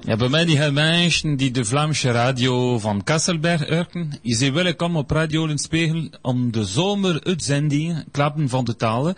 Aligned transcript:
Ja, 0.00 0.16
bij 0.16 0.28
mij 0.28 0.44
die 0.44 0.70
mensen 0.70 1.36
die 1.36 1.50
de 1.50 1.64
Vlaamse 1.64 2.10
radio 2.10 2.78
van 2.78 3.04
Kasselberg 3.04 3.70
urken, 3.70 4.12
je 4.22 4.34
zijn 4.34 4.52
welkom 4.52 4.96
op 4.96 5.10
Radio 5.10 5.56
Spiegel 5.56 6.08
om 6.22 6.52
de 6.52 6.64
zomeruitzendingen, 6.64 8.04
klappen 8.10 8.48
van 8.48 8.64
de 8.64 8.76
talen, 8.76 9.16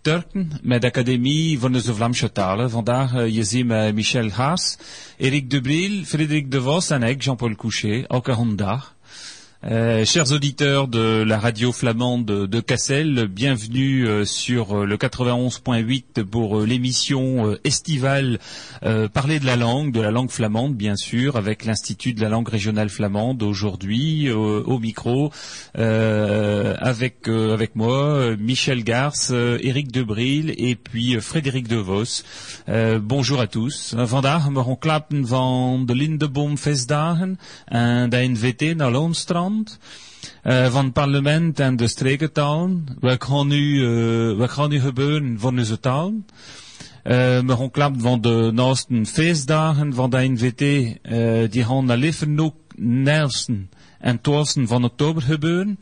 Turken 0.00 0.52
met 0.62 0.80
de 0.80 0.86
Academie 0.86 1.58
van 1.58 1.72
de 1.72 1.94
Vlaamse 1.94 2.32
talen. 2.32 2.70
Vandaag 2.70 3.14
uh, 3.14 3.34
je 3.34 3.44
ziet 3.44 3.66
met 3.66 3.94
Michel 3.94 4.30
Haas, 4.30 4.78
Eric 5.18 5.50
Debril, 5.50 6.04
Frederik 6.04 6.50
De 6.50 6.62
Vos 6.62 6.90
en 6.90 7.02
ik, 7.02 7.22
Jean-Paul 7.22 7.54
Couchet, 7.54 8.06
elke 8.06 8.32
hondag. 8.32 8.93
Euh, 9.66 10.04
chers 10.04 10.30
auditeurs 10.32 10.88
de 10.88 11.22
la 11.22 11.38
radio 11.38 11.72
flamande 11.72 12.26
de, 12.26 12.60
Cassel, 12.60 13.28
bienvenue 13.28 14.06
euh, 14.06 14.26
sur 14.26 14.80
euh, 14.80 14.84
le 14.84 14.98
91.8 14.98 16.22
pour 16.24 16.60
l'émission 16.60 17.56
estivale 17.64 18.38
Parler 19.12 19.40
de 19.40 19.46
la 19.46 19.56
langue, 19.56 19.92
de 19.92 20.00
la 20.00 20.10
langue 20.10 20.30
flamande 20.30 20.74
bien 20.74 20.96
sûr, 20.96 21.36
avec 21.36 21.64
l'Institut 21.64 22.12
de 22.12 22.20
la 22.20 22.28
langue 22.28 22.48
régionale 22.48 22.90
flamande 22.90 23.42
aujourd'hui 23.42 24.30
au 24.30 24.78
micro, 24.78 25.30
avec 25.74 27.28
avec 27.28 27.76
moi 27.76 28.36
Michel 28.36 28.84
Garce, 28.84 29.30
Eric 29.30 29.90
Debril 29.90 30.54
et 30.58 30.74
puis 30.74 31.18
Frédéric 31.20 31.68
Devos. 31.68 32.24
bonjour 33.00 33.40
à 33.40 33.46
tous. 33.46 33.94
Vandaag 33.96 34.42
van 34.52 35.78
de 35.78 35.94
Lindeboom 35.94 36.56
en 37.70 38.08
de 38.08 38.74
naar. 38.74 39.53
Uh, 40.44 40.72
van 40.72 40.84
het 40.84 40.92
parlement 40.92 41.60
en 41.60 41.76
de 41.76 41.88
strekentalen. 41.88 42.86
Wat 43.00 43.24
gaan 43.24 43.48
nu, 43.48 43.74
uh, 43.74 44.36
wat 44.36 44.68
nu 44.68 44.80
gebeuren 44.80 45.36
van 45.38 45.58
onze 45.58 45.80
taal? 45.80 46.12
Uh, 46.12 47.12
we 47.40 47.56
gaan 47.56 47.70
klappen 47.70 48.00
van 48.00 48.20
de 48.20 48.50
naaste 48.54 49.06
feestdagen 49.06 49.94
van 49.94 50.10
de 50.10 50.18
NVT. 50.18 50.58
Die 51.52 51.64
gaan 51.64 51.84
naar 51.84 51.98
ook 52.36 52.54
9 52.76 53.70
en 53.98 54.20
12 54.20 54.54
van 54.64 54.84
oktober 54.84 55.22
gebeuren. 55.22 55.78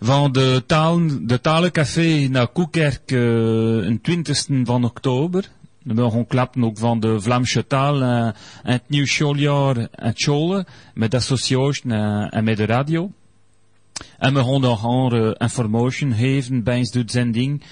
Van 0.00 0.32
de, 0.32 0.62
taal, 0.66 1.00
de 1.20 1.40
talencafé 1.40 2.28
naar 2.30 2.48
Koekerk 2.48 3.10
uh, 3.10 3.86
een 3.86 4.00
20 4.00 4.46
van 4.64 4.84
oktober. 4.84 5.50
We 5.84 6.24
klappen 6.28 6.64
ook 6.64 6.78
van 6.78 7.00
de 7.00 7.20
Vlaamse 7.20 7.66
taal 7.66 8.02
en 8.02 8.34
het 8.62 8.82
nieuw 8.86 9.06
schooljaar 9.06 9.76
en 9.76 10.12
scholen 10.14 10.66
met 10.94 11.14
association 11.14 11.92
uh, 11.92 12.34
en 12.34 12.44
met 12.44 12.56
de 12.56 12.66
radio. 12.66 13.10
En 14.18 14.34
we 14.34 14.44
gaan 14.44 14.60
nog 14.60 14.84
andere 14.84 15.34
information 15.38 16.12
geven 16.12 16.62
bij 16.62 16.88
de 16.90 17.02
zending. 17.06 17.62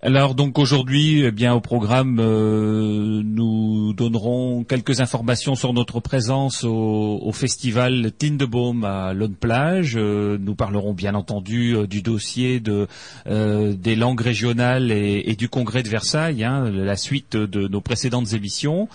Alors 0.00 0.36
donc 0.36 0.60
aujourd'hui, 0.60 1.24
eh 1.24 1.32
bien 1.32 1.54
au 1.54 1.60
programme, 1.60 2.20
euh, 2.20 3.20
nous 3.24 3.92
donnerons 3.94 4.62
quelques 4.62 5.00
informations 5.00 5.56
sur 5.56 5.72
notre 5.72 5.98
présence 5.98 6.62
au, 6.62 7.32
festival 7.32 8.12
Tindebaum 8.16 8.84
à 8.84 9.12
Lone 9.12 9.34
Plage. 9.34 9.94
Euh, 9.96 10.38
nous 10.40 10.54
parlerons 10.54 10.92
bien 10.92 11.16
entendu 11.16 11.74
euh, 11.74 11.88
du 11.88 12.00
dossier 12.00 12.60
de 12.60 12.86
des 13.26 13.96
langues 13.96 14.20
régionales 14.20 14.92
et, 14.92 15.34
du 15.36 15.48
congrès 15.48 15.82
de 15.82 15.88
Versailles, 15.88 16.44
hein, 16.44 16.70
la 16.70 16.96
suite 16.96 17.36
de 17.36 17.66
nos 17.66 17.80
précédentes 17.80 18.32
émissions. 18.34 18.88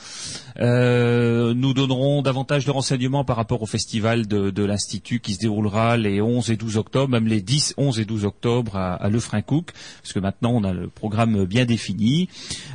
Nous 0.59 1.73
donnerons 1.73 2.22
davantage 2.22 2.66
de 2.66 2.72
renseignements 2.72 3.23
par 3.23 3.36
rapport 3.36 3.62
au 3.62 3.66
festival 3.66 4.28
de, 4.28 4.64
l'Institut 4.64 5.20
qui 5.20 5.34
se 5.34 5.40
déroulera 5.40 5.98
les 5.98 6.22
11 6.22 6.52
et 6.52 6.56
12 6.56 6.78
octobre, 6.78 7.09
même 7.09 7.28
les 7.28 7.42
10, 7.42 7.76
11 7.78 8.00
et 8.00 8.06
12 8.06 8.26
octobre 8.26 8.76
à, 8.76 8.94
à 8.96 9.09
Lefrancouc, 9.09 9.72
parce 10.02 10.14
que 10.14 10.20
maintenant 10.20 10.52
on 10.54 10.64
a 10.64 10.74
le 10.74 10.88
programme 10.88 11.46
bien 11.46 11.66
défini. 11.66 12.30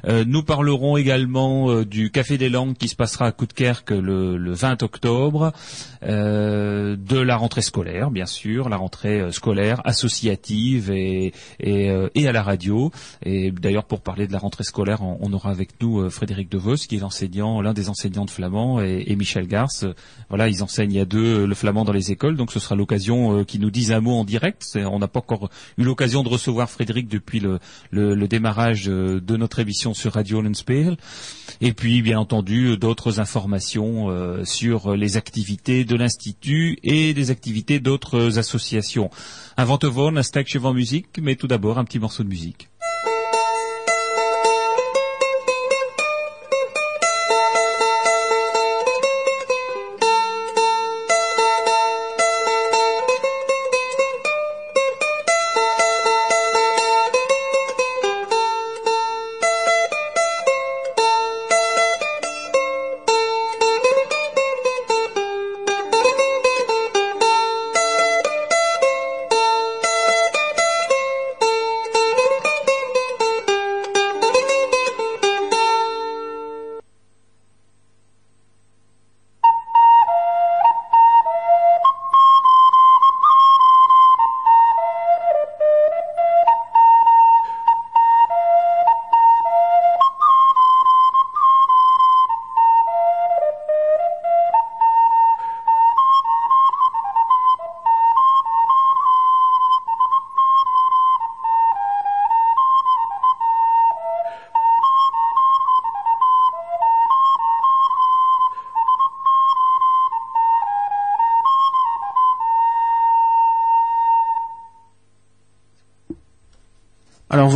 Euh, 0.06 0.24
nous 0.26 0.42
parlerons 0.42 0.96
également 0.96 1.70
euh, 1.70 1.84
du 1.84 2.10
Café 2.10 2.38
des 2.38 2.48
Langues 2.48 2.76
qui 2.76 2.88
se 2.88 2.96
passera 2.96 3.26
à 3.26 3.32
Coudekerque 3.32 3.90
le, 3.90 4.36
le 4.36 4.52
20 4.52 4.82
octobre, 4.82 5.52
euh, 5.97 5.97
de 6.02 7.18
la 7.18 7.36
rentrée 7.36 7.62
scolaire, 7.62 8.10
bien 8.10 8.26
sûr, 8.26 8.68
la 8.68 8.76
rentrée 8.76 9.30
scolaire 9.32 9.80
associative 9.84 10.90
et, 10.90 11.32
et, 11.60 11.92
et 12.14 12.28
à 12.28 12.32
la 12.32 12.42
radio. 12.42 12.90
Et 13.24 13.50
d'ailleurs, 13.50 13.84
pour 13.84 14.00
parler 14.00 14.26
de 14.26 14.32
la 14.32 14.38
rentrée 14.38 14.64
scolaire, 14.64 15.02
on, 15.02 15.32
aura 15.32 15.50
avec 15.50 15.80
nous 15.80 16.08
Frédéric 16.10 16.50
Devos, 16.50 16.76
qui 16.76 16.96
est 16.96 17.00
l'enseignant, 17.00 17.60
l'un 17.60 17.72
des 17.72 17.88
enseignants 17.88 18.24
de 18.24 18.30
flamand, 18.30 18.80
et, 18.80 19.16
Michel 19.16 19.46
Garce. 19.46 19.86
Voilà, 20.28 20.48
ils 20.48 20.62
enseignent 20.62 21.00
à 21.00 21.04
deux 21.04 21.46
le 21.46 21.54
flamand 21.54 21.84
dans 21.84 21.92
les 21.92 22.12
écoles, 22.12 22.36
donc 22.36 22.52
ce 22.52 22.60
sera 22.60 22.76
l'occasion 22.76 23.44
qu'ils 23.44 23.60
nous 23.60 23.70
disent 23.70 23.92
un 23.92 24.00
mot 24.00 24.14
en 24.14 24.24
direct. 24.24 24.64
On 24.76 24.98
n'a 24.98 25.08
pas 25.08 25.20
encore 25.20 25.50
eu 25.76 25.84
l'occasion 25.84 26.22
de 26.22 26.28
recevoir 26.28 26.70
Frédéric 26.70 27.08
depuis 27.08 27.40
le, 27.40 27.58
le, 27.90 28.14
le 28.14 28.28
démarrage 28.28 28.86
de 28.86 29.36
notre 29.36 29.58
émission 29.58 29.94
sur 29.94 30.14
Radio 30.14 30.40
Lenspeil. 30.40 30.96
Et 31.60 31.72
puis, 31.72 32.02
bien 32.02 32.18
entendu, 32.18 32.76
d'autres 32.76 33.20
informations 33.20 34.10
euh, 34.10 34.44
sur 34.44 34.94
les 34.94 35.16
activités 35.16 35.84
de 35.88 35.96
l'Institut 35.96 36.78
et 36.84 37.14
des 37.14 37.30
activités 37.30 37.80
d'autres 37.80 38.38
associations. 38.38 39.10
De 39.56 39.86
voir, 39.88 40.16
un 40.16 40.22
stack 40.22 40.46
chez 40.46 40.58
musique, 40.72 41.18
mais 41.20 41.34
tout 41.34 41.48
d'abord 41.48 41.78
un 41.78 41.84
petit 41.84 41.98
morceau 41.98 42.22
de 42.22 42.28
musique. 42.28 42.68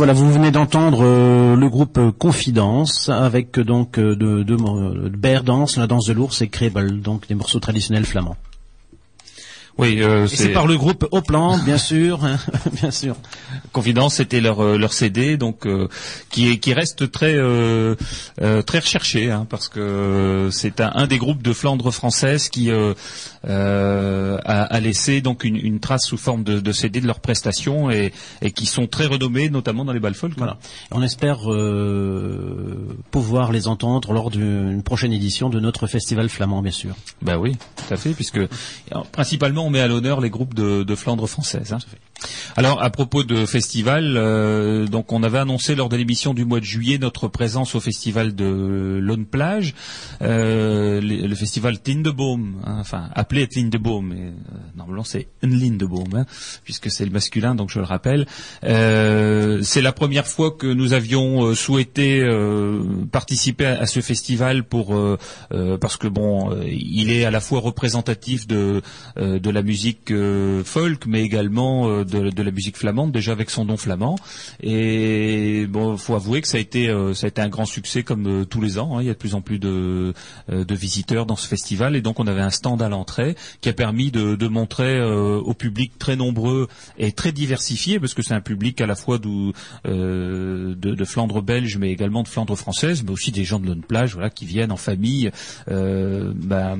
Voilà, 0.05 0.19
vous 0.19 0.33
venez 0.33 0.51
d'entendre 0.51 1.05
euh, 1.05 1.55
le 1.55 1.69
groupe 1.69 1.97
Confidence 2.19 3.07
avec 3.07 3.57
euh, 3.57 3.63
donc 3.63 3.97
euh, 3.97 4.17
de, 4.17 4.43
de, 4.43 4.57
de 4.57 5.17
la 5.21 5.39
danse 5.41 5.77
de 5.77 6.11
l'ours 6.11 6.41
et 6.41 6.49
Krebel, 6.49 6.99
donc 6.99 7.25
des 7.29 7.35
morceaux 7.35 7.61
traditionnels 7.61 8.03
flamands. 8.03 8.35
Oui, 9.77 10.03
euh, 10.03 10.27
c'est 10.27 10.49
par 10.49 10.67
le 10.67 10.75
groupe 10.75 11.07
Opland, 11.11 11.57
bien 11.63 11.77
sûr, 11.77 12.19
bien 12.81 12.91
sûr. 12.91 13.15
Confidence, 13.73 14.15
c'était 14.15 14.39
leur 14.39 14.63
euh, 14.63 14.77
leur 14.77 14.93
CD, 14.93 15.35
donc 15.35 15.65
euh, 15.65 15.89
qui 16.29 16.59
qui 16.59 16.73
reste 16.73 17.11
très 17.11 17.33
euh, 17.33 17.95
très 18.37 18.79
recherché, 18.79 19.31
hein, 19.31 19.47
parce 19.49 19.67
que 19.67 20.49
c'est 20.51 20.79
un, 20.79 20.91
un, 20.93 21.07
des 21.07 21.17
groupes 21.17 21.41
de 21.41 21.53
Flandre 21.53 21.91
française 21.91 22.49
qui 22.49 22.69
a, 22.71 22.93
a, 23.47 24.79
laissé 24.79 25.21
donc 25.21 25.43
une, 25.43 25.57
une, 25.57 25.79
trace 25.79 26.05
sous 26.05 26.17
forme 26.17 26.43
de, 26.43 26.59
de, 26.59 26.71
CD 26.71 27.01
de 27.01 27.07
leurs 27.07 27.19
prestations 27.19 27.89
et, 27.89 28.13
et 28.43 28.51
qui 28.51 28.67
sont 28.67 28.85
très 28.85 29.07
renommés, 29.07 29.49
notamment 29.49 29.85
dans 29.85 29.93
les 29.93 29.99
balles 29.99 30.13
folk. 30.13 30.33
Voilà. 30.37 30.57
On 30.91 31.01
espère 31.01 31.39
pouvoir 33.09 33.51
les 33.51 33.67
entendre 33.67 34.13
lors 34.13 34.29
d'une 34.29 34.83
prochaine 34.83 35.13
édition 35.13 35.49
de 35.49 35.59
notre 35.59 35.87
festival 35.87 36.29
flamand, 36.29 36.61
bien 36.61 36.71
sûr. 36.71 36.95
Ben 37.23 37.37
oui, 37.37 37.57
tout 37.75 37.91
à 37.91 37.97
fait, 37.97 38.13
puisque 38.13 38.39
principalement 39.11 39.65
on 39.65 39.71
met 39.71 39.81
à 39.81 39.87
l'honneur 39.87 40.21
les 40.21 40.29
groupes 40.29 40.53
de, 40.53 40.83
de 40.83 40.95
Flandre 40.95 41.27
française. 41.27 41.73
Hein. 41.73 41.79
Alors 42.55 42.83
à 42.83 42.89
propos 42.89 43.23
de 43.23 43.45
festival, 43.45 44.15
euh, 44.17 44.87
donc 44.87 45.11
on 45.11 45.23
avait 45.23 45.39
annoncé 45.39 45.75
lors 45.75 45.89
de 45.89 45.95
l'émission 45.95 46.33
du 46.33 46.45
mois 46.45 46.59
de 46.59 46.65
juillet 46.65 46.97
notre 46.97 47.27
présence 47.27 47.75
au 47.75 47.79
festival 47.79 48.35
de 48.35 48.99
Lone 49.01 49.25
Plage, 49.25 49.73
euh, 50.21 51.01
le, 51.01 51.35
festival 51.35 51.79
Tindebaum, 51.79 52.61
hein, 52.63 52.77
enfin 52.79 53.09
appelé 53.15 53.47
Tindebaum, 53.47 54.11
euh, 54.11 54.31
normalement 54.75 55.03
c'est 55.03 55.27
Lindebaum, 55.41 56.13
hein, 56.13 56.25
puisque 56.63 56.91
c'est 56.91 57.05
le 57.05 57.11
masculin, 57.11 57.55
donc 57.55 57.69
je 57.71 57.79
le 57.79 57.85
rappelle. 57.85 58.27
c'est 58.61 59.81
la 59.81 59.91
première 59.91 60.27
fois 60.27 60.51
que 60.51 60.67
nous 60.67 60.93
avions 60.93 61.55
souhaité 61.55 62.23
participer 63.11 63.65
à, 63.65 63.85
ce 63.85 64.01
festival 64.01 64.63
pour 64.63 64.95
parce 65.81 65.97
que 65.97 66.07
bon, 66.07 66.55
il 66.65 67.11
est 67.11 67.25
à 67.25 67.31
la 67.31 67.39
fois 67.39 67.59
représentatif 67.59 68.47
de 68.47 68.81
de 69.17 69.49
la 69.49 69.61
musique 69.61 70.13
folk, 70.63 71.05
mais 71.07 71.23
également 71.23 72.03
de, 72.03 72.12
de 72.13 72.43
la 72.43 72.51
musique 72.51 72.77
flamande, 72.77 73.11
déjà 73.11 73.31
avec 73.31 73.49
son 73.49 73.65
nom 73.65 73.77
flamand. 73.77 74.15
Et 74.61 75.65
bon, 75.67 75.97
faut 75.97 76.15
avouer 76.15 76.41
que 76.41 76.47
ça 76.47 76.57
a 76.57 76.61
été, 76.61 76.89
euh, 76.89 77.13
ça 77.13 77.25
a 77.25 77.29
été 77.29 77.41
un 77.41 77.49
grand 77.49 77.65
succès 77.65 78.03
comme 78.03 78.27
euh, 78.27 78.45
tous 78.45 78.61
les 78.61 78.77
ans. 78.77 78.97
Hein. 78.97 79.01
Il 79.01 79.07
y 79.07 79.09
a 79.09 79.13
de 79.13 79.17
plus 79.17 79.35
en 79.35 79.41
plus 79.41 79.59
de, 79.59 80.13
euh, 80.51 80.63
de, 80.65 80.75
visiteurs 80.75 81.25
dans 81.25 81.35
ce 81.35 81.47
festival, 81.47 81.95
et 81.95 82.01
donc 82.01 82.19
on 82.19 82.27
avait 82.27 82.41
un 82.41 82.49
stand 82.49 82.81
à 82.81 82.89
l'entrée 82.89 83.35
qui 83.61 83.69
a 83.69 83.73
permis 83.73 84.11
de, 84.11 84.35
de 84.35 84.47
montrer 84.47 85.01
au 85.03 85.53
public 85.53 85.97
très 85.97 86.15
nombreux 86.15 86.67
et 86.97 87.11
très 87.11 87.31
diversifié, 87.31 87.99
parce 87.99 88.13
que 88.13 88.21
c'est 88.21 88.33
un 88.33 88.41
public 88.41 88.81
à 88.81 88.87
la 88.87 88.95
fois 88.95 89.17
de, 89.17 89.53
Flandre 91.05 91.41
belge, 91.41 91.77
mais 91.77 91.91
également 91.91 92.23
de 92.23 92.27
Flandre 92.27 92.55
française, 92.55 93.03
mais 93.03 93.11
aussi 93.11 93.31
des 93.31 93.43
gens 93.43 93.59
de 93.59 93.67
Lone 93.67 93.83
Plage, 93.83 94.13
voilà, 94.13 94.29
qui 94.29 94.45
viennent 94.45 94.71
en 94.71 94.77
famille 94.77 95.31
bah, 95.67 96.75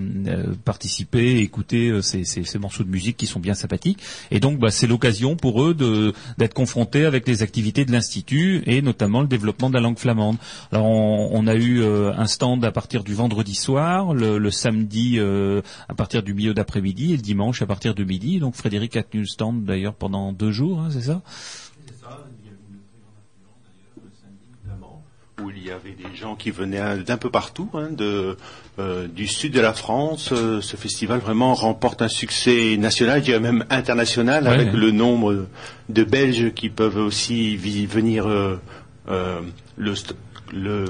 participer, 0.66 1.38
écouter 1.40 2.02
ces, 2.02 2.24
ces, 2.24 2.44
ces, 2.44 2.60
morceaux 2.60 2.84
de 2.84 2.90
musique 2.90 3.18
qui 3.18 3.28
sont 3.28 3.40
bien 3.40 3.54
sympathiques. 3.54 4.00
Et 4.32 4.40
donc, 4.40 4.60
bah, 4.60 4.72
c'est 4.72 4.88
l'occasion 4.88 5.23
pour 5.36 5.64
eux 5.64 5.74
d'être 6.38 6.54
confrontés 6.54 7.06
avec 7.06 7.28
les 7.28 7.42
activités 7.42 7.86
de 7.86 7.92
l'institut 7.92 8.64
et 8.66 8.82
notamment 8.82 9.22
le 9.22 9.28
développement 9.28 9.70
de 9.70 9.76
la 9.76 9.82
langue 9.82 9.98
flamande. 9.98 10.38
Alors 10.72 10.86
on, 10.86 11.48
a 11.48 11.56
eu 11.56 11.82
euh, 11.82 12.14
un 12.16 12.28
stand 12.28 12.64
à 12.66 12.72
partir 12.72 13.04
du 13.04 13.14
vendredi 13.14 13.56
soir, 13.56 14.14
le, 14.14 14.52
samedi 14.52 15.16
euh, 15.18 15.62
à 15.90 15.94
partir 15.94 16.24
du 16.24 16.34
milieu 16.34 16.54
d'après-midi 16.54 17.14
et 17.14 17.18
le 17.18 17.22
dimanche 17.22 17.62
à 17.62 17.66
partir 17.66 17.96
de 17.96 18.04
midi. 18.04 18.40
Donc 18.40 18.56
Frédéric 18.56 18.96
a 18.98 19.04
tenu 19.04 19.22
le 19.22 19.28
stand 19.28 19.64
d'ailleurs 19.64 19.96
pendant 19.96 20.32
deux 20.32 20.52
jours, 20.52 20.80
hein, 20.80 20.90
c'est 20.92 21.02
ça? 21.02 21.22
Il 25.56 25.66
y 25.66 25.72
avait 25.72 25.92
des 25.92 26.16
gens 26.16 26.36
qui 26.36 26.52
venaient 26.52 26.98
d'un 26.98 27.18
peu 27.18 27.30
partout, 27.30 27.70
hein, 27.74 27.90
de, 27.92 28.38
euh, 28.80 29.08
du 29.08 29.28
sud 29.28 29.54
de 29.54 29.62
la 29.62 29.74
France. 29.74 30.30
Euh, 30.32 30.62
ce 30.62 30.76
festival 30.78 31.20
vraiment 31.20 31.54
remporte 31.54 32.02
un 32.02 32.08
succès 32.08 32.78
national, 32.78 33.20
je 33.20 33.26
dirais 33.26 33.40
même 33.40 33.66
international, 33.70 34.48
avec 34.48 34.74
le 34.74 34.92
nombre 34.92 35.48
de 35.90 36.04
Belges 36.04 36.54
qui 36.54 36.70
peuvent 36.70 36.98
aussi 36.98 37.56
venir. 37.58 38.28
Euh, 38.28 38.58
le, 39.78 39.94
le, 40.54 40.86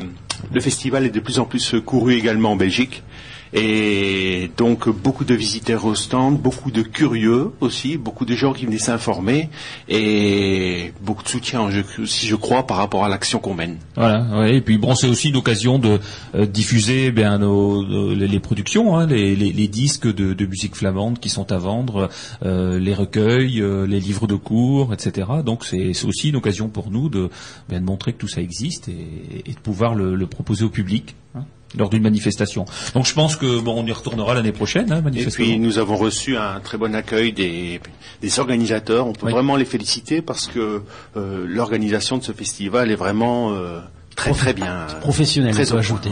le, 0.54 0.62
festival 0.62 1.06
est 1.06 1.10
de 1.10 1.20
plus 1.20 1.40
en 1.40 1.46
plus 1.46 1.76
couru 1.84 2.14
également 2.14 2.52
en 2.52 2.56
Belgique. 2.56 3.04
Et 3.54 4.50
donc 4.58 4.90
beaucoup 4.90 5.26
de 5.26 5.36
visiteurs 5.36 5.86
au 5.86 5.94
stand, 5.94 6.40
beaucoup 6.40 6.72
de 6.72 6.82
curieux 6.82 7.52
aussi, 7.62 7.98
beaucoup 7.98 8.26
de 8.26 8.36
gens 8.36 8.52
qui 8.52 8.66
venaient 8.66 8.80
s'informer 8.80 9.50
et 9.88 10.92
beaucoup 11.02 11.22
de 11.22 11.30
soutien, 11.30 11.70
si 12.06 12.26
je 12.26 12.36
crois, 12.36 12.66
par 12.66 12.78
rapport 12.78 13.06
à 13.06 13.10
l'action 13.10 13.38
qu'on 13.38 13.54
mène. 13.54 13.78
Voilà. 13.96 14.48
et 14.50 14.62
puis 14.62 14.80
bon, 14.80 14.96
c'est 14.96 15.08
aussi 15.08 15.30
une 15.30 15.36
occasion 15.36 15.78
de 15.78 16.00
euh, 16.34 16.48
diffuser 16.48 17.12
bien 17.12 17.38
nos, 17.38 17.84
les, 18.16 18.40
productions, 18.40 18.98
hein, 18.98 19.06
les, 19.06 19.68
disques 19.68 20.12
de, 20.12 20.46
musique 20.46 20.76
flamande 20.76 21.20
qui 21.20 21.30
sont 21.30 21.52
à 21.52 21.58
vendre, 21.58 22.10
euh, 22.44 22.80
les 22.80 22.96
recueils, 22.96 23.62
euh, 23.62 23.86
les 23.86 24.00
livres 24.00 24.26
de 24.26 24.36
cours, 24.36 24.94
etc. 24.94 25.28
Donc 25.46 25.64
c'est 25.64 25.92
aussi 26.06 26.30
une 26.30 26.38
occasion 26.38 26.70
pour 26.70 26.90
nous 26.90 27.08
de, 27.08 27.30
de 27.70 27.80
montrer 27.80 28.14
que 28.14 28.18
tout 28.18 28.28
ça 28.28 28.42
existe 28.42 28.88
et, 28.88 29.44
et 29.46 29.54
de 29.54 29.60
pouvoir 29.60 29.94
le, 29.94 30.16
le 30.16 30.26
proposer 30.26 30.66
au 30.66 30.70
public. 30.70 31.16
Hein 31.36 31.46
lors 31.78 31.90
d'une 31.90 32.04
manifestation. 32.04 32.66
Donc 32.94 33.06
je 33.06 33.14
pense 33.14 33.36
que 33.36 33.60
bon, 33.60 33.84
on 33.84 33.86
y 33.86 33.92
retournera 33.92 34.34
l'année 34.34 34.52
prochaine. 34.52 34.92
Hein, 34.92 35.04
Et 35.16 35.26
puis 35.26 35.60
nous 35.60 35.78
avons 35.78 35.96
reçu 35.96 36.38
un 36.38 36.60
très 36.60 36.78
bon 36.78 36.94
accueil 36.96 37.34
des, 37.34 37.80
des 38.22 38.40
organisateurs. 38.40 39.08
On 39.08 39.14
peut 39.14 39.30
vraiment 39.30 39.56
les 39.56 39.66
féliciter 39.66 40.22
parce 40.22 40.48
que 40.48 40.84
euh, 41.18 41.46
l'organisation 41.48 42.18
de 42.18 42.24
ce 42.24 42.32
festival 42.32 42.92
est 42.92 42.96
vraiment 42.96 43.54
euh, 43.54 43.80
très 44.16 44.32
très 44.32 44.54
bien. 44.54 44.88
Professionnel, 45.02 45.54
très 45.54 45.74
ajouté. 45.74 46.10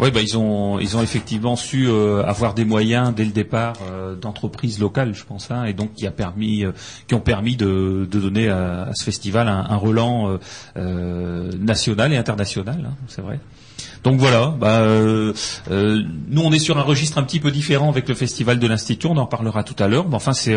Oui, 0.00 0.10
bah, 0.10 0.20
ils 0.20 0.36
ont 0.36 0.80
ils 0.80 0.96
ont 0.96 1.02
effectivement 1.02 1.56
su 1.56 1.86
euh, 1.88 2.24
avoir 2.24 2.54
des 2.54 2.64
moyens 2.64 3.14
dès 3.14 3.24
le 3.24 3.30
départ 3.30 3.74
euh, 3.88 4.16
d'entreprises 4.16 4.80
locales, 4.80 5.14
je 5.14 5.24
pense, 5.24 5.50
hein, 5.50 5.64
et 5.64 5.72
donc 5.72 5.92
qui 5.94 6.06
a 6.06 6.10
permis, 6.10 6.64
euh, 6.64 6.72
qui 7.06 7.14
ont 7.14 7.20
permis 7.20 7.56
de, 7.56 8.08
de 8.10 8.20
donner 8.20 8.48
à, 8.48 8.90
ce 8.94 9.04
festival 9.04 9.48
un, 9.48 9.66
un 9.68 9.76
relan 9.76 10.38
national 10.74 12.12
et 12.12 12.16
international, 12.16 12.88
hein, 12.88 12.94
c'est 13.06 13.22
vrai. 13.22 13.38
Donc 14.04 14.20
voilà, 14.20 14.54
bah, 14.60 14.80
euh, 14.80 15.32
euh, 15.70 16.02
nous 16.28 16.42
on 16.42 16.52
est 16.52 16.58
sur 16.58 16.76
un 16.76 16.82
registre 16.82 17.16
un 17.16 17.22
petit 17.22 17.40
peu 17.40 17.50
différent 17.50 17.88
avec 17.88 18.06
le 18.06 18.14
festival 18.14 18.58
de 18.58 18.66
l'Institut, 18.66 19.06
on 19.06 19.16
en 19.16 19.24
parlera 19.24 19.64
tout 19.64 19.82
à 19.82 19.88
l'heure, 19.88 20.06
mais 20.10 20.14
enfin 20.14 20.34
c'est, 20.34 20.54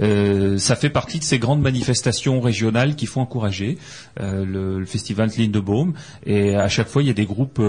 euh, 0.00 0.56
ça 0.56 0.76
fait 0.76 0.88
partie 0.88 1.18
de 1.18 1.24
ces 1.24 1.38
grandes 1.38 1.60
manifestations 1.60 2.40
régionales 2.40 2.96
qu'il 2.96 3.08
faut 3.08 3.20
encourager, 3.20 3.76
le, 4.18 4.78
le, 4.78 4.86
festival 4.86 5.30
Lindebaum, 5.36 5.92
et 6.24 6.56
à 6.56 6.68
chaque 6.68 6.88
fois 6.88 7.02
il 7.02 7.08
y 7.08 7.10
a 7.10 7.14
des 7.14 7.26
groupes 7.26 7.60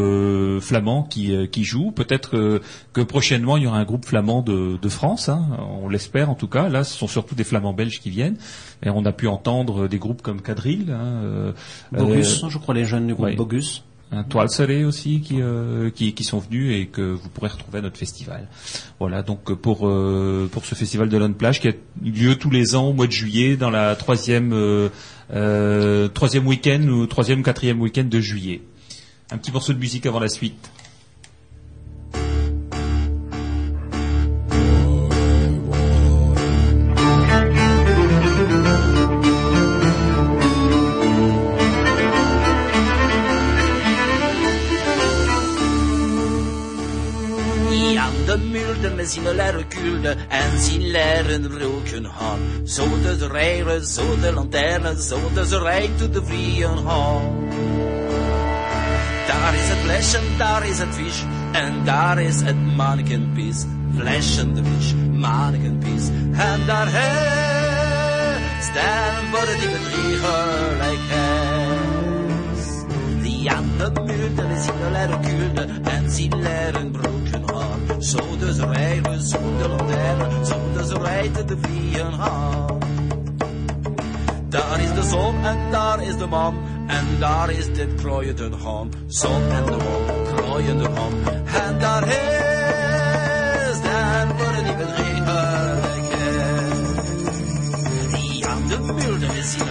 flamands 0.62 1.04
qui, 1.04 1.36
qui 1.50 1.66
jouent, 1.66 1.92
peut-être 1.92 2.62
que 2.94 3.02
prochainement 3.02 3.58
il 3.58 3.64
y 3.64 3.68
aura 3.68 3.80
un 3.80 3.86
groupe 3.86 4.06
flamand 4.06 4.42
de, 4.42 4.78
de 4.82 4.90
France, 4.90 5.28
hein, 5.28 5.46
on 5.82 5.90
l'espère 5.90 6.30
en 6.30 6.36
tout 6.36 6.48
cas, 6.48 6.70
là 6.70 6.86
ce 6.86 6.98
sont 6.98 7.08
surtout 7.08 7.36
des 7.36 7.44
flamands 7.44 7.74
belges 7.74 8.00
qui 8.00 8.12
viennent, 8.12 8.38
et 8.82 8.90
on 8.90 9.04
a 9.04 9.12
pu 9.12 9.28
entendre 9.28 9.90
des 9.90 10.00
groupes 10.00 10.22
comme 10.22 10.42
Cadril. 10.42 10.90
Hein, 10.90 11.54
Bogus, 11.92 12.46
je 12.48 12.58
crois 12.58 12.74
les 12.74 12.86
jeunes 12.86 13.08
du 13.08 13.14
groupe 13.14 13.36
Bogus 13.36 13.84
un 14.12 14.24
toile 14.24 14.50
salé 14.50 14.86
aussi 14.86 15.22
qui, 15.22 15.42
euh, 15.42 15.90
qui, 15.90 16.14
qui 16.14 16.24
sont 16.24 16.40
venus 16.40 16.76
et 16.76 16.88
que 16.88 17.02
vous 17.02 17.30
pourrez 17.30 17.50
retrouver 17.50 17.80
à 17.80 17.82
notre 17.82 17.98
festival. 17.98 18.48
Voilà 19.00 19.22
donc 19.22 19.54
pour 19.54 19.88
euh, 19.88 20.50
pour 20.52 20.66
ce 20.66 20.76
festival 20.76 21.10
de 21.10 21.18
Lone 21.18 21.34
Plage 21.34 21.60
qui 21.60 21.68
a 21.68 21.74
lieu 22.02 22.36
tous 22.36 22.50
les 22.50 22.76
ans 22.76 22.88
au 22.88 22.94
mois 22.94 23.08
de 23.08 23.12
juillet 23.12 23.58
dans 23.58 23.70
la 23.70 23.96
troisième 23.96 24.52
euh, 24.54 26.08
troisième 26.10 26.48
week-end 26.48 26.82
ou 26.84 27.06
troisième 27.06 27.44
quatrième 27.44 27.82
week-end 27.82 28.06
de 28.06 28.20
juillet. 28.22 28.62
Un 29.30 29.38
petit 29.38 29.52
morceau 29.52 29.74
de 29.74 29.80
musique 29.80 30.06
avant 30.06 30.20
la 30.22 30.30
suite. 30.30 30.72
zinnelere 49.06 49.66
kuilde 49.68 50.16
en 50.28 50.60
zinneleren 50.60 51.60
roken 51.60 52.06
han. 52.06 52.40
de 52.66 53.18
ze 53.20 53.94
zo 53.94 54.20
de 54.20 54.34
lantaarnen, 54.34 55.02
zo 55.02 55.20
de 55.34 55.60
rijden 55.60 55.96
tot 55.98 56.14
de 56.14 56.26
vrije 56.26 56.68
hand. 56.68 57.54
Daar 59.28 59.56
is 59.56 59.70
het 59.70 59.78
flesje, 59.78 60.20
daar 60.38 60.68
is 60.68 60.80
het 60.80 60.96
vis 60.96 61.24
en 61.52 61.86
daar 61.86 62.22
is 62.22 62.42
het 62.42 62.76
mannenkenpis. 62.76 63.66
Flesje 63.96 64.54
de 64.54 64.64
vis, 64.64 64.94
mannekenpies. 65.12 66.08
en 66.32 66.66
daarheen 66.66 68.42
staan 68.62 69.32
worden 69.32 69.60
die 69.60 69.70
bedriegen 69.70 70.78
like 70.82 71.26
Die 73.22 73.52
aan 73.52 73.70
de 73.78 74.02
muur, 74.02 74.36
daar 74.36 74.52
is 74.52 74.64
zinnelere 74.64 75.20
kuilde 75.20 75.68
en 75.84 76.10
leren 76.40 76.92
broken 76.92 77.47
zo 78.00 78.38
dus 78.38 78.58
rijden 78.58 79.22
zonder 79.22 79.70
lantaarn, 79.70 80.46
zo 80.46 80.56
dus 80.74 80.92
rijden 80.92 81.48
de 81.48 81.58
vrije 81.62 82.04
haan. 82.04 82.78
Daar 84.50 84.82
is 84.82 84.94
de 84.94 85.04
zon 85.04 85.46
en 85.46 85.58
daar 85.72 86.04
is 86.04 86.18
de 86.18 86.26
man, 86.26 86.56
en 86.88 87.06
daar 87.20 87.50
is 87.50 87.74
dit 87.74 87.96
krooiende 87.96 88.50
haan. 88.64 88.92
Zon 89.08 89.42
en 89.52 89.66
de 89.66 89.72
man, 89.72 90.36
krooiende 90.36 90.90
haan, 90.90 91.14
en 91.64 91.80
daar 91.80 92.08
is 92.08 93.82
dan 93.82 94.38
worden 94.38 94.64
die 94.64 94.76
bedregen 94.76 95.82
Die 98.12 98.48
aan 98.48 98.68
de 98.68 98.80
muur 98.80 99.38
is 99.38 99.52
zien 99.52 99.68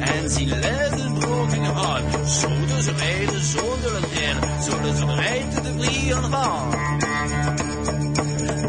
en 0.00 0.30
zien 0.30 0.48
leren 0.48 1.18
broken 1.18 1.64
haan. 1.64 2.26
Zo 2.26 2.48
dus 2.66 2.86
rijden 2.86 3.44
zonder 3.44 3.92
lantaarn, 3.92 4.62
zo 4.62 4.80
dus 4.80 5.00
rijden 5.14 5.62
de 5.62 5.82
vrije 5.82 6.14
haan. 6.14 7.11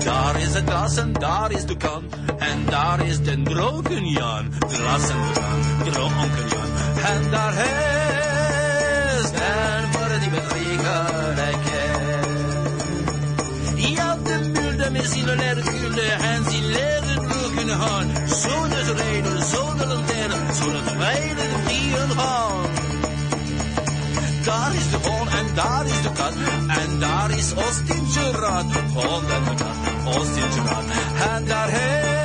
Daar 0.03 0.39
is 0.39 0.53
het 0.53 0.69
glas 0.69 0.97
en 0.97 1.13
daar 1.13 1.51
is 1.51 1.65
de 1.65 1.77
kan. 1.77 2.03
En 2.37 2.65
daar 2.65 3.05
is 3.05 3.21
de 3.21 3.41
dronken 3.43 4.07
Jan. 4.07 4.53
Glas 4.67 5.09
en 5.09 5.17
de 5.21 5.31
kan, 5.33 5.91
dronken 5.91 6.47
Jan. 6.49 6.69
En 7.05 7.31
daar 7.31 7.53
is 7.53 9.31
en 9.31 9.91
voor 9.91 10.19
die 10.19 10.29
bedriegelijke. 10.29 11.81
Ja, 13.75 14.17
de 14.23 14.51
mulde 14.53 14.89
met 14.91 15.05
zijn 15.05 15.25
lerkunde 15.25 16.01
en 16.01 16.43
zijn 16.49 16.65
leren 16.65 17.27
broeken 17.27 17.69
gaan. 17.69 18.27
Zo 18.27 18.67
dus 18.67 18.87
rijden 18.87 19.43
zullen 19.43 19.93
spelen 21.03 21.35
de 21.35 21.59
vieren 21.65 22.09
gaan. 22.09 22.65
Daar 24.43 24.73
is 24.75 24.89
de 24.91 25.09
hoon 25.09 25.27
en 25.27 25.32
daar 25.55 25.85
is 25.85 26.01
de 26.01 26.11
kat. 26.11 26.33
En 26.67 26.99
daar 26.99 27.31
is 27.31 27.53
Oostindse 27.55 28.31
raad. 28.31 28.65
De 28.73 28.79
kat, 29.55 30.17
Oostindse 30.17 30.61
raad. 30.61 30.83
En 31.35 31.45
daarheen 31.45 32.22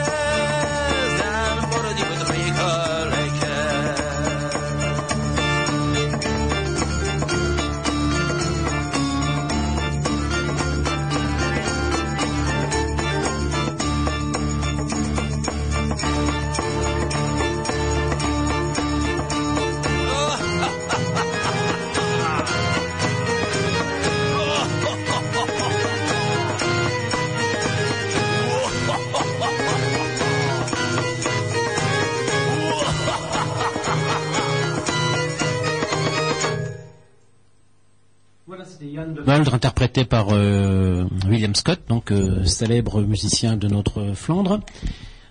Muldre, 39.26 39.54
interprété 39.54 40.04
par 40.04 40.28
euh, 40.30 41.04
William 41.28 41.54
Scott, 41.54 41.80
donc 41.88 42.10
euh, 42.10 42.44
célèbre 42.44 43.02
musicien 43.02 43.56
de 43.56 43.68
notre 43.68 44.12
Flandre. 44.14 44.60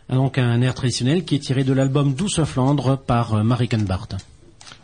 Donc 0.09 0.37
un 0.37 0.61
air 0.61 0.73
traditionnel 0.73 1.25
qui 1.25 1.35
est 1.35 1.39
tiré 1.39 1.63
de 1.63 1.73
l'album 1.73 2.13
Douce 2.13 2.41
Flandre 2.43 2.97
par 2.97 3.33
euh, 3.33 3.43
Marie 3.43 3.69
Bart. 3.79 4.07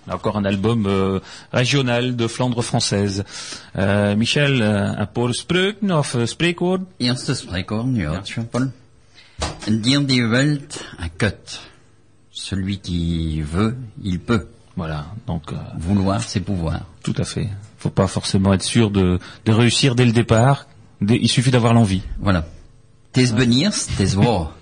Encore 0.10 0.36
un 0.38 0.44
album 0.44 0.86
euh, 0.86 1.20
régional 1.54 2.16
de 2.18 2.28
Flandre 2.28 2.62
française. 2.62 3.24
Euh, 3.78 4.16
Michel, 4.18 4.62
un 4.62 5.06
paar 5.06 5.34
spreuken 5.34 5.92
of? 5.92 6.16
Eerste 7.00 7.34
spreekwoord, 7.34 7.96
ja, 7.96 8.22
dier 9.68 10.02
die 10.06 10.22
wilt, 10.24 10.84
un 11.00 11.10
cut. 11.10 11.60
Celui 12.32 12.80
qui 12.80 13.42
veut, 13.42 13.76
il 14.04 14.20
peut. 14.20 14.48
Voilà, 14.76 15.06
donc 15.28 15.52
euh, 15.54 15.58
Vouloir, 15.78 16.22
c'est 16.22 16.40
pouvoir. 16.40 16.82
tout 17.04 17.14
à 17.18 17.24
fait. 17.24 17.50
Faut 17.84 17.90
pas 17.90 18.08
forcément 18.08 18.54
être 18.54 18.64
sûr 18.64 18.92
de, 18.92 19.20
de 19.44 19.52
réussir 19.52 19.94
dès 19.94 20.06
le 20.06 20.14
départ. 20.14 20.68
Il 21.02 21.28
suffit 21.28 21.52
d'avoir 21.52 21.74
l'envie. 21.74 22.02
Voilà. 22.18 22.46
Tes 23.12 23.26
beniers, 23.34 23.72
tes 23.98 24.06
voix. 24.06 24.56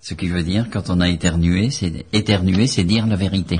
Ce 0.00 0.14
qui 0.14 0.28
veut 0.28 0.44
dire, 0.44 0.68
quand 0.70 0.90
on 0.90 1.00
a 1.00 1.08
éternué, 1.08 1.70
c'est 1.70 2.06
éternuer, 2.12 2.68
c'est 2.68 2.84
dire 2.84 3.04
la 3.08 3.16
vérité. 3.16 3.58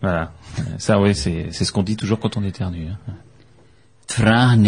Voilà. 0.00 0.32
Ça, 0.78 0.98
oui, 0.98 1.14
c'est 1.14 1.52
ce 1.52 1.70
qu'on 1.70 1.82
dit 1.82 1.96
toujours 1.96 2.18
quand 2.18 2.38
on 2.38 2.42
éternue. 2.42 2.86
hein. 2.88 2.96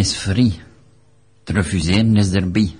Free. 0.04 0.61
Te 1.47 1.54
refuseren 1.54 2.19
is 2.19 2.35
erbij. 2.35 2.76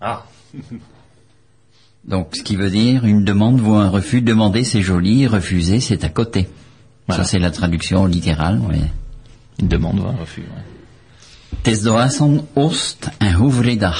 Ah. 0.00 0.24
Donc, 2.08 2.36
ce 2.36 2.42
qui 2.42 2.56
veut 2.56 2.70
dire, 2.70 3.04
une 3.04 3.22
demande 3.22 3.60
vaut 3.60 3.74
un 3.74 3.90
refus. 3.90 4.22
Demander, 4.22 4.64
c'est 4.64 4.80
joli. 4.80 5.26
Refuser, 5.26 5.80
c'est 5.80 6.04
à 6.04 6.08
côté. 6.08 6.48
Voilà. 7.06 7.22
Ça, 7.22 7.30
c'est 7.30 7.38
la 7.38 7.50
traduction 7.50 8.06
littérale. 8.06 8.60
Une 9.60 9.68
demande 9.68 10.00
un 10.00 10.16
refus. 10.20 10.42
ouais. 10.42 10.62
En 13.20 13.44
hoevredag. 13.44 13.94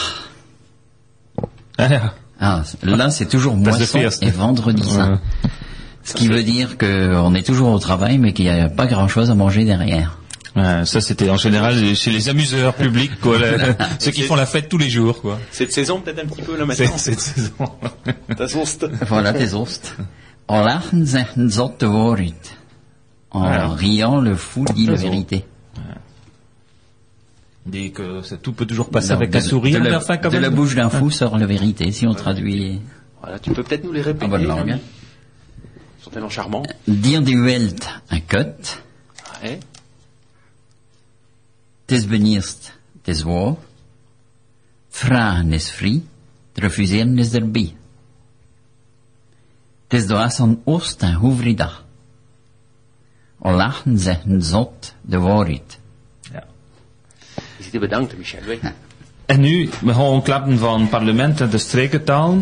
Ah, 1.78 2.12
Ah, 2.44 2.62
là, 2.82 3.10
c'est 3.10 3.26
toujours 3.28 3.54
moisson 3.56 3.98
et 4.20 4.30
vendredi 4.30 4.82
saint. 4.82 5.12
Ouais. 5.12 5.50
Ce 6.02 6.14
qui 6.14 6.26
veut 6.26 6.42
dire 6.42 6.76
qu'on 6.76 7.34
est 7.34 7.46
toujours 7.46 7.70
au 7.70 7.78
travail, 7.78 8.18
mais 8.18 8.32
qu'il 8.32 8.46
n'y 8.46 8.50
a 8.50 8.68
pas 8.68 8.86
grand-chose 8.86 9.30
à 9.30 9.36
manger 9.36 9.64
derrière. 9.64 10.18
Ouais, 10.56 10.84
ça, 10.84 11.00
c'était 11.00 11.30
en 11.30 11.36
général 11.36 11.94
chez 11.94 12.10
les 12.10 12.28
amuseurs 12.28 12.74
publics, 12.74 13.12
quoi, 13.20 13.38
la- 13.38 13.76
ceux 14.00 14.10
qui 14.10 14.22
font 14.22 14.34
la 14.34 14.44
fête 14.44 14.68
tous 14.68 14.76
les 14.76 14.90
jours, 14.90 15.20
quoi. 15.22 15.38
Cette 15.52 15.72
saison, 15.72 16.00
peut-être 16.00 16.18
un 16.24 16.26
petit 16.26 16.42
peu 16.42 16.56
là 16.58 16.66
maintenant. 16.66 16.98
cette 16.98 17.20
saison. 17.20 17.52
Das 18.36 18.54
Ost. 18.56 18.86
Voilà 19.08 19.32
tes 19.32 19.54
oost. 19.54 19.94
En 20.48 20.62
En 23.32 23.40
Voilà. 23.40 23.68
riant, 23.68 24.20
le 24.20 24.36
fou 24.36 24.64
dit 24.74 24.86
la 24.86 24.94
vérité. 24.96 25.44
Dit 27.64 27.92
que 27.92 28.22
ça, 28.22 28.36
tout 28.36 28.52
peut 28.52 28.66
toujours 28.66 28.90
passer 28.90 29.08
Donc, 29.10 29.18
avec 29.18 29.30
de- 29.30 29.38
un 29.38 29.40
sourire, 29.40 29.80
de 29.80 29.88
la, 29.88 29.98
enfin, 29.98 30.16
quand 30.18 30.28
de 30.28 30.34
même. 30.34 30.42
la 30.42 30.50
bouche 30.50 30.74
d'un 30.74 30.90
fou 30.90 31.10
sort 31.10 31.38
la 31.38 31.46
vérité, 31.46 31.92
si 31.92 32.06
on 32.06 32.14
traduit 32.14 32.80
Voilà, 33.20 33.38
tu 33.38 33.52
peux 33.52 33.62
peut-être 33.62 33.84
nous 33.84 33.92
les 33.92 34.00
en 34.02 34.06
répéter. 34.06 34.26
bonne 34.28 34.44
langue. 34.46 34.70
hein. 34.72 34.80
Ils 35.98 36.02
sont 36.04 36.10
tellement 36.10 36.28
charmants. 36.28 36.64
Dire 36.88 37.22
die 37.22 37.36
welt 37.36 37.88
un 38.10 38.20
cut. 38.20 38.80
Ouais. 39.42 39.60
Tes 41.86 42.00
benierst, 42.06 42.72
tes 43.04 43.22
waar. 43.24 43.54
Vragen 44.90 45.52
is 45.52 45.70
free. 45.70 46.02
Refuseren 46.56 47.16
is 47.18 47.32
erbij. 47.34 47.74
Tes 49.88 50.06
doas 50.06 50.40
aan 50.40 50.60
oost 50.64 51.02
en 51.02 51.14
En 53.42 53.54
lachen 53.54 53.98
zeggen 53.98 54.42
zot 54.42 54.94
de 55.00 55.18
waarheid. 55.18 55.78
Ja. 56.32 56.44
Je 57.56 57.64
zit 57.70 57.80
bedankt, 57.80 58.16
Michel. 58.18 58.40
Oui. 58.46 58.58
En 59.26 59.40
nu, 59.40 59.68
we 59.80 59.94
gaan 59.94 60.22
klappen 60.22 60.58
van 60.58 60.88
parlement 60.88 61.40
en 61.40 61.50
de 61.50 61.58
strekentaal. 61.58 62.36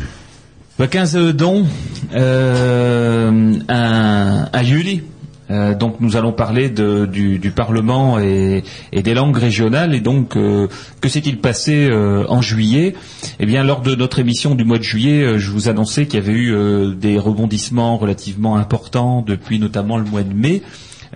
we 0.76 0.88
kennen 0.88 1.08
ze 1.08 1.34
donc 1.34 1.66
euh, 2.12 3.26
un, 3.26 4.50
un 4.52 4.64
juli. 4.64 5.10
Euh, 5.50 5.74
donc 5.74 5.96
nous 6.00 6.16
allons 6.16 6.32
parler 6.32 6.68
du, 6.68 7.52
Parlement 7.54 8.18
et, 8.18 8.62
des 8.92 9.14
langues 9.14 9.36
régionales. 9.36 9.94
Et 9.94 10.00
donc, 10.00 10.36
euh, 10.36 10.68
que 11.00 11.08
s'est-il 11.08 11.38
passé 11.38 11.88
euh, 11.88 12.24
en 12.28 12.42
juillet? 12.42 12.94
Eh 13.40 13.46
bien, 13.46 13.62
lors 13.62 13.80
de 13.80 13.94
notre 13.94 14.18
émission 14.18 14.54
du 14.54 14.64
mois 14.64 14.78
de 14.78 14.82
juillet, 14.82 15.38
je 15.38 15.50
vous 15.50 15.68
annonçais 15.68 16.06
qu'il 16.06 16.20
y 16.20 16.22
avait 16.22 16.32
eu 16.32 16.94
des 16.96 17.18
rebondissements 17.18 17.96
relativement 17.96 18.56
importants 18.56 19.22
depuis 19.22 19.58
notamment 19.58 19.96
le 19.96 20.04
mois 20.04 20.22
de 20.22 20.34
mai. 20.34 20.62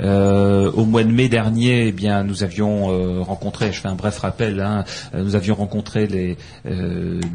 Euh, 0.00 0.70
au 0.72 0.84
mois 0.84 1.04
de 1.04 1.10
mai 1.10 1.28
dernier, 1.28 1.88
eh 1.88 1.92
bien, 1.92 2.24
nous 2.24 2.42
avions 2.42 2.90
euh, 2.90 3.20
rencontré, 3.20 3.72
je 3.72 3.80
fais 3.80 3.88
un 3.88 3.94
bref 3.94 4.18
rappel, 4.18 4.60
hein, 4.60 4.84
euh, 5.14 5.22
nous 5.22 5.36
avions 5.36 5.54
rencontré 5.54 6.06
des 6.06 6.36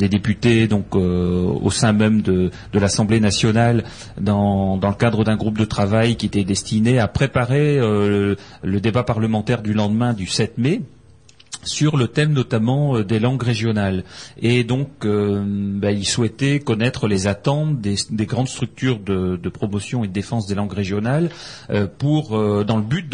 députés 0.10 0.68
donc 0.68 0.96
au 0.96 1.70
sein 1.72 1.94
même 1.94 2.22
de, 2.22 2.52
l'Assemblée 2.74 3.20
nationale 3.20 3.84
dans, 4.20 4.80
le 4.82 4.94
cadre 4.94 5.24
d'un 5.24 5.36
groupe 5.36 5.58
de 5.58 5.66
travail 5.66 6.16
qui 6.16 6.26
était 6.28 6.44
destiné 6.44 7.00
à 7.00 7.08
préparer 7.08 7.78
le, 7.78 8.38
le 8.64 8.80
débat 8.80 9.04
parlementaire 9.04 9.62
du 9.62 9.74
lendemain 9.74 10.14
du 10.14 10.28
7 10.28 10.58
mai 10.58 10.82
sur 11.66 11.98
le 11.98 12.08
thème 12.08 12.34
notamment 12.34 12.98
euh, 12.98 13.04
des 13.04 13.20
langues 13.20 13.44
régionales. 13.44 14.04
Et 14.42 14.64
donc, 14.64 14.90
euh, 15.06 15.44
bah, 15.46 15.92
il 15.92 16.06
souhaitait 16.06 16.60
connaître 16.60 17.08
les 17.08 17.28
attentes 17.28 17.82
des, 17.82 17.96
des 18.10 18.26
grandes 18.26 18.48
structures 18.48 19.00
de, 19.00 19.36
de 19.36 19.50
promotion 19.50 20.04
et 20.04 20.08
de 20.08 20.14
défense 20.14 20.48
des 20.48 20.56
langues 20.56 20.74
régionales 20.74 21.30
euh, 21.70 21.88
pour, 21.88 22.38
euh, 22.38 22.64
dans 22.64 22.78
le 22.78 22.84
but 22.84 23.06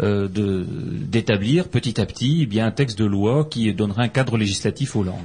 euh, 0.00 0.28
d'établir 0.28 1.68
petit 1.68 2.00
à 2.00 2.06
petit 2.06 2.40
eh 2.42 2.46
bien, 2.46 2.66
un 2.66 2.70
texte 2.70 2.98
de 2.98 3.04
loi 3.04 3.46
qui 3.50 3.72
donnerait 3.72 4.04
un 4.04 4.08
cadre 4.08 4.36
législatif 4.36 4.96
aux 4.96 5.02
langues. 5.02 5.18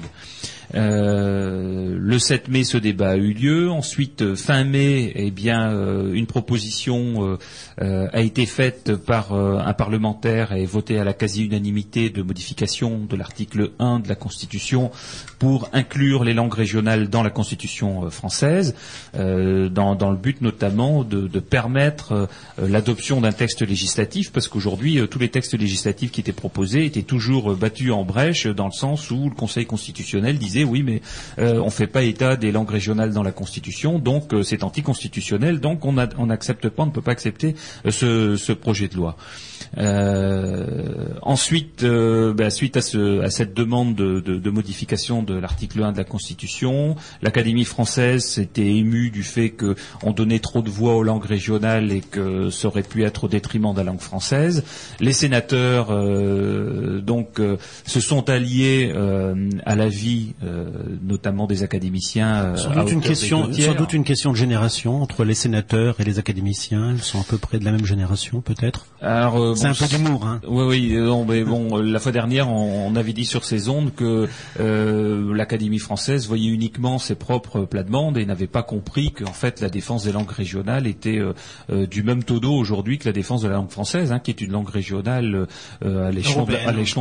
Euh, 0.76 1.98
le 2.00 2.20
7 2.20 2.48
mai, 2.48 2.64
ce 2.64 2.78
débat 2.78 3.12
a 3.12 3.16
eu 3.16 3.34
lieu. 3.34 3.70
Ensuite, 3.70 4.22
euh, 4.22 4.36
fin 4.36 4.64
mai, 4.64 5.12
eh 5.16 5.32
bien, 5.32 5.72
euh, 5.72 6.14
une 6.14 6.28
proposition 6.28 7.38
a 7.80 8.22
été 8.22 8.46
faite 8.46 8.96
par 8.96 9.34
euh, 9.34 9.58
un 9.58 9.74
parlementaire 9.74 10.52
et 10.52 10.66
votée 10.66 11.00
à 11.00 11.04
la 11.04 11.14
quasi-unanimité 11.14 12.10
de 12.10 12.22
modification 12.22 13.00
de 13.10 13.16
l'article 13.16 13.72
1 13.80 14.00
de 14.00 14.10
la 14.10 14.16
Constitution 14.16 14.92
pour 15.38 15.70
inclure 15.72 16.24
les 16.24 16.34
langues 16.34 16.54
régionales 16.54 17.10
dans 17.10 17.24
la 17.24 17.30
Constitution 17.30 18.06
euh, 18.06 18.10
française, 18.10 18.76
euh, 19.16 19.70
dans, 19.70 19.96
dans 19.96 20.12
le 20.12 20.18
but 20.18 20.42
notamment 20.42 21.04
de, 21.04 21.28
de 21.28 21.40
permettre 21.40 22.12
euh, 22.12 22.28
l'adoption 22.68 23.22
d'un 23.22 23.32
texte 23.32 23.62
législatif, 23.62 24.32
parce 24.32 24.48
qu'aujourd'hui, 24.48 25.00
euh, 25.00 25.08
tous 25.08 25.20
les 25.20 25.30
textes 25.30 25.58
législatifs 25.58 26.12
qui 26.12 26.22
étaient 26.22 26.34
proposés 26.34 26.86
étaient 26.86 27.04
toujours 27.04 27.52
euh, 27.52 27.56
battus 27.56 27.92
en 27.92 28.04
brèche, 28.04 28.48
dans 28.48 28.66
le 28.66 28.72
sens 28.74 29.10
où 29.12 29.30
le 29.30 29.36
Conseil 29.36 29.66
constitutionnel 29.66 30.38
disait 30.38 30.64
oui, 30.64 30.84
mais 30.84 31.02
euh, 31.40 31.60
on 31.62 31.66
ne 31.66 31.70
fait 31.70 31.88
pas 31.88 32.04
état 32.04 32.36
des 32.36 32.52
langues 32.52 32.70
régionales 32.70 33.14
dans 33.14 33.24
la 33.24 33.32
Constitution, 33.32 34.00
donc 34.00 34.34
euh, 34.34 34.44
c'est 34.44 34.64
anticonstitutionnel, 34.64 35.60
donc 35.60 35.86
on 35.86 35.94
n'accepte 35.94 36.68
pas, 36.70 36.84
on 36.84 36.88
ne 36.88 36.92
peut 36.92 37.02
pas 37.02 37.12
accepter 37.12 37.50
euh, 37.50 37.69
ce, 37.90 38.52
projet 38.54 38.88
de 38.88 38.96
loi. 38.96 39.16
Euh, 39.78 40.66
ensuite, 41.22 41.84
euh, 41.84 42.34
ben, 42.34 42.50
suite 42.50 42.78
à, 42.78 42.82
ce- 42.82 43.22
à 43.22 43.30
cette 43.30 43.54
demande 43.54 43.96
de, 43.96 44.20
de- 44.20 44.38
de 44.38 44.50
modification 44.50 45.22
de 45.24 45.36
l'article 45.36 45.84
1 45.84 45.92
de 45.92 45.98
la 45.98 46.04
Constitution, 46.04 46.96
l'Académie 47.22 47.66
française 47.66 48.26
s'était 48.26 48.66
émue 48.76 49.10
du 49.12 49.24
fait 49.24 49.52
qu'on 49.52 50.12
donnait 50.12 50.40
trop 50.40 50.62
de 50.62 50.70
voix 50.70 50.96
aux 50.96 51.04
langues 51.04 51.26
régionales 51.26 51.92
et 51.92 52.02
que 52.02 52.50
ça 52.50 52.68
aurait 52.68 52.84
pu 52.84 53.04
être 53.04 53.26
au 53.26 53.28
détriment 53.28 53.72
de 53.74 53.78
la 53.78 53.84
langue 53.84 54.00
française. 54.02 54.64
Les 55.00 55.14
sénateurs 55.14 55.88
euh, 55.92 57.00
donc 57.02 57.20
donc 57.20 57.42
se 57.86 58.00
sont 58.00 58.30
alliés 58.30 58.94
à 59.66 59.76
la 59.76 59.90
vie, 59.90 60.36
notamment 61.04 61.48
des 61.48 61.64
académiciens. 61.64 62.56
sans 62.56 62.70
doute 62.74 62.92
une 62.94 63.02
question, 63.02 63.52
sans 63.54 63.74
doute 63.74 63.92
une 63.94 64.04
question 64.06 64.32
de 64.32 64.38
génération 64.38 65.02
entre 65.02 65.26
les 65.26 65.34
sénateurs 65.34 66.00
et 66.00 66.06
les 66.06 66.18
académiciens. 66.18 66.94
Ils 66.94 67.02
sont 67.04 67.20
à 67.20 67.24
peu 67.26 67.38
près 67.38 67.60
de 67.60 67.66
la 67.66 67.72
même 67.74 67.86
génération, 67.86 68.40
peut-être? 68.40 68.86
Alors, 69.02 69.36
c'est 69.62 69.68
un 69.68 69.74
peu 69.74 69.88
d'humour, 69.88 70.25
hein. 70.25 70.42
Oui, 70.48 70.63
oui. 70.66 70.96
Non, 70.96 71.25
mais 71.25 71.44
bon, 71.44 71.78
la 71.78 72.00
fois 72.00 72.12
dernière, 72.12 72.50
on, 72.50 72.96
avait 72.96 73.13
dit 73.13 73.25
sur 73.25 73.46
ces 73.46 73.70
ondes 73.70 73.94
que 73.94 74.28
l'Académie 74.60 75.80
française 75.80 76.28
voyait 76.28 76.50
uniquement 76.50 76.98
ses 76.98 77.16
propres 77.16 77.62
plates-bandes 77.62 78.18
et 78.18 78.25
n'avait 78.25 78.48
pas 78.48 78.63
compris 78.63 79.12
qu'en 79.12 79.34
fait 79.34 79.62
la 79.62 79.70
défense 79.70 80.04
des 80.04 80.12
langues 80.12 80.32
régionales 80.32 80.88
était 80.88 81.20
du 81.70 82.04
même 82.04 82.24
taux 82.24 82.39
d'eau 82.39 82.54
aujourd'hui 82.54 82.98
que 82.98 83.06
la 83.06 83.13
défense 83.13 83.42
de 83.42 83.48
la 83.48 83.56
langue 83.56 83.70
française, 83.70 84.12
hein, 84.12 84.20
qui 84.20 84.32
est 84.32 84.42
une 84.42 84.51
langue 84.51 84.70
régionale 84.70 85.48
euh, 85.84 86.08
à 86.08 86.12
l'échelon 86.12 86.46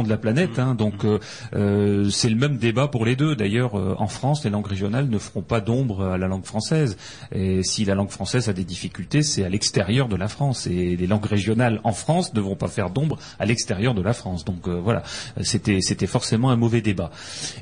de, 0.03 0.09
la 0.09 0.17
planète. 0.17 0.59
Hein. 0.59 0.75
donc 0.75 1.05
euh, 1.05 1.19
euh, 1.55 2.09
c'est 2.11 2.29
le 2.29 2.37
même 2.37 2.59
débat 2.59 2.89
pour 2.89 3.05
les 3.05 3.17
deux. 3.17 3.37
D'ailleurs, 3.37 3.75
en 3.75 4.07
France, 4.07 4.45
les 4.45 4.51
langues 4.51 4.67
régionales 4.67 5.09
ne 5.09 5.19
feront 5.19 5.43
pas 5.43 5.61
d'ombre 5.61 6.05
à 6.05 6.19
la 6.19 6.29
langue 6.29 6.45
française. 6.45 6.97
Et 7.33 7.63
si 7.63 7.85
la 7.85 7.95
langue 7.95 8.11
française 8.11 8.49
a 8.49 8.53
des 8.53 8.65
difficultés, 8.65 9.23
c'est 9.23 9.45
à 9.45 9.49
l'extérieur 9.49 10.09
de 10.09 10.17
la 10.17 10.29
France. 10.29 10.67
Et 10.67 10.97
les 10.97 11.07
langues 11.07 11.27
régionales 11.27 11.81
en 11.85 11.93
France 11.93 12.33
vont 12.49 12.57
pas 12.57 12.69
faire 12.69 12.91
d'ombre 12.91 13.19
à 13.39 13.47
l'extérieur 13.47 13.95
de 13.95 14.03
la 14.03 14.13
France. 14.13 14.45
Donc 14.45 14.69
voilà, 14.69 15.03
c'était 15.43 15.81
c'était 15.81 16.07
forcément 16.07 16.51
un 16.51 16.57
mauvais 16.57 16.81
débat. 16.81 17.11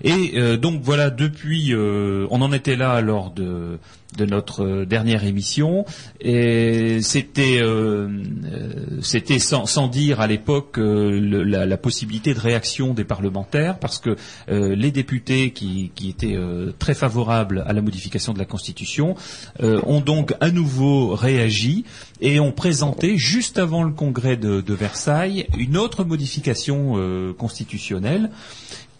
Et 0.02 0.56
donc 0.56 0.80
voilà, 0.82 1.10
depuis, 1.10 1.74
on 1.74 2.42
en 2.42 2.52
était 2.52 2.76
là 2.76 3.00
lors 3.00 3.30
de 3.30 3.78
de 4.16 4.24
notre 4.24 4.64
euh, 4.64 4.86
dernière 4.86 5.24
émission. 5.24 5.84
Et 6.20 7.00
c'était 7.02 7.58
euh, 7.60 8.08
euh, 8.44 9.00
c'était 9.02 9.38
sans, 9.38 9.88
dire 9.88 10.20
à 10.20 10.26
l'époque 10.26 10.78
la, 10.78 11.66
la, 11.66 11.76
possibilité 11.76 12.34
de 12.34 12.40
réaction 12.40 12.94
des 12.94 13.04
parlementaires, 13.04 13.78
parce 13.78 13.98
que 13.98 14.16
les 14.48 14.90
députés 14.90 15.52
qui, 15.52 15.92
qui 15.94 16.08
étaient 16.08 16.36
très 16.78 16.94
favorables 16.94 17.62
à 17.66 17.72
la 17.72 17.82
modification 17.82 18.32
de 18.32 18.38
la 18.38 18.44
Constitution 18.44 19.14
ont 19.60 20.00
donc 20.00 20.34
à 20.40 20.50
nouveau 20.50 21.14
réagi 21.14 21.84
et 22.20 22.40
ont 22.40 22.52
présenté 22.52 23.16
juste 23.16 23.58
avant 23.58 23.84
le 23.84 23.92
congrès 23.92 24.36
de 24.36 24.72
Versailles 24.72 25.46
une 25.56 25.76
autre 25.76 26.04
modification 26.04 26.94
constitutionnelle 27.38 28.30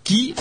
qui 0.04 0.34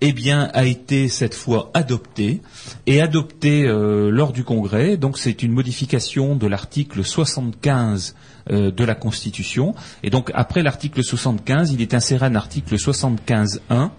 eh 0.00 0.12
bien, 0.12 0.50
a 0.52 0.64
été 0.64 1.08
cette 1.08 1.34
fois 1.34 1.70
adopté 1.72 2.42
et 2.86 3.00
adopté 3.00 3.64
euh, 3.64 4.10
lors 4.10 4.32
du 4.32 4.44
Congrès. 4.44 4.96
Donc, 4.96 5.18
c'est 5.18 5.42
une 5.42 5.52
modification 5.52 6.36
de 6.36 6.46
l'article 6.46 7.02
75 7.02 8.14
euh, 8.50 8.70
de 8.70 8.84
la 8.84 8.94
Constitution. 8.94 9.74
Et 10.02 10.10
donc, 10.10 10.30
après 10.34 10.62
l'article 10.62 11.02
75, 11.02 11.72
il 11.72 11.80
est 11.80 11.94
inséré 11.94 12.26
un 12.26 12.34
article 12.34 12.74
75.1 12.74 13.90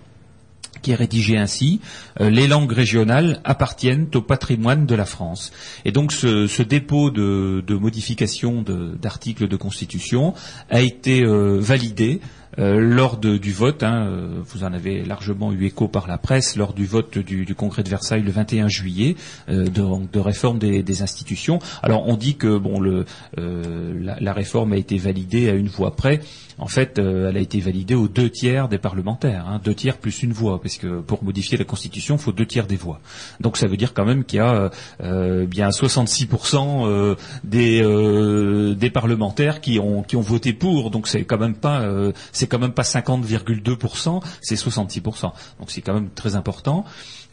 qui 0.83 0.91
est 0.91 0.95
rédigé 0.95 1.37
ainsi 1.37 1.81
euh, 2.21 2.29
les 2.29 2.47
langues 2.47 2.71
régionales 2.71 3.41
appartiennent 3.43 4.07
au 4.13 4.21
patrimoine 4.21 4.85
de 4.85 4.93
la 4.93 5.05
France. 5.05 5.51
Et 5.85 5.91
donc 5.91 6.11
ce, 6.11 6.61
dépôt 6.61 7.09
de, 7.09 7.63
modification 7.73 8.61
d'articles 8.61 9.47
de, 9.47 9.55
constitution 9.55 10.35
a 10.69 10.81
été 10.81 11.25
validé 11.25 12.21
euh, 12.59 12.79
lors 12.79 13.17
du 13.17 13.51
vote, 13.51 13.83
hein, 13.83 14.07
euh, 14.07 14.41
vous 14.45 14.63
en 14.63 14.73
avez 14.73 15.03
largement 15.03 15.51
eu 15.51 15.65
écho 15.65 15.87
par 15.87 16.07
la 16.07 16.17
presse, 16.17 16.55
lors 16.55 16.73
du 16.73 16.85
vote 16.85 17.17
du, 17.17 17.55
Congrès 17.55 17.83
de 17.83 17.89
Versailles 17.89 18.23
le 18.23 18.31
21 18.31 18.67
juillet, 18.67 19.15
euh, 19.49 19.65
de, 19.67 20.19
réforme 20.19 20.59
des, 20.59 21.01
institutions. 21.01 21.59
Alors 21.83 22.07
on 22.07 22.15
dit 22.15 22.35
que 22.35 22.57
bon, 22.57 22.79
le, 22.79 23.05
la, 23.37 24.17
la, 24.19 24.33
réforme 24.33 24.73
a 24.73 24.77
été 24.77 24.97
validée 24.97 25.49
à 25.49 25.53
une 25.53 25.67
voix 25.67 25.95
près 25.95 26.21
en 26.59 26.67
fait, 26.67 26.97
euh, 26.97 27.29
elle 27.29 27.37
a 27.37 27.39
été 27.39 27.59
validée 27.59 27.93
aux 27.93 28.07
deux 28.07 28.29
tiers 28.29 28.67
des 28.67 28.79
parlementaires, 28.79 29.45
hein, 29.47 29.61
deux 29.63 29.75
tiers 29.75 29.97
plus 29.97 30.23
une 30.23 30.33
voix, 30.33 30.59
parce 30.59 30.77
que 30.77 31.01
pour 31.01 31.23
modifier 31.23 31.57
la 31.57 31.65
Constitution, 31.65 32.15
il 32.15 32.21
faut 32.21 32.31
deux 32.31 32.47
tiers 32.47 32.65
des 32.65 32.75
voix. 32.75 32.99
Donc 33.39 33.57
ça 33.57 33.67
veut 33.67 33.77
dire 33.77 33.93
quand 33.93 34.05
même 34.05 34.23
qu'il 34.23 34.37
y 34.37 34.41
a 34.41 34.71
euh, 35.01 35.45
bien 35.45 35.69
66% 35.69 36.87
euh, 36.87 37.15
des, 37.43 38.75
des 38.75 38.89
parlementaires 38.89 39.61
qui 39.61 39.79
ont 39.79 40.03
voté 40.21 40.53
pour. 40.53 40.89
Donc 40.89 41.07
c'est 41.07 41.23
quand 41.25 41.37
même 41.37 41.55
pas 41.55 41.87
c'est 42.31 42.47
quand 42.47 42.59
même 42.59 42.71
pas 42.71 42.83
50,2%, 42.83 44.21
c'est 44.41 44.55
66%. 44.55 45.21
Donc 45.21 45.33
c'est 45.67 45.81
quand 45.81 45.93
même 45.93 46.09
très 46.09 46.35
important. 46.35 46.85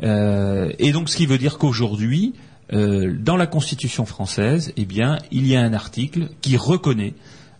et 0.02 0.92
donc 0.92 1.08
ce 1.08 1.16
qui 1.16 1.26
veut 1.26 1.38
dire 1.38 1.58
qu'aujourd'hui, 1.58 2.34
dans 2.70 3.36
la 3.36 3.46
Constitution 3.46 4.04
française, 4.04 4.72
eh 4.76 4.84
bien, 4.84 5.18
il 5.30 5.46
y 5.46 5.56
a 5.56 5.60
un 5.60 5.72
article 5.72 6.28
qui 6.40 6.56
reconnaît 6.56 7.14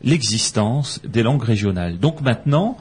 l'existence 0.05 1.01
des 1.05 1.23
langues 1.23 1.43
régionales. 1.43 1.99
Donc 1.99 2.21
maintenant, 2.21 2.77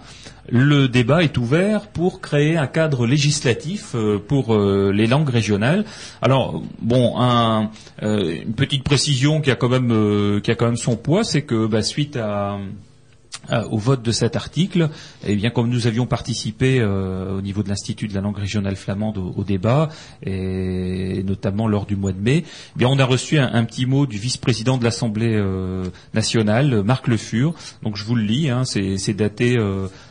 le 0.50 0.88
débat 0.88 1.24
est 1.24 1.38
ouvert 1.38 1.88
pour 1.88 2.20
créer 2.20 2.58
un 2.58 2.68
cadre 2.68 3.08
législatif 3.08 3.96
euh, 3.96 4.20
pour 4.20 4.54
euh, 4.54 4.92
les 4.94 5.08
langues 5.08 5.30
régionales. 5.30 5.86
Alors 6.22 6.62
bon, 6.82 7.16
euh, 7.22 8.42
une 8.46 8.54
petite 8.54 8.84
précision 8.84 9.42
qui 9.42 9.52
a 9.52 9.56
quand 9.56 9.70
même 9.70 10.42
qui 10.42 10.52
a 10.52 10.56
quand 10.56 10.66
même 10.66 10.78
son 10.78 10.98
poids, 10.98 11.24
c'est 11.24 11.44
que 11.44 11.66
bah, 11.66 11.82
suite 11.82 12.18
à 12.18 12.58
euh, 13.52 13.64
au 13.70 13.78
vote 13.78 14.02
de 14.02 14.12
cet 14.12 14.36
article, 14.36 14.90
et 15.24 15.34
eh 15.34 15.36
bien 15.36 15.50
comme 15.50 15.70
nous 15.70 15.86
avions 15.88 16.06
participé 16.06 16.80
euh, 16.80 17.38
au 17.38 17.42
niveau 17.42 17.62
de 17.62 17.70
l'Institut 17.70 18.08
de 18.08 18.14
la 18.14 18.22
langue 18.22 18.38
régionale 18.38 18.78
flamande 18.78 19.18
au, 19.18 19.44
débat, 19.44 19.90
et 20.26 21.24
notamment 21.24 21.68
lors 21.68 21.86
du 21.86 21.98
mois 21.98 22.14
de 22.14 22.22
mai, 22.22 22.44
eh 22.46 22.78
bien 22.78 22.88
on 22.88 22.98
a 23.00 23.06
reçu 23.06 23.38
un, 23.40 23.64
petit 23.66 23.86
mot 23.86 24.06
du 24.06 24.18
vice-président 24.18 24.78
de 24.78 24.84
l'Assemblée 24.86 25.36
euh, 25.36 25.90
nationale, 26.14 26.84
Marc 26.84 27.08
Le 27.08 27.18
Fur. 27.18 27.54
Donc 27.82 27.98
je 27.98 28.06
vous 28.06 28.16
le 28.16 28.24
lis, 28.24 28.50
hein, 28.50 28.64
c'est 28.64 29.14
daté 29.14 29.58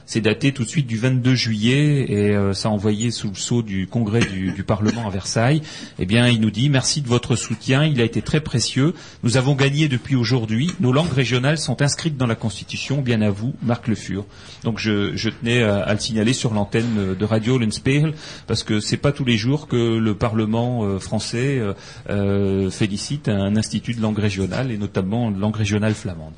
c'est 0.07 0.21
daté 0.21 0.53
tout 0.53 0.65
de 0.65 0.69
suite 0.69 0.87
du 0.87 0.97
22 0.97 1.35
juillet 1.35 2.07
et 2.09 2.31
euh, 2.31 2.53
ça 2.53 2.69
a 2.69 2.73
envoyé 2.73 3.11
sous 3.11 3.29
le 3.29 3.35
sceau 3.35 3.63
du 3.63 3.87
congrès 3.87 4.21
du, 4.21 4.53
Parlement 4.63 5.09
à 5.09 5.11
Versailles. 5.11 5.61
Eh 5.99 6.07
bien, 6.07 6.29
il 6.29 6.41
nous 6.41 6.51
dit 6.51 6.69
merci 6.69 7.03
de 7.03 7.09
votre 7.09 7.35
soutien, 7.35 7.85
il 7.85 8.01
a 8.01 8.05
été 8.05 8.23
très 8.23 8.41
précieux. 8.41 8.95
Nous 9.25 9.37
avons 9.37 9.55
gagné 9.55 9.89
depuis 9.89 10.15
aujourd'hui. 10.15 10.71
Nos 10.79 10.93
langues 10.93 11.13
régionales 11.13 11.59
sont 11.59 11.83
inscrites 11.83 12.17
dans 12.17 12.29
la 12.29 12.37
Constitution. 12.37 13.03
Bien 13.03 13.23
à 13.23 13.31
vous, 13.31 13.55
Marc 13.63 13.89
Le 13.89 13.97
Fur. 13.97 14.25
Donc, 14.63 14.79
je, 14.79 15.29
tenais 15.29 15.63
à, 15.65 15.93
le 15.93 15.99
signaler 15.99 16.33
sur 16.33 16.55
l'antenne 16.55 17.15
de 17.19 17.25
Radio 17.25 17.59
Lenspiegel 17.59 18.15
parce 18.47 18.63
que 18.63 18.79
c'est 18.79 18.97
pas 18.97 19.11
tous 19.11 19.25
les 19.25 19.37
jours 19.37 19.67
que 19.67 19.99
le 19.99 20.15
Parlement 20.15 20.85
euh, 20.85 21.01
français 21.01 21.61
euh, 22.09 22.71
félicite 22.71 23.29
un 23.29 23.57
institut 23.57 23.95
de 23.95 24.01
langue 24.01 24.19
régionale 24.19 24.71
et 24.71 24.79
notamment 24.79 25.31
de 25.33 25.41
langue 25.41 25.57
régionale 25.57 25.95
flamande. 25.95 26.35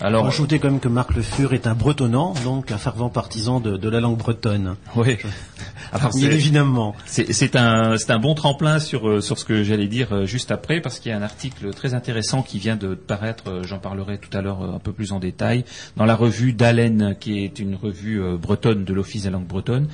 alors, 0.00 0.30
quand 0.36 0.64
même 0.64 0.80
que 0.80 0.88
Marc 0.88 1.14
Le 1.14 1.22
Fur 1.22 1.54
est 1.54 1.66
un 1.66 1.74
bretonnant 1.74 2.29
donc 2.44 2.70
un 2.70 2.78
fervent 2.78 3.08
partisan 3.08 3.60
de, 3.60 3.88
la 3.88 4.00
langue 4.00 4.18
bretonne. 4.18 4.76
Oui. 4.96 5.16
Alors, 5.92 6.10
évidemment. 6.16 6.94
C'est 7.06 7.56
un, 7.56 7.96
un 8.08 8.18
bon 8.18 8.34
tremplin 8.34 8.78
sur, 8.78 9.08
euh, 9.08 9.20
sur 9.20 9.38
ce 9.38 9.44
que 9.44 9.64
j'allais 9.64 9.88
dire 9.88 10.12
euh, 10.12 10.26
juste 10.26 10.50
après, 10.50 10.80
parce 10.80 10.98
qu'il 10.98 11.10
y 11.10 11.14
a 11.14 11.18
un 11.18 11.22
article 11.22 11.72
très 11.72 11.94
intéressant 11.94 12.42
qui 12.42 12.58
vient 12.58 12.76
de 12.76 12.94
paraître, 12.94 13.44
euh, 13.48 13.62
j'en 13.64 13.78
parlerai 13.78 14.18
tout 14.18 14.36
à 14.36 14.40
l'heure 14.40 14.62
un 14.62 14.78
peu 14.78 14.92
plus 14.92 15.12
en 15.12 15.18
détail, 15.18 15.64
dans 15.96 16.04
la 16.04 16.14
revue 16.14 16.52
d'Allen, 16.52 17.16
qui 17.18 17.44
est 17.44 17.58
une 17.58 17.74
revue 17.74 18.22
bretonne 18.38 18.84
de 18.84 18.94
l'Office 18.94 19.24
des 19.24 19.30
langues 19.30 19.46
bretonnes. 19.46 19.88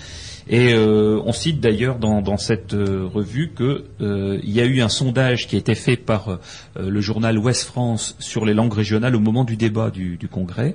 Et 0.48 0.74
on 0.76 1.32
cite 1.32 1.60
d'ailleurs 1.60 1.98
dans, 1.98 2.36
cette 2.36 2.72
revue 2.72 3.52
qu'il 3.56 4.40
y 4.44 4.60
a 4.60 4.64
eu 4.64 4.80
un 4.80 4.88
sondage 4.88 5.46
qui 5.46 5.56
a 5.56 5.58
été 5.58 5.74
fait 5.74 5.96
par 5.96 6.38
le 6.78 7.00
journal 7.00 7.38
Ouest 7.38 7.64
France 7.64 8.16
sur 8.18 8.44
les 8.44 8.54
langues 8.54 8.72
régionales 8.72 9.16
au 9.16 9.20
moment 9.20 9.44
du 9.44 9.56
débat 9.56 9.90
du, 9.90 10.16
du 10.16 10.28
Congrès 10.28 10.74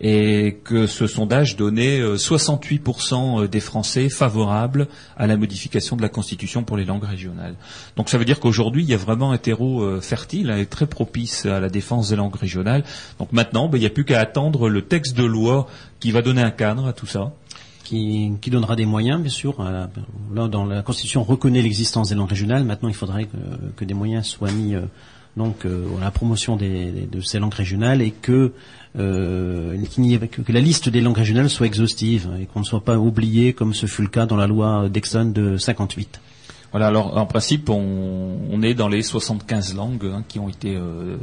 et 0.00 0.58
que 0.64 0.86
ce 0.86 1.06
sondage 1.06 1.56
donnait 1.56 2.00
68% 2.00 3.38
euh, 3.40 3.44
euh, 3.44 3.48
des 3.48 3.60
Français 3.60 4.08
favorables 4.08 4.88
à 5.16 5.26
la 5.26 5.36
modification 5.36 5.94
de 5.96 6.02
la 6.02 6.08
Constitution 6.08 6.64
pour 6.64 6.78
les 6.78 6.86
langues 6.86 7.04
régionales. 7.04 7.54
Donc 7.96 8.08
ça 8.08 8.16
veut 8.16 8.24
dire 8.24 8.40
qu'aujourd'hui, 8.40 8.82
il 8.82 8.88
y 8.88 8.94
a 8.94 8.96
vraiment 8.96 9.30
un 9.32 9.38
terreau 9.38 9.82
euh, 9.82 10.00
fertile 10.00 10.50
et 10.56 10.64
très 10.64 10.86
propice 10.86 11.44
à 11.44 11.60
la 11.60 11.68
défense 11.68 12.08
des 12.08 12.16
langues 12.16 12.34
régionales. 12.34 12.82
Donc 13.18 13.32
maintenant, 13.32 13.68
ben, 13.68 13.76
il 13.76 13.82
n'y 13.82 13.86
a 13.86 13.90
plus 13.90 14.06
qu'à 14.06 14.20
attendre 14.20 14.70
le 14.70 14.82
texte 14.82 15.16
de 15.16 15.24
loi 15.24 15.66
qui 16.00 16.12
va 16.12 16.22
donner 16.22 16.42
un 16.42 16.50
cadre 16.50 16.86
à 16.86 16.94
tout 16.94 17.06
ça. 17.06 17.32
Qui, 17.84 18.30
donnera 18.46 18.76
des 18.76 18.86
moyens, 18.86 19.20
bien 19.20 19.30
sûr. 19.30 19.60
Là, 19.60 20.46
dans 20.46 20.64
la 20.64 20.80
Constitution, 20.80 21.24
reconnaît 21.24 21.60
l'existence 21.60 22.10
des 22.10 22.14
langues 22.14 22.30
régionales. 22.30 22.62
Maintenant, 22.62 22.88
il 22.88 22.94
faudrait 22.94 23.26
que, 23.76 23.84
des 23.84 23.94
moyens 23.94 24.26
soient 24.26 24.52
mis 24.52 24.76
donc 25.36 25.64
à 25.64 26.00
la 26.00 26.12
promotion 26.12 26.54
de 26.54 27.20
ces 27.20 27.40
langues 27.40 27.52
régionales 27.52 28.00
et 28.00 28.12
que 28.12 28.52
euh, 28.98 29.76
que 29.92 30.52
la 30.52 30.60
liste 30.60 30.88
des 30.88 31.00
langues 31.00 31.16
régionales 31.16 31.50
soit 31.50 31.66
exhaustive 31.66 32.28
et 32.40 32.46
qu'on 32.46 32.60
ne 32.60 32.64
soit 32.64 32.84
pas 32.84 32.98
oublié 32.98 33.52
comme 33.52 33.74
ce 33.74 33.86
fut 33.86 34.02
le 34.02 34.08
cas 34.08 34.26
dans 34.26 34.36
la 34.36 34.46
loi 34.46 34.88
d'Exxon 34.88 35.26
de 35.26 35.56
58. 35.56 36.20
Voilà, 36.72 36.86
alors 36.86 37.16
en 37.16 37.26
principe, 37.26 37.68
on, 37.68 38.62
est 38.62 38.74
dans 38.74 38.88
les 38.88 39.02
75 39.02 39.74
langues 39.74 40.06
hein, 40.06 40.22
qui 40.28 40.38
ont 40.38 40.48
été 40.48 40.76
euh, 40.76 41.16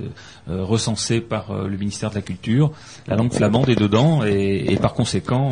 euh, 0.49 0.63
recensées 0.63 1.21
par 1.21 1.51
euh, 1.51 1.67
le 1.67 1.77
ministère 1.77 2.09
de 2.09 2.15
la 2.15 2.21
Culture. 2.21 2.71
La 3.07 3.15
langue 3.15 3.31
flamande 3.31 3.69
est 3.69 3.75
dedans 3.75 4.23
et, 4.25 4.77
par 4.81 4.93
conséquent, 4.93 5.49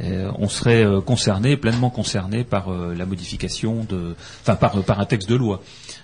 on 0.00 0.48
serait 0.48 0.84
concerné, 1.04 1.56
pleinement 1.56 1.90
concerné 1.90 2.44
par 2.44 2.70
la 2.70 3.04
modification 3.06 3.84
de, 3.88 4.14
enfin 4.42 4.54
par 4.54 5.00
un 5.00 5.04
texte 5.04 5.28
de 5.28 5.34
loi. 5.34 5.60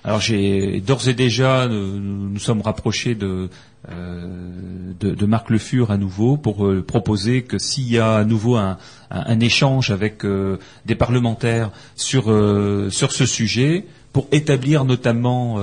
Alors 0.07 0.21
j'ai 0.21 0.81
d'ores 0.81 1.09
et 1.09 1.15
déjà, 1.15 1.67
nous, 1.69 2.39
sommes 2.39 2.63
rapprochés 2.63 3.15
de, 3.15 3.51
de, 3.91 5.15
de, 5.15 5.27
Marc 5.27 5.51
Le 5.51 5.59
Fur 5.59 5.91
à 5.91 5.99
nouveau 5.99 6.37
pour 6.37 6.65
proposer 6.87 7.43
que 7.43 7.59
s'il 7.59 7.91
y 7.91 7.99
a 7.99 8.15
à 8.15 8.25
nouveau 8.25 8.57
un, 8.57 8.79
un, 9.11 9.41
échange 9.41 9.91
avec 9.91 10.25
des 10.25 10.95
parlementaires 10.95 11.73
sur 11.97 12.25
sur 12.91 13.13
ce 13.13 13.27
sujet, 13.27 13.85
pour 14.13 14.29
établir 14.31 14.85
notamment 14.85 15.59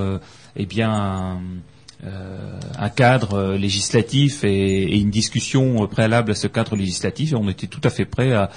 eh 0.56 0.66
bien 0.66 0.94
euh, 0.94 1.34
un 2.78 2.88
cadre 2.90 3.34
euh, 3.34 3.56
législatif 3.56 4.44
et, 4.44 4.98
une 4.98 5.10
discussion 5.10 5.86
préalable 5.86 6.32
à 6.32 6.34
ce 6.34 6.46
cadre 6.46 6.76
législatif 6.76 7.32
et 7.32 7.36
on 7.36 7.48
était 7.48 7.66
tout 7.66 7.80
à 7.84 7.90
fait 7.90 8.04
prêt 8.04 8.32
à, 8.32 8.48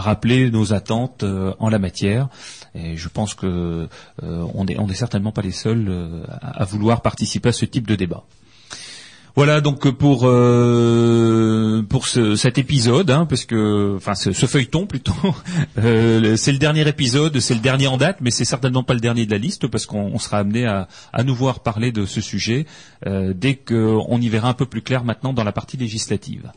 rappeler 0.00 0.50
nos 0.50 0.72
attentes 0.72 1.22
euh, 1.22 1.52
en 1.58 1.68
la 1.68 1.78
matière. 1.78 2.28
Et 2.74 2.96
je 2.96 3.08
pense 3.08 3.34
que 3.34 3.88
on 4.22 4.64
n'est 4.64 4.94
certainement 4.94 5.32
pas 5.32 5.42
les 5.42 5.52
seuls 5.52 6.24
à 6.42 6.64
vouloir 6.64 7.00
participer 7.00 7.48
à 7.48 7.52
ce 7.52 7.64
type 7.64 7.86
de 7.86 7.94
débat. 7.94 8.24
Voilà 9.36 9.60
donc 9.60 9.90
pour 9.90 10.22
euh, 10.24 11.82
pour 11.82 12.06
ce, 12.06 12.36
cet 12.36 12.56
épisode, 12.56 13.10
hein, 13.10 13.26
parce 13.26 13.44
que 13.44 13.94
enfin 13.94 14.14
ce, 14.14 14.32
feuilleton 14.32 14.86
plutôt, 14.86 15.12
euh, 15.78 16.36
c'est 16.36 16.52
le 16.52 16.58
dernier 16.58 16.88
épisode, 16.88 17.38
c'est 17.38 17.52
le 17.52 17.60
dernier 17.60 17.86
en 17.86 17.98
date, 17.98 18.16
mais 18.22 18.30
c'est 18.30 18.46
certainement 18.46 18.82
pas 18.82 18.94
le 18.94 19.00
dernier 19.00 19.26
de 19.26 19.30
la 19.30 19.36
liste 19.36 19.66
parce 19.66 19.84
qu'on 19.84 20.18
sera 20.18 20.38
amené 20.38 20.64
à, 20.64 20.88
à 21.12 21.22
nous 21.22 21.34
voir 21.34 21.60
parler 21.60 21.92
de 21.92 22.06
ce 22.06 22.22
sujet 22.22 22.64
euh, 23.06 23.34
dès 23.36 23.56
qu'on 23.56 24.18
y 24.22 24.28
verra 24.30 24.48
un 24.48 24.54
peu 24.54 24.64
plus 24.64 24.80
clair 24.80 25.04
maintenant 25.04 25.34
dans 25.34 25.44
la 25.44 25.52
partie 25.52 25.76
législative. 25.76 26.50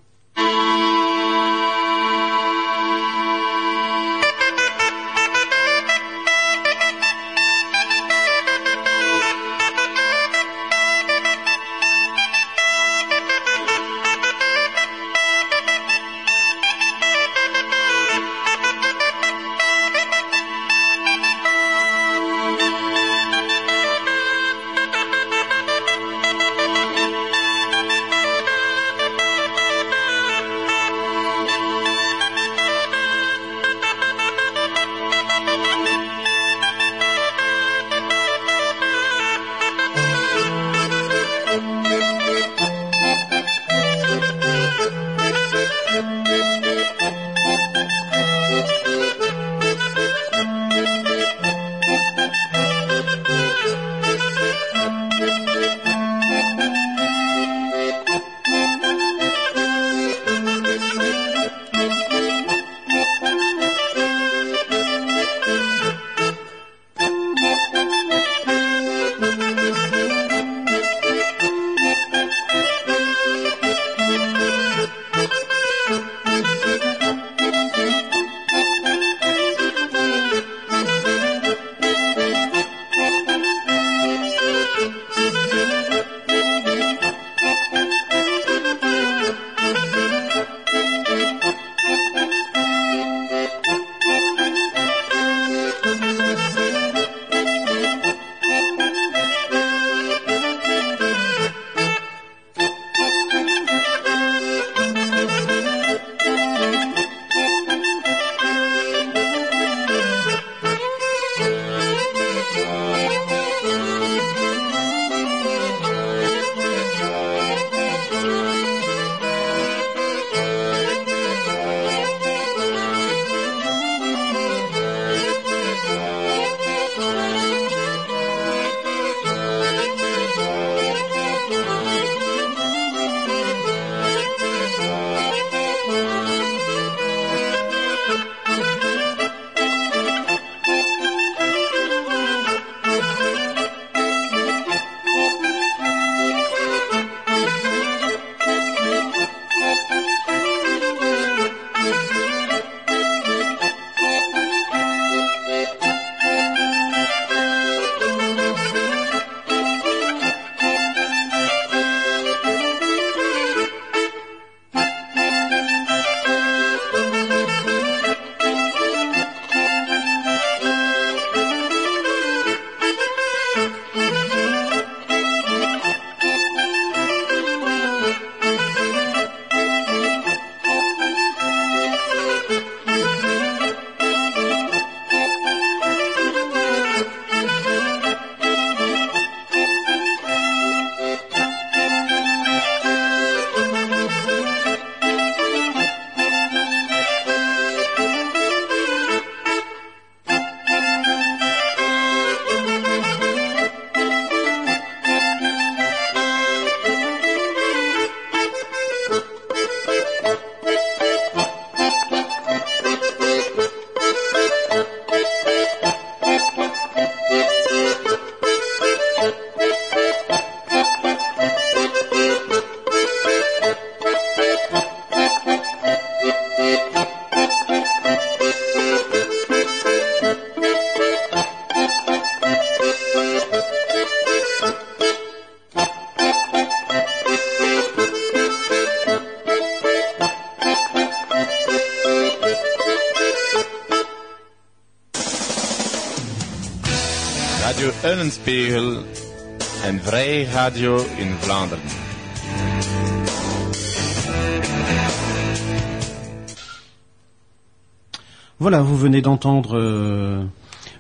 Voilà, 258.59 258.81
vous 258.81 258.97
venez 258.97 259.21
d'entendre 259.21 259.77
euh, 259.77 260.43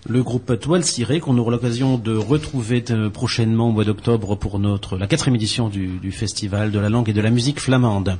le 0.07 0.23
groupe 0.23 0.57
Toile 0.59 0.85
Cirée 0.85 1.19
qu'on 1.19 1.37
aura 1.37 1.51
l'occasion 1.51 1.97
de 1.97 2.15
retrouver 2.15 2.83
euh, 2.89 3.09
prochainement 3.09 3.67
au 3.67 3.71
mois 3.73 3.83
d'octobre 3.83 4.35
pour 4.35 4.59
notre 4.59 4.97
la 4.97 5.07
quatrième 5.07 5.35
édition 5.35 5.67
du, 5.67 6.11
festival 6.11 6.71
de 6.71 6.79
la 6.79 6.89
langue 6.89 7.09
et 7.09 7.13
de 7.13 7.21
la 7.21 7.31
musique 7.31 7.59
flamande. 7.59 8.17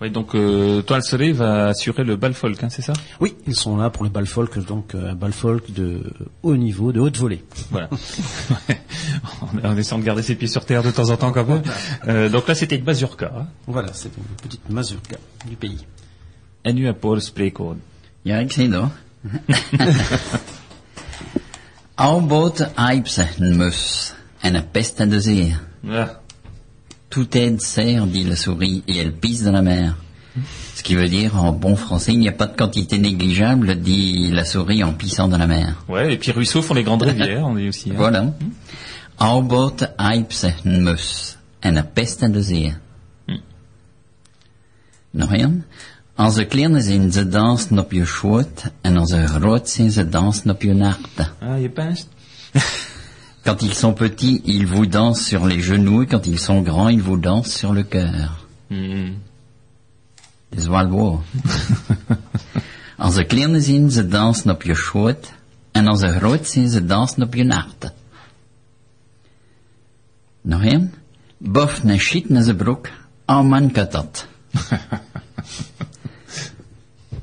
Oui, 0.00 0.10
donc 0.10 0.34
euh, 0.34 0.80
Toile 0.82 1.02
Cirée 1.02 1.32
va 1.32 1.66
assurer 1.66 2.04
le 2.04 2.14
bal 2.14 2.32
folk, 2.32 2.62
hein, 2.62 2.68
c'est 2.70 2.82
ça? 2.82 2.92
Oui, 3.20 3.34
ils 3.48 3.56
sont 3.56 3.76
là 3.76 3.90
pour 3.90 4.04
le 4.04 4.10
bal 4.10 4.26
folk, 4.26 4.56
donc 4.64 4.94
un 4.94 5.14
bal 5.14 5.32
folk 5.32 5.72
de 5.72 6.02
haut 6.44 6.56
niveau, 6.56 6.92
de 6.92 7.00
haute 7.00 7.16
volée. 7.16 7.44
Voilà. 7.70 7.88
en 9.64 9.76
essayant 9.76 9.98
de 9.98 10.04
garder 10.04 10.22
ses 10.22 10.36
pieds 10.36 10.46
sur 10.46 10.64
terre 10.64 10.84
de 10.84 10.92
temps 10.92 11.10
en 11.10 11.16
temps 11.16 11.32
quand 11.32 11.46
même. 11.46 11.62
Euh, 12.06 12.28
donc 12.28 12.46
là, 12.46 12.54
c'était 12.54 12.76
une 12.76 12.84
mazurka. 12.84 13.32
Hein. 13.36 13.46
Voilà, 13.66 13.92
c'est 13.92 14.10
une 14.16 14.22
petite 14.40 14.70
mazurka 14.70 15.16
du 15.48 15.56
pays. 15.56 15.84
En 16.64 16.74
nu 16.74 16.86
een 16.86 16.98
paar 16.98 17.20
spreekwoorden. 17.20 17.82
Ja, 18.22 18.38
ik 18.38 18.52
zie 18.52 18.68
dat. 18.68 18.90
Alboot 21.94 22.74
aipse 22.74 23.28
een 23.38 23.56
mus? 23.56 24.14
En 24.40 24.54
een 24.54 24.70
peste 24.70 25.06
de 25.08 25.20
zee. 25.20 25.56
Ja. 25.80 26.20
Tout 27.10 27.36
aide 27.36 27.60
sert, 27.60 28.06
dit 28.06 28.24
la 28.24 28.36
souris, 28.36 28.82
et 28.86 28.98
elle 28.98 29.12
pisse 29.12 29.42
dans 29.42 29.52
la 29.52 29.62
mer. 29.62 29.96
Ce 30.74 30.82
qui 30.82 30.94
veut 30.94 31.08
dire, 31.08 31.36
en 31.36 31.52
bon 31.52 31.74
français, 31.74 32.12
il 32.12 32.18
n'y 32.18 32.28
a 32.28 32.32
pas 32.32 32.46
de 32.46 32.56
quantité 32.56 32.98
négligeable, 32.98 33.80
dit 33.80 34.30
la 34.30 34.44
souris 34.44 34.84
en 34.84 34.92
pissant 34.92 35.26
dans 35.26 35.38
la 35.38 35.46
mer. 35.46 35.84
Ouais, 35.88 36.12
et 36.12 36.18
puis 36.18 36.32
ruisseaux 36.32 36.62
font 36.62 36.74
les 36.74 36.84
grandes 36.84 37.02
rivières, 37.10 37.46
on 37.46 37.54
dit 37.54 37.68
aussi. 37.68 37.90
Hein. 37.90 37.96
Voilà. 37.96 38.34
Alboot 39.18 39.84
aipse 39.98 40.54
een 40.64 40.84
mus 40.84 41.36
en 41.60 41.84
peste 41.92 42.30
de 42.30 42.42
zee. 42.42 42.74
Nog 45.10 45.32
een? 45.32 45.64
Als 46.14 46.34
ze 46.34 46.44
klein 46.44 46.82
zijn, 46.82 47.12
ze 47.12 47.28
dansen 47.28 47.78
op 47.78 47.92
je 47.92 48.04
schoot, 48.04 48.64
en 48.80 48.96
als 48.96 49.10
ze 49.10 49.26
groot 49.26 49.68
zijn, 49.68 49.90
ze 49.90 50.08
dansen 50.08 50.50
op 50.50 50.62
je 50.62 50.74
nacht. 50.74 51.08
Ah, 51.40 51.60
je 51.60 51.68
pinst 51.68 52.08
Quand 53.44 53.62
ils 53.62 53.74
sont 53.74 53.94
petits, 53.94 54.42
ils 54.44 54.66
vous 54.66 54.86
dansent 54.86 55.24
sur 55.24 55.46
les 55.46 55.60
genoux, 55.60 56.02
et 56.02 56.06
quand 56.06 56.26
ils 56.26 56.38
sont 56.38 56.60
grands, 56.62 56.88
ils 56.88 57.02
vous 57.02 57.16
dansent 57.16 57.54
sur 57.54 57.72
le 57.72 57.82
cœur. 57.82 58.46
mm. 58.70 59.14
Dat 60.50 60.58
is 60.58 60.66
wel 60.66 60.88
waar. 60.88 61.18
als 62.96 63.14
ze 63.14 63.24
klein 63.24 63.62
zijn, 63.62 63.90
ze 63.90 64.08
dansen 64.08 64.50
op 64.50 64.62
je 64.62 64.74
schoot, 64.74 65.32
en 65.72 65.86
als 65.86 66.00
ze 66.00 66.08
groot 66.08 66.46
zijn, 66.46 66.68
ze 66.68 66.84
dansen 66.84 67.22
op 67.22 67.34
je 67.34 67.44
nacht. 67.44 67.92
Nog 70.40 70.64
een? 70.64 70.92
Bof 71.38 71.82
een 71.84 71.98
shit 71.98 72.28
naar 72.28 72.42
zijn 72.42 72.56
broek, 72.56 72.88
en 73.26 73.46
man 73.46 73.70
que 73.70 73.88
dat. 73.88 74.26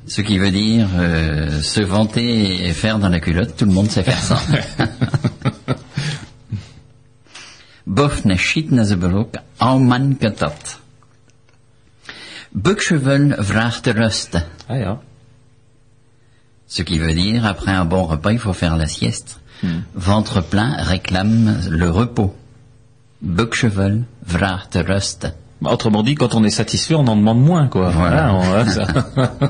Ce 0.08 0.22
qui 0.22 0.38
veut 0.38 0.52
dire 0.52 0.86
euh, 0.98 1.62
se 1.62 1.86
vanter 1.86 2.60
et 2.68 2.72
faire 2.72 2.98
dans 2.98 3.10
la 3.10 3.18
culotte, 3.18 3.56
tout 3.56 3.66
le 3.66 3.72
monde 3.72 3.90
sait 3.90 4.04
faire 4.04 4.22
ça. 4.22 4.38
Bof 7.86 8.24
ne 8.24 8.36
shit 8.36 8.70
na 8.72 8.84
ze 8.84 8.96
broek, 8.96 9.36
al 9.58 9.78
man 9.80 10.16
que 10.18 10.28
dat. 10.28 10.80
Buckchevel 12.52 13.34
vraagt 13.38 13.84
de 13.84 13.92
rust. 13.92 14.36
Ah 14.68 14.76
ja. 14.78 15.00
Ce 16.66 16.82
qui 16.82 16.98
veut 16.98 17.14
dire, 17.14 17.44
après 17.46 17.72
un 17.72 17.84
bon 17.84 18.04
repas, 18.06 18.32
il 18.32 18.38
faut 18.38 18.52
faire 18.52 18.76
la 18.76 18.86
sieste. 18.88 19.40
Ventre 19.94 20.40
plein 20.42 20.76
réclame 20.82 21.58
le 21.70 21.88
repos. 21.90 22.34
Buckchevel 23.22 24.04
vraagt 24.26 24.76
de 24.76 24.82
rust. 24.92 25.32
Bah, 25.62 25.70
autrement 25.72 26.02
dit, 26.02 26.14
quand 26.16 26.34
on 26.34 26.44
est 26.44 26.50
satisfait, 26.50 26.94
on 26.94 27.06
en 27.06 27.16
demande 27.16 27.40
moins, 27.40 27.68
quoi. 27.68 27.90
Voilà. 27.90 28.28
Ah, 28.28 28.34
on- 28.34 28.66
ça. 28.70 28.86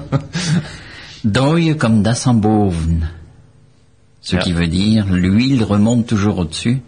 Dooie 1.25 1.75
comme 1.77 2.03
das 2.03 2.27
en 2.27 2.35
boven. 2.35 3.09
Ce 4.21 4.37
qui 4.37 4.53
veut 4.53 4.69
dire, 4.69 5.07
l'huile 5.07 5.65
remonte 5.65 6.07
toujours 6.07 6.39
au-dessus. 6.39 6.83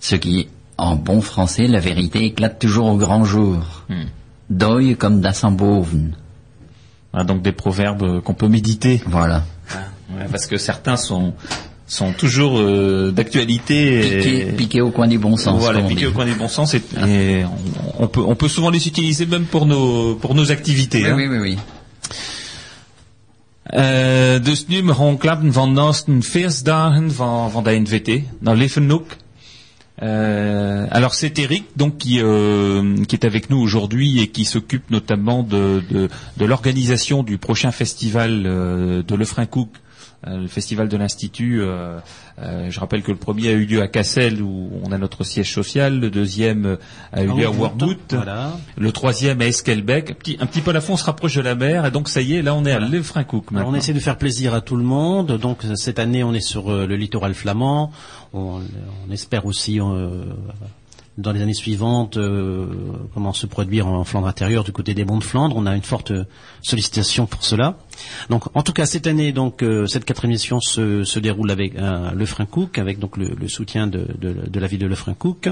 Ce 0.00 0.14
qui, 0.16 0.48
en 0.78 0.96
bon 0.96 1.20
français, 1.20 1.66
la 1.66 1.80
vérité 1.80 2.24
éclate 2.24 2.58
toujours 2.58 2.86
au 2.86 2.96
grand 2.96 3.24
jour. 3.24 3.84
Dooie 4.48 4.94
comme 4.96 5.20
das 5.20 5.40
en 5.44 5.50
boven. 5.50 6.16
Ah, 7.12 7.24
donc 7.24 7.42
des 7.42 7.52
proverbes 7.52 8.02
euh, 8.02 8.20
qu'on 8.20 8.34
peut 8.34 8.48
méditer. 8.48 9.02
Voilà. 9.06 9.44
Ouais, 10.10 10.26
parce 10.30 10.46
que 10.46 10.56
certains 10.56 10.96
sont 10.96 11.34
sont 11.86 12.12
toujours 12.12 12.58
euh, 12.58 13.10
d'actualité. 13.12 14.52
Piqué, 14.56 14.80
au 14.80 14.90
coin 14.90 15.08
du 15.08 15.18
bon 15.18 15.36
sens. 15.36 15.58
Voilà, 15.58 15.78
comme 15.78 15.86
on 15.86 15.88
piqué 15.88 16.02
dit. 16.02 16.06
au 16.06 16.12
coin 16.12 16.26
du 16.26 16.34
bon 16.34 16.48
sens. 16.48 16.74
Et, 16.74 16.82
et 17.06 17.44
on, 17.98 18.04
on 18.04 18.08
peut 18.08 18.20
on 18.20 18.36
peut 18.36 18.48
souvent 18.48 18.70
les 18.70 18.86
utiliser 18.86 19.26
même 19.26 19.44
pour 19.46 19.66
nos 19.66 20.14
pour 20.14 20.34
nos 20.34 20.50
activités. 20.50 21.02
Oui, 21.02 21.10
hein. 21.10 21.14
oui, 21.16 21.28
oui, 21.28 21.38
oui. 21.38 21.58
Eh, 23.70 24.42
dus 24.42 24.66
nu 24.66 24.92
gaan 24.92 25.18
klappen 25.18 25.52
van 25.52 25.72
naast 25.72 26.06
een 26.06 26.22
feestdagen 26.22 27.12
van, 27.12 27.50
van 27.50 27.64
de 27.64 27.70
NVT, 27.70 28.22
dans 28.40 28.58
Leffenhoek. 28.58 29.16
Euh, 30.02 30.86
alors 30.90 31.14
c'est 31.14 31.38
Eric 31.38 31.64
donc 31.76 31.98
qui, 31.98 32.20
euh, 32.20 33.04
qui 33.06 33.16
est 33.16 33.24
avec 33.24 33.50
nous 33.50 33.58
aujourd'hui 33.58 34.20
et 34.20 34.28
qui 34.28 34.44
s'occupe 34.44 34.90
notamment 34.90 35.42
de, 35.42 36.08
l'organisation 36.38 37.22
du 37.22 37.36
prochain 37.36 37.72
festival 37.72 38.44
euh, 38.46 39.02
de 39.02 39.14
Lefrancouc, 39.16 39.70
le 40.26 40.48
festival 40.48 40.88
de 40.88 40.96
l'Institut. 40.96 41.60
euh, 41.62 41.98
euh, 42.40 42.70
je 42.70 42.80
rappelle 42.80 43.02
que 43.02 43.10
le 43.12 43.16
premier 43.16 43.48
a 43.48 43.52
eu 43.52 43.64
lieu 43.66 43.82
à 43.82 43.88
Cassel 43.88 44.42
où 44.42 44.70
on 44.84 44.90
a 44.92 44.98
notre 44.98 45.22
siège 45.24 45.52
social, 45.52 45.98
le 46.00 46.10
deuxième 46.10 46.66
euh, 46.66 46.76
a 47.12 47.22
eu 47.22 47.26
lieu 47.38 47.46
à 47.46 47.50
Voilà. 48.16 48.52
le 48.76 48.92
troisième 48.92 49.40
à 49.40 49.46
Esquelbec. 49.46 50.10
Un 50.10 50.14
petit, 50.14 50.36
un 50.40 50.46
petit 50.46 50.60
peu 50.60 50.70
à 50.70 50.74
la 50.74 50.80
fois 50.80 50.94
on 50.94 50.98
se 50.98 51.04
rapproche 51.04 51.34
de 51.36 51.40
la 51.40 51.54
mer 51.54 51.86
et 51.86 51.90
donc 51.90 52.08
ça 52.08 52.20
y 52.20 52.34
est, 52.34 52.42
là 52.42 52.54
on 52.54 52.64
est 52.64 52.72
à 52.72 52.78
maintenant. 53.52 53.70
on 53.70 53.74
essaie 53.74 53.92
de 53.92 54.00
faire 54.00 54.18
plaisir 54.18 54.54
à 54.54 54.60
tout 54.60 54.76
le 54.76 54.84
monde. 54.84 55.38
Donc 55.38 55.64
euh, 55.64 55.74
cette 55.76 55.98
année, 55.98 56.22
on 56.24 56.34
est 56.34 56.40
sur 56.40 56.70
euh, 56.72 56.86
le 56.86 56.96
littoral 56.96 57.34
flamand. 57.34 57.92
On, 58.32 58.60
on 59.08 59.12
espère 59.12 59.46
aussi 59.46 59.80
euh, 59.80 60.24
dans 61.18 61.32
les 61.32 61.42
années 61.42 61.52
suivantes 61.52 62.16
euh, 62.16 62.66
comment 63.12 63.32
se 63.32 63.46
produire 63.46 63.88
en 63.88 64.04
Flandre 64.04 64.28
intérieure 64.28 64.62
du 64.64 64.72
côté 64.72 64.94
des 64.94 65.04
Monts 65.04 65.18
de 65.18 65.24
Flandre. 65.24 65.56
On 65.56 65.66
a 65.66 65.74
une 65.74 65.82
forte 65.82 66.12
euh, 66.12 66.24
sollicitation 66.62 67.26
pour 67.26 67.44
cela. 67.44 67.76
Donc 68.30 68.44
en 68.56 68.62
tout 68.62 68.72
cas 68.72 68.86
cette 68.86 69.06
année, 69.08 69.32
donc 69.32 69.62
euh, 69.62 69.86
cette 69.86 70.04
quatrième 70.04 70.32
édition 70.32 70.60
se, 70.60 71.18
déroule 71.18 71.50
avec 71.50 71.74
euh, 71.74 72.12
le 72.12 72.20
Lefrancouc, 72.20 72.78
avec 72.78 73.00
donc 73.00 73.16
le, 73.16 73.34
le 73.34 73.48
soutien 73.48 73.88
de, 73.88 74.06
de, 74.18 74.32
de 74.48 74.60
la 74.60 74.68
ville 74.68 74.78
de 74.78 74.86
Lefrancouc. 74.86 75.48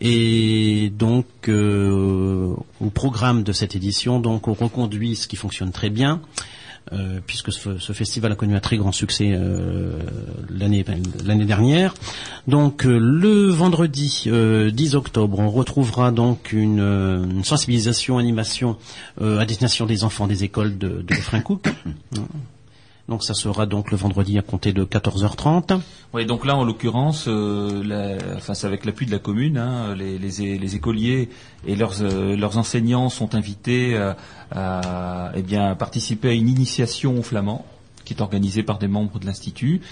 Et 0.00 0.90
donc 0.96 1.26
euh, 1.48 2.54
au 2.80 2.90
programme 2.90 3.42
de 3.42 3.52
cette 3.52 3.76
édition, 3.76 4.20
donc 4.20 4.48
on 4.48 4.54
reconduit 4.54 5.16
ce 5.16 5.28
qui 5.28 5.36
fonctionne 5.36 5.70
très 5.70 5.90
bien. 5.90 6.22
Euh, 6.92 7.20
puisque 7.26 7.52
ce, 7.52 7.78
ce 7.78 7.92
festival 7.92 8.32
a 8.32 8.34
connu 8.34 8.54
un 8.54 8.60
très 8.60 8.76
grand 8.76 8.92
succès 8.92 9.32
euh, 9.32 9.92
l'année 10.50 10.84
l'année 11.24 11.44
dernière. 11.44 11.94
Donc 12.46 12.86
euh, 12.86 12.98
le 12.98 13.46
vendredi 13.46 14.24
euh, 14.26 14.70
10 14.70 14.94
octobre, 14.94 15.38
on 15.38 15.50
retrouvera 15.50 16.10
donc 16.10 16.52
une, 16.52 16.80
euh, 16.80 17.24
une 17.24 17.44
sensibilisation, 17.44 18.18
animation 18.18 18.76
euh, 19.20 19.38
à 19.38 19.44
destination 19.44 19.86
des 19.86 20.04
enfants 20.04 20.26
des 20.26 20.44
écoles 20.44 20.78
de, 20.78 21.02
de. 21.02 21.14
Donc 23.08 23.24
ça 23.24 23.32
sera 23.32 23.64
donc 23.64 23.90
le 23.90 23.96
vendredi 23.96 24.38
à 24.38 24.42
compter 24.42 24.72
de 24.72 24.84
14h30. 24.84 25.80
Oui, 26.12 26.26
donc 26.26 26.44
là, 26.44 26.56
en 26.56 26.64
l'occurrence, 26.64 27.24
euh, 27.26 28.18
c'est 28.40 28.66
avec 28.66 28.84
l'appui 28.84 29.06
de 29.06 29.10
la 29.10 29.18
commune, 29.18 29.56
hein, 29.56 29.94
les, 29.94 30.76
écoliers 30.76 31.30
et 31.66 31.74
leurs, 31.74 32.02
euh, 32.02 32.40
enseignants 32.54 33.08
sont 33.08 33.34
invités 33.34 33.96
à 34.50 35.32
eh 35.34 35.42
bien, 35.42 35.74
participer 35.74 36.28
à 36.28 36.32
une 36.32 36.48
initiation 36.48 37.18
au 37.18 37.22
flamand 37.22 37.64
qui 38.08 38.14
est 38.14 38.22
organisée 38.22 38.62
par 38.62 38.78
des 38.78 38.88
membres 38.88 39.18
de 39.18 39.26
l'Institut. 39.26 39.82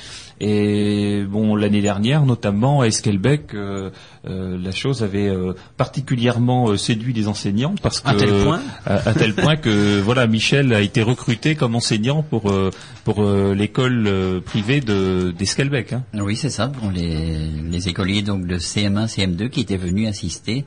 Et 0.41 1.25
bon, 1.27 1.57
l'année 1.57 1.81
dernière, 1.81 2.27
notamment 2.27 2.83
à 2.83 2.87
Esquelbec, 2.87 3.55
euh, 3.55 3.91
euh, 4.29 4.59
la 4.63 4.71
chose 4.71 5.03
avait 5.03 5.29
euh, 5.29 5.55
particulièrement 5.79 6.69
euh, 6.69 6.77
séduit 6.77 7.15
les 7.15 7.27
enseignants 7.27 7.75
parce 7.83 8.01
que 8.01 8.09
À 8.11 8.15
tel 8.15 8.45
point 8.45 8.61
à, 8.85 9.09
à 9.09 9.15
tel 9.15 9.35
point 9.35 9.57
que 9.57 10.01
voilà, 10.05 10.27
Michel 10.27 10.75
a 10.75 10.83
été 10.83 11.01
recruté 11.03 11.55
comme 11.55 11.75
enseignant 11.75 12.23
pour 12.23 12.51
euh, 12.51 12.71
pour 13.05 13.23
euh, 13.23 13.55
l'école 13.55 14.05
euh, 14.07 14.41
privée 14.41 14.81
de 14.81 15.33
d'Esquelbec. 15.37 15.95
Hein. 15.95 16.03
Oui, 16.15 16.37
c'est 16.37 16.51
ça, 16.51 16.69
pour 16.69 16.91
les, 16.91 17.39
les 17.71 17.89
écoliers 17.89 18.23
donc 18.23 18.47
de 18.47 18.59
CM1, 18.59 19.07
CM2 19.07 19.49
qui 19.49 19.61
étaient 19.61 19.77
venus 19.79 20.09
assister 20.09 20.67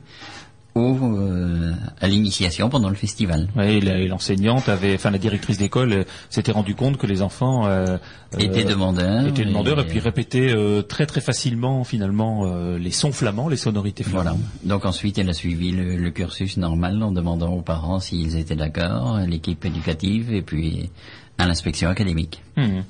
au, 0.74 0.96
euh, 1.16 1.72
à 2.00 2.06
l'initiation 2.06 2.68
pendant 2.68 2.88
le 2.88 2.94
festival. 2.94 3.48
Et 3.60 3.78
et 3.78 4.06
l'enseignante 4.08 4.68
avait, 4.68 4.94
enfin 4.94 5.10
la 5.10 5.18
directrice 5.18 5.58
d'école 5.58 5.92
euh, 5.92 6.04
s'était 6.28 6.52
rendu 6.52 6.74
compte 6.74 6.96
que 6.96 7.06
les 7.06 7.22
enfants 7.22 7.66
euh, 7.66 7.98
Étaient 8.38 8.64
euh, 8.64 8.68
demandeurs. 8.68 9.26
étaient 9.26 9.44
demandeurs 9.44 9.80
et, 9.80 9.82
et- 9.82 9.86
puis 9.86 9.98
répétaient 9.98 10.52
euh, 10.52 10.82
très 10.82 11.06
très 11.06 11.20
facilement 11.20 11.82
finalement 11.84 12.44
euh, 12.46 12.78
les 12.78 12.92
sons 12.92 13.10
flamands, 13.12 13.48
les 13.48 13.56
sonorités 13.56 14.04
Voilà. 14.04 14.30
flamandes. 14.30 14.46
Donc 14.64 14.84
ensuite, 14.86 15.18
elle 15.18 15.28
a 15.28 15.32
suivi 15.34 15.72
le, 15.72 15.96
le 15.96 16.10
cursus 16.10 16.56
normal 16.56 17.02
en 17.02 17.10
demandant 17.10 17.52
aux 17.52 17.62
parents 17.62 17.98
s'ils 17.98 18.36
étaient 18.36 18.54
d'accord, 18.56 19.16
à 19.16 19.26
l'équipe 19.26 19.64
éducative 19.64 20.32
et 20.32 20.42
puis 20.42 20.90
à 21.38 21.46
l'inspection 21.46 21.88
académique. 21.90 22.42
Mhm. 22.56 22.84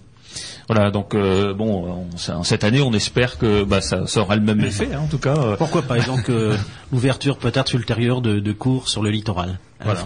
Voilà, 0.72 0.92
donc 0.92 1.16
euh, 1.16 1.52
bon, 1.52 2.06
cette 2.44 2.62
année, 2.62 2.80
on 2.80 2.92
espère 2.92 3.38
que 3.38 3.64
bah, 3.64 3.80
ça, 3.80 4.04
aura 4.18 4.36
le 4.36 4.42
même 4.42 4.60
effet, 4.60 4.88
hein, 4.94 5.00
en 5.02 5.08
tout 5.08 5.18
cas. 5.18 5.34
Euh. 5.36 5.56
Pourquoi 5.56 5.82
pas 5.82 5.98
Et 5.98 6.02
donc 6.04 6.30
l'ouverture 6.92 7.38
peut-être 7.38 7.74
ultérieure 7.74 8.20
de, 8.20 8.38
de, 8.38 8.52
cours 8.52 8.88
sur 8.88 9.02
le 9.02 9.10
littoral 9.10 9.58
à 9.80 9.92
voilà. 9.92 10.04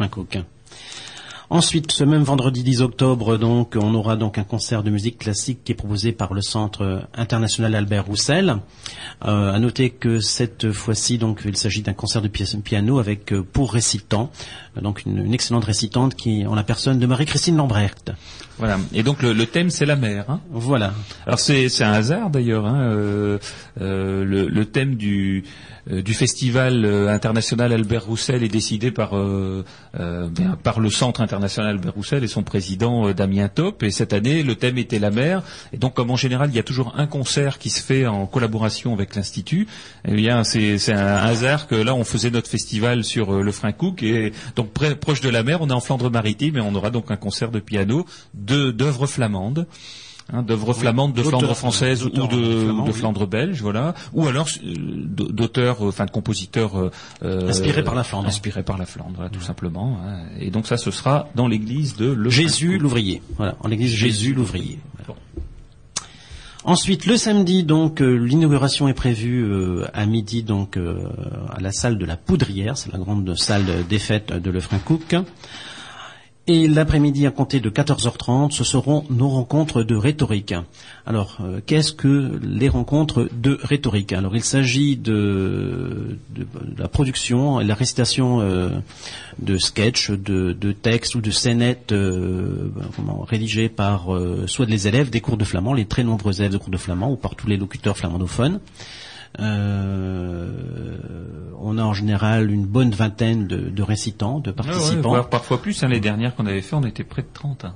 Ensuite, 1.51 1.93
ce 1.93 2.03
même 2.03 2.23
vendredi 2.23 2.63
10 2.63 2.81
octobre, 2.81 3.37
donc, 3.37 3.77
on 3.79 3.95
aura 3.95 4.17
donc 4.17 4.39
un 4.39 4.45
concert 4.45 4.83
de 4.83 4.91
musique 4.91 5.19
classique 5.19 5.63
qui 5.63 5.73
est 5.73 5.75
proposé 5.75 6.13
par 6.13 6.33
le 6.33 6.41
Centre 6.41 7.07
international 7.15 7.75
Albert 7.75 8.07
Roussel. 8.07 8.57
Euh, 9.25 9.53
à 9.53 9.59
noter 9.59 9.91
que 9.91 10.21
cette 10.21 10.73
fois-ci, 10.73 11.19
donc, 11.19 11.43
il 11.45 11.57
s'agit 11.57 11.83
d'un 11.83 11.93
concert 11.93 12.23
de 12.23 12.29
piano 12.29 12.99
avec 12.99 13.33
euh, 13.33 13.43
pour 13.43 13.73
récitant, 13.73 14.31
donc 14.81 15.05
une, 15.05 15.33
excellente 15.35 15.65
récitante 15.65 16.15
qui, 16.15 16.47
en 16.47 16.55
la 16.55 16.65
personne 16.65 16.99
de 16.99 17.07
Marie-Christine 17.07 17.57
Lambrecht. 17.57 18.11
Voilà. 18.59 18.79
Et 18.93 19.03
donc 19.03 19.23
le, 19.23 19.47
thème 19.47 19.71
c'est 19.71 19.87
la 19.87 19.97
mer. 19.97 20.27
Hein. 20.29 20.41
Voilà. 20.51 20.93
Alors 21.27 21.39
c'est 21.39 21.69
un 21.83 21.93
hasard 21.93 22.31
d'ailleurs. 22.31 22.67
Hein. 22.67 22.81
Euh, 22.81 23.39
le, 23.79 24.47
le, 24.49 24.65
thème 24.65 24.95
du 24.95 25.45
euh, 25.93 26.01
du 26.01 26.15
festival 26.15 26.87
euh, 26.87 27.09
international 27.09 27.71
Albert 27.73 28.07
Roussel 28.07 28.43
est 28.43 28.49
décidé 28.49 28.91
par, 28.91 29.17
euh, 29.17 29.65
par 30.63 30.81
le 30.81 30.89
Centre 30.89 31.21
international 31.21 31.73
Albert 31.73 31.93
Roussel 31.93 32.25
et 32.25 32.27
son 32.27 32.43
président 32.43 33.11
Damien 33.13 33.49
Top. 33.49 33.83
Et 33.83 33.91
cette 33.91 34.13
année, 34.13 34.43
le 34.43 34.55
thème 34.55 34.79
était 34.79 34.99
la 34.99 35.11
mer. 35.11 35.43
Et 35.73 35.77
donc, 35.77 35.95
comme 35.95 36.11
en 36.11 36.17
général, 36.17 36.49
il 36.51 36.57
y 36.57 36.59
a 36.59 36.63
toujours 36.63 36.95
un 36.97 37.07
concert 37.07 37.59
qui 37.59 37.69
se 37.69 37.83
fait 37.83 38.07
en 38.07 38.27
collaboration 38.27 38.95
avec 38.95 39.15
l'Institut, 39.15 39.67
eh 40.07 40.15
bien, 40.15 40.45
c'est 40.45 40.93
un 40.93 41.17
hasard 41.17 41.67
que 41.67 41.75
là, 41.75 41.95
on 41.95 42.05
faisait 42.05 42.31
notre 42.31 42.49
festival 42.49 43.05
sur 43.05 43.43
le 43.43 43.53
Cook 43.73 44.03
et 44.03 44.33
donc 44.57 44.71
proche 45.01 45.21
de 45.21 45.29
la 45.29 45.43
mer, 45.43 45.61
on 45.63 45.69
est 45.69 45.73
en 45.73 45.81
Flandre-Maritime 45.81 46.57
et 46.57 46.61
on 46.61 46.75
aura 46.75 46.91
donc 46.91 47.11
un 47.11 47.17
concert 47.17 47.51
de 47.51 47.61
piano 47.61 48.05
d'œuvres 48.45 49.07
flamandes 49.07 49.67
hein, 50.33 50.43
d'œuvres 50.43 50.73
flamandes, 50.73 51.13
de 51.13 51.23
Flandre 51.23 51.55
française 51.55 52.05
ou 52.05 52.11
de, 52.11 52.87
de 52.87 52.93
Flandre 52.93 53.27
belge, 53.27 53.61
voilà, 53.61 53.95
ou 54.13 54.27
alors 54.27 54.49
euh, 54.65 54.75
d'auteurs, 54.75 55.85
euh, 55.85 55.89
enfin 55.89 56.07
de 56.07 56.11
compositeurs 56.11 56.91
euh, 57.23 57.49
inspirés 57.49 57.85
par 57.85 57.95
la 57.95 58.05
Flandre, 58.05 58.29
inspirés 58.29 58.63
par 58.63 58.79
la 58.79 58.87
Flandre, 58.87 59.13
voilà, 59.17 59.31
tout 59.31 59.41
simplement. 59.41 59.99
Hein. 60.05 60.25
Et 60.41 60.51
donc 60.51 60.67
ça, 60.67 60.77
ce 60.77 60.91
sera 60.91 61.29
dans 61.35 61.49
l'église 61.49 61.97
de 61.97 62.11
le 62.11 62.31
Jésus 62.31 62.79
l'ouvrier, 62.79 63.23
voilà, 63.37 63.57
en 63.61 63.69
l'église 63.69 63.93
Jésus 63.93 64.35
l'ouvrier. 64.35 64.79
Ensuite, 66.67 67.05
le 67.05 67.19
samedi, 67.19 67.63
donc, 67.63 68.01
l'inauguration 68.01 68.89
est 68.89 68.95
prévue 68.95 69.47
à 69.93 70.07
midi, 70.07 70.43
donc, 70.43 70.79
à 70.79 71.61
la 71.61 71.73
salle 71.73 71.99
de 71.99 72.07
la 72.07 72.17
Poudrière, 72.17 72.79
c'est 72.79 72.91
la 72.91 72.99
grande 72.99 73.37
salle 73.37 73.67
des 73.87 73.99
fêtes 73.99 74.33
de 74.33 74.51
Lefrancouc. 74.51 75.15
Et 76.47 76.69
l'après-midi, 76.69 77.27
à 77.27 77.31
compter 77.31 77.59
de 77.59 77.71
14h30, 77.71 78.51
ce 78.51 78.65
seront 78.65 79.07
nos 79.09 79.31
rencontres 79.31 79.83
de 79.83 79.97
rhétorique. 79.97 80.53
Alors, 81.07 81.39
euh, 81.41 81.61
qu'est-ce 81.65 81.95
que 81.95 82.39
les 82.43 82.69
rencontres 82.69 83.31
de 83.33 83.59
rhétorique? 83.63 84.13
Alors, 84.13 84.37
il 84.37 84.45
s'agit 84.45 84.99
de, 84.99 86.19
la 86.77 86.87
production 86.89 87.63
et 87.63 87.65
la 87.65 87.75
récitation 87.75 88.43
euh, 88.43 88.69
de 89.39 89.57
sketchs, 89.57 90.11
de, 90.11 90.73
textes 90.73 91.15
ou 91.15 91.23
de 91.23 91.31
scénettes 91.31 91.93
euh, 91.93 92.69
rédigés 93.27 93.71
par 93.71 94.09
soit 94.47 94.67
les 94.67 94.87
élèves 94.87 95.09
des 95.09 95.23
cours 95.23 95.39
de 95.39 95.45
flamand, 95.45 95.73
les 95.73 95.87
très 95.87 96.05
nombreux 96.05 96.43
élèves 96.43 96.53
de 96.53 96.59
cours 96.59 96.71
de 96.71 96.77
flamand, 96.77 97.11
ou 97.11 97.17
par 97.17 97.37
tous 97.37 97.47
les 97.47 97.57
locuteurs 97.57 97.97
flamandophones. 97.97 98.61
Euh, 99.41 100.51
on 101.61 101.79
a 101.79 101.83
en 101.83 101.95
général 101.95 102.51
une 102.51 102.67
bonne 102.67 102.91
vingtaine 102.91 103.47
de, 103.47 103.83
récitants, 103.83 104.39
de 104.39 104.51
participants. 104.51 105.25
parfois 105.25 105.61
plus. 105.61 105.83
Hein, 105.83 105.89
les 105.89 106.01
dernières 106.01 106.35
qu'on 106.35 106.47
avait 106.47 106.61
fait, 106.61 106.77
on 106.77 106.85
était 106.85 107.05
près 107.05 107.23
de 107.23 107.29
30. 107.33 107.65
Hein. 107.65 107.75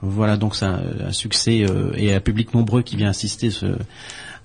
Voilà, 0.00 0.36
donc 0.36 0.56
c'est 0.56 0.64
un, 0.64 1.12
succès 1.12 1.66
euh, 1.68 1.92
et 1.94 2.14
un 2.14 2.20
public 2.20 2.54
nombreux 2.54 2.82
qui 2.82 2.96
vient 2.96 3.10
assister 3.10 3.50
ce, 3.50 3.66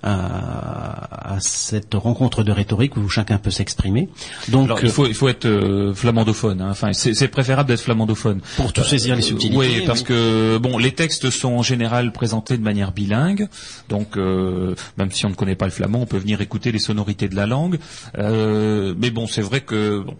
à, 0.04 1.38
cette 1.40 1.94
rencontre 1.94 2.42
de 2.42 2.52
rhétorique 2.52 2.96
où 2.96 3.08
chacun 3.08 3.38
peut 3.38 3.50
s'exprimer. 3.50 4.08
Donc 4.48 4.70
il 4.82 4.90
faut 4.90 5.06
il 5.06 5.14
faut 5.14 5.28
être 5.28 5.46
euh, 5.46 5.94
flamandophone. 5.94 6.60
Hein. 6.60 6.70
Enfin 6.70 6.92
c'est 6.92 7.28
préférable 7.28 7.68
d'être 7.68 7.80
flamandophone 7.80 8.40
pour 8.56 8.72
tout 8.72 8.84
saisir 8.84 9.16
les 9.16 9.22
subtilités. 9.22 9.58
Oui, 9.58 9.82
parce 9.86 10.02
que 10.02 10.58
bon 10.58 10.78
les 10.78 10.92
textes 10.92 11.30
sont 11.30 11.52
en 11.52 11.62
général 11.62 12.12
présentés 12.12 12.56
de 12.56 12.62
manière 12.62 12.92
bilingue. 12.92 13.48
Donc 13.88 14.16
euh, 14.16 14.74
même 14.98 15.10
si 15.10 15.26
on 15.26 15.30
ne 15.30 15.34
connaît 15.34 15.56
pas 15.56 15.64
le 15.64 15.70
flamand, 15.70 16.02
on 16.02 16.06
peut 16.06 16.18
venir 16.18 16.40
écouter 16.40 16.70
les 16.70 16.78
sonorités 16.78 17.28
de 17.28 17.36
la 17.36 17.46
langue. 17.46 17.78
Euh, 18.18 18.94
mais 18.98 19.10
bon, 19.10 19.26
c'est 19.26 19.42
vrai 19.42 19.62
que 19.62 20.00
bon, 20.00 20.16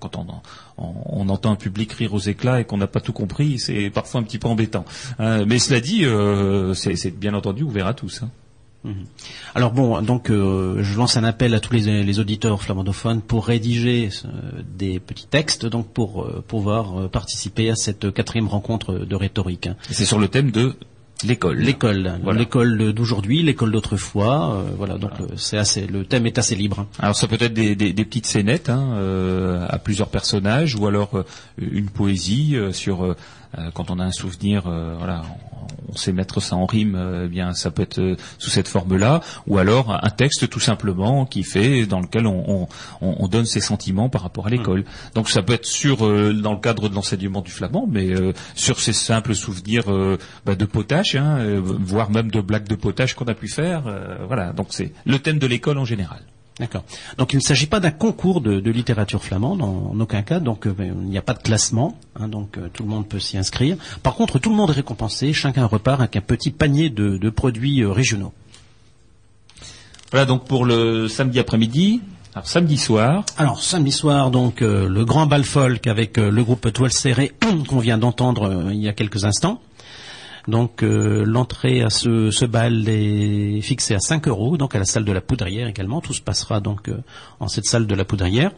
quand 0.00 0.16
on, 0.16 0.26
on, 0.78 1.28
entend 1.28 1.50
un 1.50 1.56
public 1.56 1.92
rire 1.92 2.14
aux 2.14 2.20
éclats 2.20 2.60
et 2.60 2.64
qu'on 2.64 2.78
n'a 2.78 2.86
pas 2.86 3.00
tout 3.00 3.12
compris, 3.12 3.58
c'est 3.58 3.90
parfois 3.90 4.20
un 4.20 4.24
petit 4.24 4.38
peu 4.38 4.48
embêtant. 4.48 4.84
mais 5.18 5.58
cela 5.58 5.80
dit, 5.80 6.04
c'est 6.74 7.18
bien 7.18 7.34
entendu 7.34 7.62
ouvert 7.62 7.86
à 7.86 7.94
tous. 7.94 8.22
Hein. 8.22 8.30
Mhm. 8.84 9.06
Alors 9.54 9.72
bon, 9.72 10.02
donc 10.02 10.30
euh, 10.30 10.82
je 10.82 10.96
lance 10.96 11.16
un 11.16 11.24
appel 11.24 11.54
à 11.54 11.60
tous 11.60 11.72
les, 11.72 12.18
auditeurs 12.18 12.62
flamandophones 12.62 13.22
pour 13.22 13.46
rédiger 13.46 14.10
euh, 14.24 14.28
des 14.76 15.00
petits 15.00 15.26
textes, 15.26 15.64
donc 15.64 15.88
pour 15.88 16.22
euh, 16.22 16.44
pouvoir 16.46 17.08
participer 17.08 17.70
à 17.70 17.76
cette 17.76 18.12
quatrième 18.12 18.46
rencontre 18.46 18.92
de 18.92 19.16
rhétorique. 19.16 19.70
C'est 19.90 20.04
sur 20.04 20.18
le 20.18 20.28
thème 20.28 20.50
de 20.50 20.74
l'école. 21.24 21.58
L'école, 21.58 22.20
l'école 22.34 22.92
d'aujourd'hui, 22.92 23.42
l'école 23.42 23.72
d'autrefois. 23.72 24.62
voilà, 24.76 24.98
donc 24.98 25.12
c'est 25.36 25.56
assez, 25.56 25.86
le 25.86 26.04
thème 26.04 26.26
est 26.26 26.36
assez 26.36 26.54
libre. 26.54 26.86
Alors 26.98 27.16
ça 27.16 27.26
peut 27.26 27.38
être 27.40 27.54
des, 27.54 27.74
petites 27.94 28.26
scénettes 28.26 28.68
hein, 28.68 29.66
à 29.66 29.78
plusieurs 29.78 30.08
personnages, 30.08 30.76
ou 30.76 30.86
alors 30.86 31.24
une 31.58 31.88
poésie 31.88 32.56
sur 32.72 33.16
quand 33.74 33.90
on 33.90 33.98
a 33.98 34.04
un 34.04 34.12
souvenir, 34.12 34.62
voilà, 34.62 35.22
on 35.88 35.96
sait 35.96 36.12
mettre 36.12 36.40
ça 36.40 36.56
en 36.56 36.66
rime, 36.66 36.94
euh, 36.96 37.24
eh 37.26 37.28
bien 37.28 37.52
ça 37.54 37.70
peut 37.70 37.82
être 37.82 37.98
euh, 37.98 38.16
sous 38.38 38.50
cette 38.50 38.68
forme-là, 38.68 39.20
ou 39.46 39.58
alors 39.58 39.98
un 40.02 40.10
texte 40.10 40.48
tout 40.48 40.60
simplement 40.60 41.26
qui 41.26 41.42
fait 41.42 41.86
dans 41.86 42.00
lequel 42.00 42.26
on, 42.26 42.68
donne 43.28 43.46
ses 43.46 43.60
sentiments 43.60 44.08
par 44.08 44.22
rapport 44.22 44.46
à 44.46 44.50
l'école. 44.50 44.80
Mmh. 44.80 45.14
Donc 45.14 45.28
ça 45.28 45.42
peut 45.42 45.54
être 45.54 45.66
sur 45.66 46.06
euh, 46.06 46.32
dans 46.32 46.52
le 46.52 46.60
cadre 46.60 46.88
de 46.88 46.94
l'enseignement 46.94 47.40
du 47.40 47.50
flamand, 47.50 47.88
mais 47.90 48.12
sur 48.54 48.80
ces 48.80 48.92
simples 48.92 49.34
souvenirs 49.34 49.84
bah, 50.44 50.54
de 50.54 50.64
potache, 50.64 51.14
hein, 51.14 51.38
voire 51.62 52.10
même 52.10 52.30
de 52.30 52.40
blagues 52.40 52.68
de 52.68 52.74
potache 52.74 53.14
qu'on 53.14 53.24
a 53.24 53.34
pu 53.34 53.48
faire. 53.48 53.82
voilà, 54.26 54.52
donc 54.52 54.68
c'est 54.70 54.92
le 55.04 55.18
thème 55.18 55.38
de 55.38 55.46
l'école 55.46 55.78
en 55.78 55.84
général. 55.84 56.20
D'accord. 56.60 56.84
Donc 57.18 57.32
il 57.32 57.36
ne 57.36 57.42
s'agit 57.42 57.66
pas 57.66 57.80
d'un 57.80 57.90
concours 57.90 58.40
de, 58.40 58.70
littérature 58.70 59.22
flamande 59.22 59.60
en, 59.62 59.98
aucun 59.98 60.22
cas, 60.22 60.38
donc 60.38 60.66
euh, 60.66 60.74
il 60.78 61.08
n'y 61.08 61.18
a 61.18 61.22
pas 61.22 61.34
de 61.34 61.42
classement, 61.42 61.98
hein, 62.14 62.28
donc 62.28 62.58
euh, 62.58 62.68
tout 62.72 62.84
le 62.84 62.88
monde 62.88 63.08
peut 63.08 63.18
s'y 63.18 63.36
inscrire. 63.36 63.76
Par 64.04 64.14
contre, 64.14 64.38
tout 64.38 64.50
le 64.50 64.56
monde 64.56 64.70
est 64.70 64.74
récompensé, 64.74 65.32
chacun 65.32 65.66
repart 65.66 66.00
avec 66.00 66.14
un 66.14 66.20
petit 66.20 66.52
panier 66.52 66.90
de, 66.90 67.30
produits 67.30 67.82
euh, 67.82 67.90
régionaux. 67.90 68.32
Voilà 70.12 70.26
donc 70.26 70.44
pour 70.44 70.64
le 70.64 71.08
samedi 71.08 71.40
après-midi. 71.40 72.02
Alors 72.34 72.46
samedi 72.46 72.78
soir. 72.78 73.24
Alors 73.36 73.60
samedi 73.60 73.90
soir 73.90 74.30
donc 74.30 74.60
le 74.60 75.04
grand 75.04 75.26
bal 75.26 75.44
folk 75.44 75.86
avec 75.86 76.16
le 76.16 76.44
groupe 76.44 76.72
Toile 76.72 76.92
Serrée 76.92 77.32
qu'on 77.68 77.78
vient 77.78 77.98
d'entendre 77.98 78.70
il 78.72 78.80
y 78.80 78.88
a 78.88 78.92
quelques 78.92 79.24
instants. 79.24 79.60
Donc 80.48 80.82
euh, 80.82 81.24
l'entrée 81.24 81.82
à 81.82 81.90
ce, 81.90 82.44
bal 82.44 82.88
est 82.88 83.60
fixée 83.62 83.94
à 83.94 84.00
5 84.00 84.28
euros, 84.28 84.56
donc 84.56 84.74
à 84.74 84.78
la 84.78 84.84
salle 84.84 85.04
de 85.04 85.12
la 85.12 85.20
Poudrière 85.20 85.68
également. 85.68 86.00
Tout 86.00 86.12
se 86.12 86.20
passera 86.20 86.60
donc 86.60 86.88
euh, 86.88 86.98
en 87.40 87.48
cette 87.48 87.64
salle 87.64 87.86
de 87.86 87.94
la 87.94 88.04
Poudrière. 88.04 88.52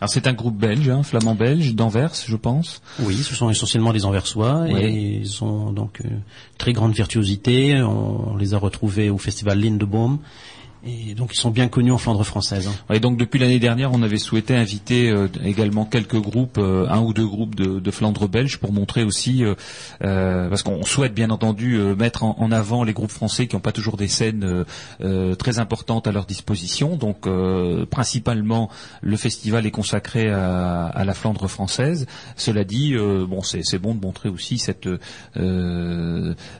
Alors 0.00 0.10
c'est 0.10 0.26
un 0.26 0.34
groupe 0.34 0.56
belge, 0.56 0.88
hein, 0.90 1.02
flamand 1.02 1.34
belge, 1.34 1.74
d'Anvers, 1.74 2.12
je 2.26 2.36
pense. 2.36 2.82
Oui, 3.00 3.16
ce 3.16 3.34
sont 3.34 3.48
essentiellement 3.48 3.92
des 3.92 4.04
Anversois 4.04 4.66
et 4.68 4.90
ils 4.90 5.42
ont 5.42 5.72
donc 5.72 6.00
une 6.04 6.20
très 6.58 6.74
grande 6.74 6.92
virtuosité. 6.92 7.80
On, 7.80 8.36
les 8.36 8.52
a 8.52 8.58
retrouvés 8.58 9.08
au 9.08 9.16
festival 9.16 9.60
Lindebaum 9.60 10.18
et 10.86 11.14
donc 11.14 11.30
ils 11.32 11.38
sont 11.38 11.50
bien 11.50 11.68
connus 11.68 11.90
en 11.90 11.98
Flandre 11.98 12.24
française. 12.24 12.68
Hein. 12.88 12.98
Donc 12.98 13.18
depuis 13.18 13.38
l'année 13.38 13.58
dernière, 13.58 13.92
on 13.92 14.02
avait 14.02 14.18
souhaité 14.18 14.54
inviter 14.54 15.10
euh, 15.10 15.26
également 15.44 15.84
quelques 15.84 16.20
groupes, 16.20 16.58
euh, 16.58 16.86
un 16.88 17.00
ou 17.00 17.12
deux 17.12 17.26
groupes 17.26 17.54
de, 17.56 17.90
Flandre 17.90 18.28
belge, 18.28 18.58
pour 18.58 18.72
montrer 18.72 19.02
aussi, 19.02 19.42
euh, 19.42 20.48
parce 20.48 20.62
qu'on 20.62 20.84
souhaite 20.84 21.14
bien 21.14 21.30
entendu 21.30 21.78
mettre 21.98 22.22
en, 22.22 22.52
avant 22.52 22.84
les 22.84 22.92
groupes 22.92 23.10
français 23.10 23.46
qui 23.46 23.56
n'ont 23.56 23.60
pas 23.60 23.72
toujours 23.72 23.96
des 23.96 24.08
scènes 24.08 24.64
très 25.38 25.58
importantes 25.58 26.06
à 26.06 26.12
leur 26.12 26.26
disposition. 26.26 26.96
Donc 26.96 27.26
principalement, 27.90 28.68
le 29.00 29.16
festival 29.16 29.66
est 29.66 29.70
consacré 29.70 30.28
à, 30.30 31.02
la 31.04 31.14
Flandre 31.14 31.48
française. 31.48 32.06
Cela 32.36 32.64
dit, 32.64 32.94
bon, 32.94 33.42
c'est 33.42 33.78
bon 33.78 33.94
de 33.94 34.00
montrer 34.00 34.28
aussi 34.28 34.58
cette 34.58 34.88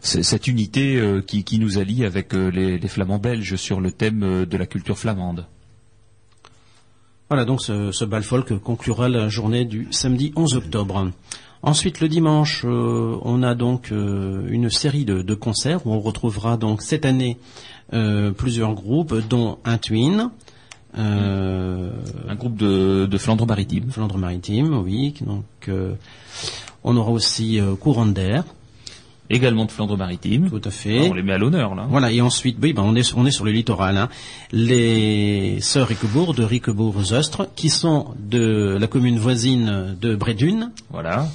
cette 0.01 0.47
unité 0.47 1.01
qui, 1.27 1.45
qui, 1.45 1.59
nous 1.59 1.79
allie 1.79 2.05
avec 2.05 2.33
les, 2.33 2.79
les 2.79 2.89
Flamands 2.89 3.19
belges 3.19 3.57
sur 3.57 3.81
le 3.81 3.93
thème 3.93 4.08
euh, 4.12 4.47
de 4.47 4.57
la 4.57 4.66
culture 4.66 4.99
flamande. 4.99 5.47
Voilà 7.29 7.44
donc 7.44 7.61
ce, 7.62 7.92
ce 7.92 8.05
bal 8.05 8.23
folk 8.23 8.59
conclura 8.59 9.09
la 9.09 9.29
journée 9.29 9.64
du 9.64 9.88
samedi 9.90 10.33
11 10.35 10.57
octobre. 10.57 11.11
Ensuite, 11.62 12.01
le 12.01 12.09
dimanche, 12.09 12.64
euh, 12.64 13.18
on 13.23 13.42
a 13.42 13.55
donc 13.55 13.90
euh, 13.90 14.47
une 14.49 14.71
série 14.71 15.05
de, 15.05 15.35
concerts 15.35 15.87
où 15.87 15.92
on 15.92 16.01
retrouvera 16.01 16.57
donc 16.57 16.83
cette 16.83 17.05
année 17.05 17.37
plusieurs 18.37 18.75
groupes, 18.75 19.14
dont 19.31 19.59
un 19.64 19.79
twin, 19.79 20.31
un 20.95 22.35
groupe 22.35 22.57
de, 22.57 23.18
Flandre 23.18 23.47
maritime. 23.47 23.91
Flandre 23.91 24.18
maritime, 24.18 24.74
oui. 24.85 25.14
Donc, 25.22 25.70
on 26.85 26.97
aura 26.99 27.11
aussi 27.11 27.59
Courant 27.80 28.05
d'air. 28.05 28.45
Également 29.31 29.64
de 29.64 29.70
Flandre 29.70 29.97
maritime. 29.97 30.49
Tout 30.51 30.61
à 30.64 30.70
fait. 30.70 31.09
on 31.09 31.14
les 31.14 31.22
met 31.22 31.33
à 31.33 31.39
l'honneur 31.39 31.74
là. 31.74 31.87
Voilà, 31.89 32.11
et 32.12 32.20
ensuite, 32.20 32.57
oui, 32.62 32.72
ben, 32.72 32.83
on, 32.83 32.95
est, 32.95 33.14
on 33.14 33.26
est 33.26 33.31
sur 33.31 33.45
le 33.45 33.51
littoral. 33.51 33.97
Hein. 33.97 34.09
Les 34.53 35.61
sœurs 35.61 35.89
Riquebourg 35.89 36.35
de 36.35 36.45
Riquebourg-Zostre, 36.45 37.47
qui 37.55 37.68
sont 37.68 38.14
de 38.18 38.76
la 38.79 38.87
commune 38.87 39.18
voisine 39.18 39.97
de 40.01 40.14
Brédune. 40.14 40.72
Voilà. 40.91 41.29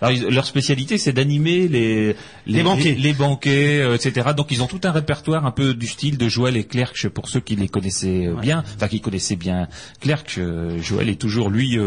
Alors, 0.00 0.30
leur 0.30 0.46
spécialité, 0.46 0.98
c'est 0.98 1.12
d'animer 1.12 1.68
les, 1.68 2.16
les, 2.46 2.62
banquets, 2.62 2.94
les, 2.94 3.12
banquets 3.12 3.80
euh, 3.80 3.94
etc. 3.94 4.28
Donc, 4.36 4.48
ils 4.50 4.62
ont 4.62 4.66
tout 4.66 4.80
un 4.84 4.92
répertoire 4.92 5.44
un 5.44 5.50
peu 5.50 5.74
du 5.74 5.86
style 5.86 6.18
de 6.18 6.28
Joël 6.28 6.56
et 6.56 6.64
Clerc, 6.64 6.92
pour 7.12 7.28
ceux 7.28 7.40
qui 7.40 7.56
les 7.56 7.68
connaissaient 7.68 8.26
euh, 8.26 8.34
bien, 8.34 8.62
enfin 8.76 8.88
qui 8.88 9.00
connaissaient 9.00 9.36
bien 9.36 9.68
Clerc. 10.00 10.24
Euh, 10.38 10.80
Joël 10.80 11.08
est 11.08 11.20
toujours 11.20 11.50
lui 11.50 11.78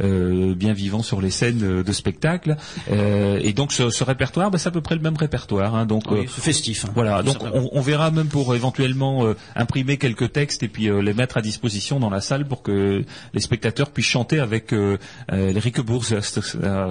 bien 0.00 0.72
vivant 0.72 1.02
sur 1.02 1.20
les 1.20 1.30
scènes 1.30 1.82
de 1.82 1.92
spectacle, 1.92 2.56
et 2.90 3.52
donc 3.52 3.72
ce, 3.72 3.90
ce 3.90 4.04
répertoire, 4.04 4.50
bah, 4.50 4.58
c'est 4.58 4.68
à 4.68 4.72
peu 4.72 4.80
près 4.80 4.94
le 4.94 5.00
même 5.00 5.16
répertoire. 5.16 5.74
Hein, 5.74 5.86
donc, 5.86 6.10
oui, 6.10 6.26
festif. 6.26 6.84
Hein. 6.84 6.92
voilà. 6.94 7.22
Donc, 7.22 7.36
on, 7.42 7.68
on, 7.72 7.80
verra 7.80 8.10
même 8.10 8.28
pour 8.28 8.54
éventuellement 8.54 9.26
imprimer 9.54 9.96
quelques 9.96 10.32
textes 10.32 10.62
et 10.62 10.68
puis 10.68 10.88
les 10.88 11.14
mettre 11.14 11.36
à 11.36 11.42
disposition 11.42 12.00
dans 12.00 12.10
la 12.10 12.20
salle 12.20 12.46
pour 12.46 12.62
que 12.62 13.04
les 13.34 13.40
spectateurs 13.40 13.90
puissent 13.90 14.06
chanter 14.06 14.40
avec 14.40 14.72
les 14.72 15.58
Riquebourg. 15.58 16.04
Ce 16.04 16.20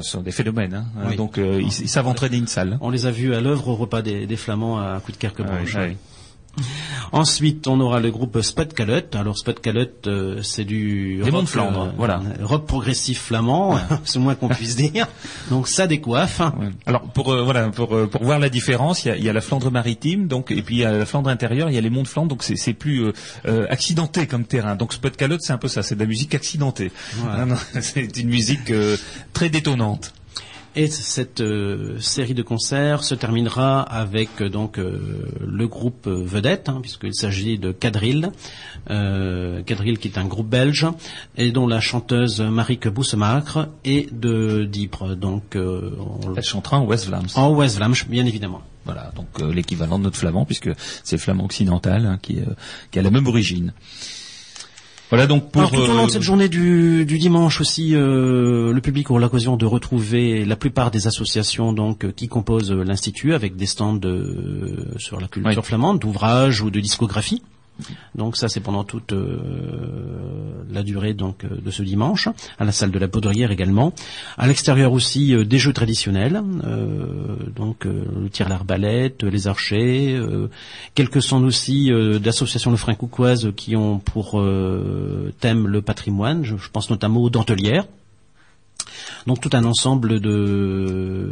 sont 0.01 0.21
des 0.21 0.32
phénomènes. 0.32 0.68
Hein. 0.74 1.15
Donc 1.15 1.38
euh, 1.38 1.61
ils, 1.61 1.89
savent 1.89 2.07
entraîner 2.07 2.38
une 2.38 2.47
salle. 2.47 2.78
On 2.82 2.89
les 2.89 3.05
a 3.05 3.11
vus 3.11 3.34
à 3.34 3.41
l'œuvre 3.41 3.70
au 3.70 3.76
repas 3.76 4.01
des, 4.01 4.36
Flamands 4.36 4.80
à 4.80 4.99
de 4.99 5.43
Ah, 5.47 5.59
Ensuite, 7.11 7.67
on 7.67 7.80
aura 7.80 7.99
le 7.99 8.11
groupe 8.11 8.41
Spud 8.41 8.74
Calotte. 8.74 9.15
Alors 9.15 9.38
Spud 9.38 9.59
Calotte, 9.59 10.07
euh, 10.07 10.41
c'est 10.43 10.65
du 10.65 11.22
rock, 11.24 11.41
de 11.41 11.47
Flandre, 11.47 11.82
euh, 11.82 11.91
voilà, 11.97 12.22
rock 12.41 12.65
progressif 12.65 13.22
flamand, 13.22 13.80
c'est 14.03 14.20
le 14.20 14.24
moins 14.24 14.36
qu'on 14.36 14.49
puisse 14.49 14.76
dire. 14.76 15.07
Donc 15.49 15.67
ça 15.67 15.88
décoiffe. 15.88 16.41
Alors 16.86 17.01
pour 17.01 17.36
voilà 17.43 17.70
pour 17.70 18.09
pour 18.09 18.24
voir 18.24 18.39
la 18.39 18.49
différence, 18.49 19.05
il 19.05 19.09
y 19.09 19.11
a, 19.11 19.17
y 19.17 19.30
a, 19.30 19.34
la 19.34 19.41
Flandre 19.41 19.72
maritime, 19.72 20.28
donc 20.28 20.51
et 20.51 20.61
puis 20.61 20.76
il 20.76 20.80
y 20.80 20.86
a 20.86 20.91
la 20.91 21.05
Flandre 21.05 21.30
intérieure, 21.30 21.70
il 21.70 21.76
y 21.76 21.78
a 21.78 21.82
les 21.82 21.89
monts 21.89 22.03
de 22.03 22.07
Flandre, 22.07 22.30
donc 22.30 22.43
c'est 22.43 22.74
plus 22.74 23.11
accidenté 23.70 24.28
comme 24.28 24.43
terrain. 24.43 24.76
Donc 24.76 24.93
Spud 24.93 25.15
Calotte, 25.15 25.41
c'est 25.41 25.53
un 25.53 25.57
peu 25.57 25.67
ça, 25.67 25.84
c'est 25.84 25.95
de 25.95 25.99
la 25.99 26.07
musique 26.07 26.36
accidentée. 26.36 26.91
c'est 27.82 28.17
une 28.17 28.30
musique 28.30 28.72
très 29.34 29.49
détonnante. 29.49 30.13
Et 30.76 30.88
cette 30.88 31.41
euh, 31.41 31.99
série 31.99 32.36
de 32.36 32.43
concerts 32.43 33.03
se 33.03 33.15
terminera 33.15 33.82
avec 33.82 34.30
euh, 34.39 34.49
donc 34.49 34.78
euh, 34.78 35.28
le 35.45 35.67
groupe 35.67 36.07
vedette, 36.07 36.70
hein, 36.70 36.80
puisqu'il 36.82 37.15
s'agit 37.15 37.57
de 37.57 37.72
Cadril, 37.72 38.32
Cadril 38.88 39.97
qui 39.97 40.07
est 40.07 40.17
un 40.17 40.26
groupe 40.26 40.47
belge 40.47 40.88
et 41.38 41.51
dont 41.51 41.67
la 41.67 41.80
chanteuse 41.80 42.41
Marieke 42.41 42.88
Boussemacre 42.88 43.67
est 43.84 44.13
de 44.13 44.65
Dieppe. 44.65 45.03
Donc 45.17 45.55
elle 45.55 46.43
chantera 46.43 46.80
en 46.80 46.86
West 46.86 47.07
Vlaams. 47.07 47.28
En 47.36 47.53
West 47.53 47.78
Vlaams, 47.78 47.95
bien 48.07 48.26
évidemment. 48.26 48.61
Voilà, 48.86 49.11
donc 49.15 49.28
l'équivalent 49.53 49.99
de 49.99 50.05
notre 50.05 50.17
flamand, 50.17 50.45
puisque 50.45 50.70
c'est 51.03 51.17
le 51.17 51.22
flamand 51.22 51.45
occidental 51.45 52.05
hein, 52.05 52.17
qui, 52.22 52.39
qui 52.91 52.99
a 52.99 53.01
la 53.01 53.11
même 53.11 53.28
origine. 53.28 53.74
Voilà 55.10 55.26
donc 55.26 55.51
pour. 55.51 55.70
tout 55.70 55.76
au 55.78 55.88
long 55.88 56.05
de 56.05 56.10
euh, 56.10 56.14
cette 56.14 56.22
journée 56.22 56.49
du, 56.49 57.05
dimanche 57.05 57.62
aussi, 57.62 57.95
euh, 57.95 58.72
le 58.72 58.82
public 58.82 59.10
aura 59.10 59.20
l'occasion 59.20 59.57
de 59.57 59.66
retrouver 59.66 60.45
la 60.45 60.55
plupart 60.55 60.91
des 60.91 61.07
associations 61.07 61.74
donc 61.74 62.05
euh, 62.05 62.12
qui 62.12 62.28
composent 62.28 62.72
l'institut 62.72 63.34
avec 63.34 63.55
des 63.55 63.66
stands 63.66 63.99
sur 64.97 65.20
la 65.20 65.28
culture 65.28 65.66
flamande, 65.66 65.99
d'ouvrages 65.99 66.62
ou 66.62 66.70
de 66.70 66.80
discographie. 66.80 67.41
Donc 68.15 68.38
ça 68.38 68.49
c'est 68.49 68.59
pendant 68.59 68.84
toute 68.84 69.13
euh, 69.13 69.38
la 70.69 70.84
durée 70.84 71.13
donc 71.13 71.43
euh, 71.43 71.61
de 71.61 71.71
ce 71.71 71.84
dimanche, 71.84 72.27
à 72.57 72.65
la 72.65 72.71
salle 72.71 72.91
de 72.91 72.99
la 72.99 73.07
Baudrière 73.07 73.51
également. 73.51 73.93
À 74.38 74.47
l'extérieur 74.47 74.93
aussi 74.93 75.34
euh, 75.34 75.45
des 75.45 75.57
jeux 75.57 75.73
traditionnels, 75.73 76.41
donc 77.55 77.86
le 77.86 78.30
tir 78.30 78.47
à 78.47 78.49
l'arbalète, 78.49 79.23
les 79.23 79.47
archers, 79.47 80.19
quelques 80.95 81.21
sont 81.21 81.43
aussi 81.43 81.91
d'associations 82.21 82.71
de 82.71 82.75
francoucoises 82.75 83.51
qui 83.55 83.75
ont 83.75 83.99
pour 83.99 84.41
thème 85.39 85.67
le 85.67 85.82
patrimoine, 85.82 86.43
je, 86.43 86.55
pense 86.71 86.89
notamment 86.89 87.21
aux 87.21 87.30
dentelières. 87.30 87.86
Donc 89.27 89.41
tout 89.41 89.49
un 89.53 89.63
ensemble 89.65 90.19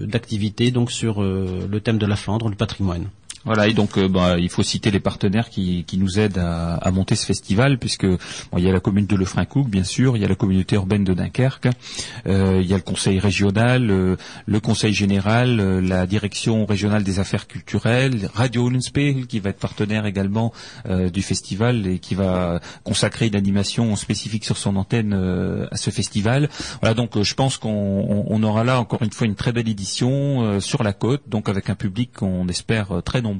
d'activités 0.07 0.71
donc 0.71 0.91
sur 0.91 1.21
le 1.21 1.79
thème 1.79 1.97
de 1.97 2.05
la 2.05 2.15
Flandre, 2.15 2.49
le 2.49 2.55
patrimoine. 2.55 3.07
Voilà, 3.47 3.69
et 3.69 3.73
donc 3.73 3.97
euh, 3.97 4.09
bah, 4.09 4.35
il 4.37 4.49
faut 4.49 4.61
citer 4.61 4.91
les 4.91 4.99
partenaires 4.99 5.49
qui, 5.49 5.85
nous 5.93 6.19
aident 6.19 6.37
à, 6.37 6.91
monter 6.91 7.15
ce 7.15 7.25
festival, 7.25 7.79
puisque 7.79 8.05
bon, 8.05 8.57
il 8.57 8.65
y 8.65 8.69
a 8.69 8.73
la 8.73 8.81
commune 8.81 9.05
de 9.05 9.15
Lefrancouc, 9.15 9.69
bien 9.69 9.85
sûr, 9.85 10.17
il 10.17 10.21
y 10.21 10.25
a 10.25 10.27
la 10.27 10.35
communauté 10.35 10.75
urbaine 10.75 11.05
de 11.05 11.13
Dunkerque, 11.13 11.69
euh, 12.27 12.59
il 12.61 12.67
y 12.67 12.73
a 12.73 12.75
le 12.75 12.83
conseil 12.83 13.19
régional, 13.19 13.89
euh, 13.89 14.17
le 14.47 14.59
conseil 14.59 14.93
général, 14.93 15.79
la 15.79 16.05
direction 16.05 16.65
régionale 16.65 17.05
des 17.05 17.19
affaires 17.19 17.47
culturelles, 17.47 18.29
Radio 18.33 18.67
Ullenspegel 18.67 19.27
qui 19.27 19.39
va 19.39 19.51
être 19.51 19.59
partenaire 19.59 20.05
également 20.05 20.51
du 21.13 21.21
festival 21.21 21.87
et 21.87 21.99
qui 21.99 22.15
va 22.15 22.59
consacrer 22.83 23.27
une 23.27 23.35
animation 23.35 23.95
spécifique 23.95 24.43
sur 24.43 24.57
son 24.57 24.75
antenne 24.75 25.13
à 25.71 25.77
ce 25.77 25.89
festival. 25.89 26.49
Voilà, 26.81 26.93
donc 26.93 27.21
je 27.21 27.33
pense 27.33 27.57
qu'on 27.57 28.25
on 28.27 28.43
aura 28.43 28.63
là 28.63 28.79
encore 28.79 29.03
une 29.03 29.11
fois 29.11 29.25
une 29.25 29.35
très 29.35 29.53
belle 29.53 29.69
édition 29.69 30.59
sur 30.59 30.83
la 30.83 30.93
côte, 30.93 31.23
donc 31.27 31.47
avec 31.47 31.69
un 31.69 31.75
public 31.75 32.11
qu'on 32.13 32.47
espère 32.49 33.01
très 33.05 33.21
nombreux 33.21 33.36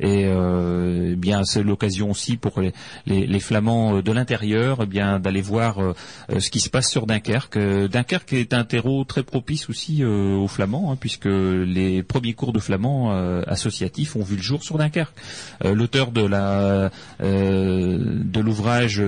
et 0.00 0.24
euh, 0.24 1.10
eh 1.12 1.16
bien 1.16 1.44
c'est 1.44 1.62
l'occasion 1.62 2.10
aussi 2.10 2.36
pour 2.36 2.60
les, 2.60 2.72
les, 3.06 3.40
Flamands 3.40 4.00
de 4.00 4.12
l'intérieur 4.12 4.78
eh 4.82 4.86
bien 4.86 5.18
d'aller 5.18 5.42
voir 5.42 5.80
euh, 5.80 5.94
ce 6.38 6.50
qui 6.50 6.60
se 6.60 6.70
passe 6.70 6.90
sur 6.90 7.06
Dunkerque. 7.06 7.58
Dunkerque 7.58 8.32
est 8.32 8.54
un 8.54 8.64
terreau 8.64 9.04
très 9.04 9.22
propice 9.22 9.68
aussi 9.68 10.02
euh, 10.02 10.34
aux 10.34 10.48
Flamands 10.48 10.92
hein, 10.92 10.96
puisque 10.98 11.26
les 11.26 12.02
premiers 12.02 12.34
cours 12.34 12.52
de 12.52 12.58
flamand 12.58 13.12
associatifs 13.46 14.16
ont 14.16 14.22
vu 14.22 14.36
le 14.36 14.42
jour 14.42 14.62
sur 14.62 14.78
Dunkerque. 14.78 15.14
L'auteur 15.64 16.10
de 16.10 16.22
la 16.22 16.90
de 17.20 18.40
l'ouvrage 18.40 19.02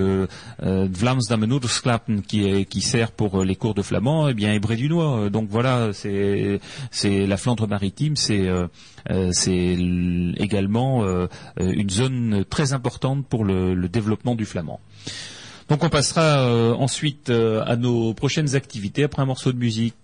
Vlaams 0.59 1.21
Damenoudersklappen 1.29 2.21
qui 2.27 2.65
qui 2.65 2.81
sert 2.81 3.11
pour 3.11 3.43
les 3.43 3.55
cours 3.55 3.73
de 3.73 3.81
flamand 3.81 4.29
eh 4.29 4.33
bien 4.33 4.53
est 4.53 4.59
brédunois. 4.59 5.29
Donc 5.29 5.47
voilà, 5.49 5.89
c'est 5.93 6.59
c'est 6.91 7.25
la 7.25 7.37
Flandre 7.37 7.67
maritime, 7.67 8.15
c'est 8.15 8.47
c'est 9.31 9.77
également 10.37 11.03
euh, 11.03 11.27
une 11.57 11.89
zone 11.89 12.45
très 12.49 12.73
importante 12.73 13.25
pour 13.27 13.43
le, 13.45 13.75
développement 13.89 14.35
du 14.35 14.45
flamand. 14.45 14.79
Donc 15.69 15.83
on 15.83 15.89
passera 15.89 16.41
euh, 16.41 16.73
ensuite 16.73 17.29
euh, 17.29 17.63
à 17.65 17.75
nos 17.75 18.13
prochaines 18.13 18.55
activités 18.55 19.03
après 19.03 19.21
un 19.21 19.25
morceau 19.25 19.51
de 19.51 19.57
musique. 19.57 19.95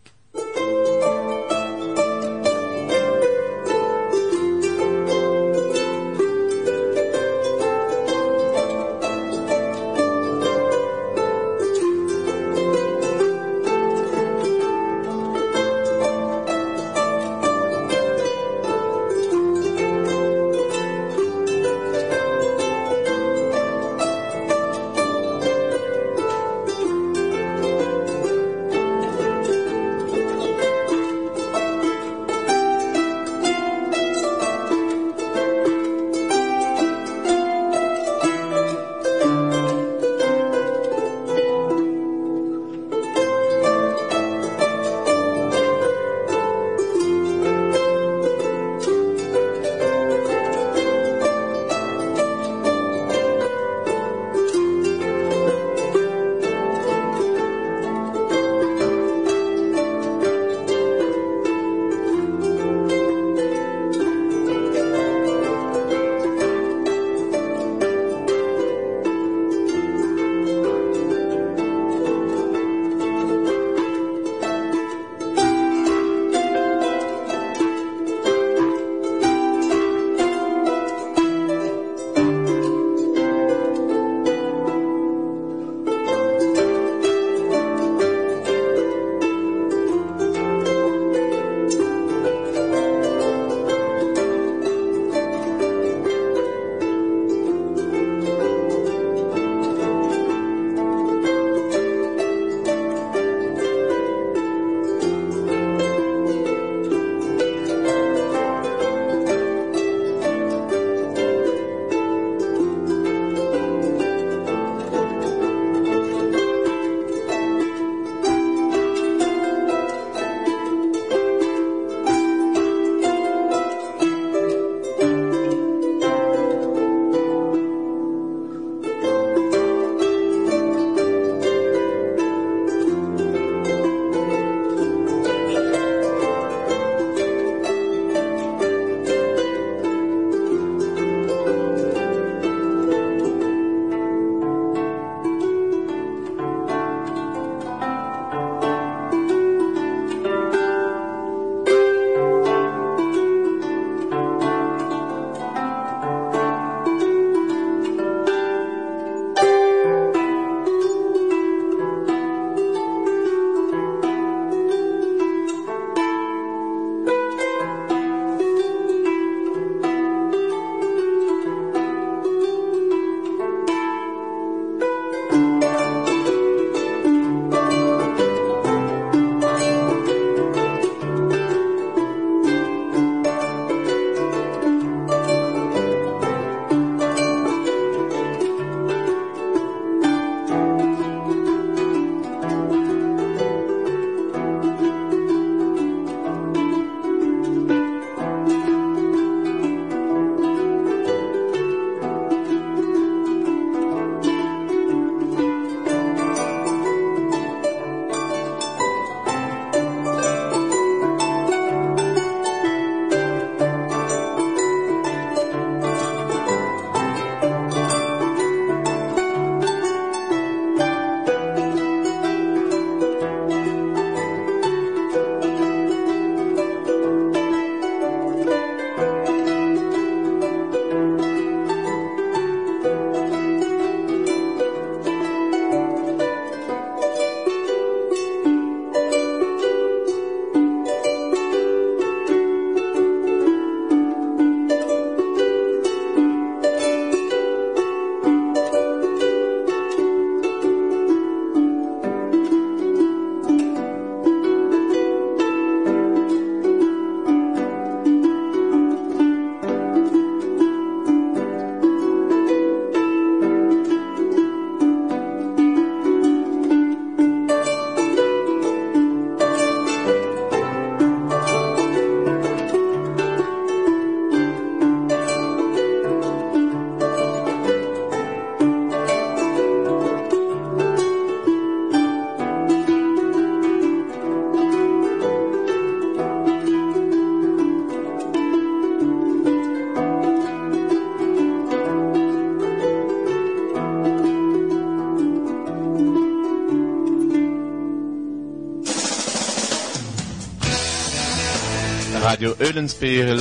Radio 302.46 302.64
Eulenspiegel, 302.64 303.40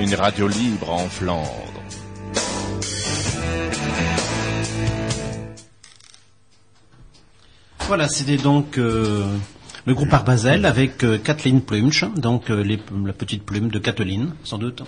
une 0.00 0.14
radio 0.14 0.48
libre 0.48 0.88
en 0.90 1.06
Flandre. 1.10 1.82
Voilà, 7.86 8.08
c'était 8.08 8.36
donc 8.36 8.78
euh, 8.78 9.24
le 9.84 9.94
groupe 9.94 10.12
Art 10.12 10.24
Basel 10.24 10.64
avec 10.66 11.04
euh, 11.04 11.18
Kathleen 11.18 11.60
Plumch, 11.60 12.04
donc 12.16 12.50
euh, 12.50 12.62
les- 12.64 12.80
la 13.04 13.12
petite 13.12 13.44
plume 13.44 13.68
de 13.68 13.78
Kathleen, 13.78 14.34
sans 14.42 14.58
doute. 14.58 14.82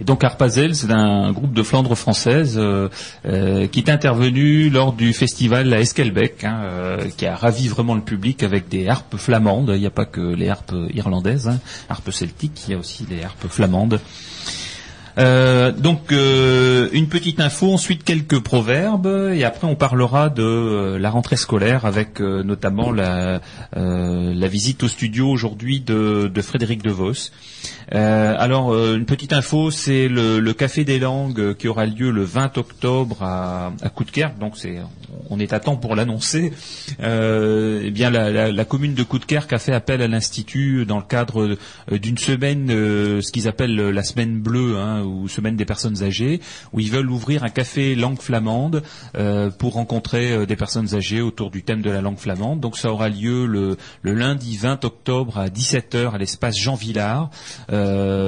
Et 0.00 0.04
donc 0.04 0.24
Arpazel, 0.24 0.74
c'est 0.74 0.90
un 0.90 1.30
groupe 1.30 1.52
de 1.52 1.62
Flandre 1.62 1.94
française 1.94 2.56
euh, 2.58 2.88
euh, 3.26 3.66
qui 3.66 3.80
est 3.80 3.90
intervenu 3.90 4.70
lors 4.70 4.94
du 4.94 5.12
festival 5.12 5.72
à 5.74 5.80
Esquelbec, 5.80 6.44
hein, 6.44 6.60
euh, 6.64 7.04
qui 7.16 7.26
a 7.26 7.36
ravi 7.36 7.68
vraiment 7.68 7.94
le 7.94 8.00
public 8.00 8.42
avec 8.42 8.68
des 8.68 8.88
harpes 8.88 9.16
flamandes. 9.18 9.72
Il 9.74 9.80
n'y 9.80 9.86
a 9.86 9.90
pas 9.90 10.06
que 10.06 10.22
les 10.22 10.48
harpes 10.48 10.74
irlandaises, 10.94 11.48
hein, 11.48 11.60
harpes 11.90 12.12
celtiques, 12.12 12.62
il 12.66 12.72
y 12.72 12.74
a 12.74 12.78
aussi 12.78 13.06
les 13.10 13.22
harpes 13.22 13.46
flamandes. 13.48 14.00
Euh, 15.18 15.72
donc 15.72 16.12
euh, 16.12 16.88
une 16.92 17.08
petite 17.08 17.40
info, 17.40 17.72
ensuite 17.72 18.04
quelques 18.04 18.40
proverbes, 18.40 19.30
et 19.34 19.44
après 19.44 19.66
on 19.66 19.74
parlera 19.74 20.28
de 20.28 20.42
euh, 20.42 20.98
la 20.98 21.10
rentrée 21.10 21.36
scolaire 21.36 21.84
avec 21.84 22.20
notamment 22.20 22.92
la, 22.92 23.40
la 23.72 24.48
visite 24.48 24.82
au 24.82 24.88
studio 24.88 25.28
aujourd'hui 25.28 25.80
de, 25.80 26.30
de 26.32 26.42
Frédéric 26.42 26.82
DeVos. 26.82 27.30
Euh, 27.94 28.34
alors 28.38 28.72
euh, 28.72 28.96
une 28.96 29.04
petite 29.04 29.32
info, 29.32 29.70
c'est 29.70 30.08
le, 30.08 30.52
Café 30.52 30.84
des 30.84 30.98
Langues 30.98 31.40
euh, 31.40 31.54
qui 31.54 31.68
aura 31.68 31.86
lieu 31.86 32.10
le 32.10 32.22
20 32.22 32.58
octobre 32.58 33.22
à, 33.22 33.72
à 33.82 33.90
donc 34.40 34.56
c'est 34.56 34.78
on 35.28 35.38
est 35.38 35.52
à 35.52 35.60
temps 35.60 35.76
pour 35.76 35.94
l'annoncer. 35.94 36.52
Euh, 37.02 37.82
eh 37.84 37.90
bien 37.90 38.10
la, 38.10 38.64
commune 38.64 38.94
de 38.94 39.02
Coudekerque 39.02 39.52
a 39.52 39.58
fait 39.58 39.72
appel 39.72 40.02
à 40.02 40.08
l'institut 40.08 40.86
dans 40.86 40.98
le 40.98 41.04
cadre 41.04 41.56
d'une 41.90 42.18
semaine, 42.18 42.68
ce 42.68 43.32
qu'ils 43.32 43.48
appellent 43.48 43.76
la 43.76 44.02
semaine 44.02 44.40
bleue 44.40 44.78
hein, 44.78 45.02
ou 45.02 45.28
semaine 45.28 45.56
des 45.56 45.64
personnes 45.64 46.02
âgées, 46.02 46.40
où 46.72 46.80
ils 46.80 46.90
veulent 46.90 47.10
ouvrir 47.10 47.44
un 47.44 47.48
café 47.48 47.94
langue 47.94 48.20
flamande 48.20 48.82
pour 49.58 49.74
rencontrer 49.74 50.46
des 50.46 50.56
personnes 50.56 50.94
âgées 50.94 51.20
autour 51.20 51.50
du 51.50 51.62
thème 51.62 51.82
de 51.82 51.90
la 51.90 52.00
langue 52.00 52.18
flamande. 52.18 52.60
Donc 52.60 52.76
ça 52.76 52.90
aura 52.90 53.08
lieu 53.08 53.46
le, 53.46 53.76
lundi 54.02 54.56
20 54.56 54.84
octobre 54.84 55.38
à 55.38 55.48
17h 55.48 56.14
à 56.14 56.18
l'espace 56.18 56.56
Jean 56.56 56.74
Villard 56.74 57.30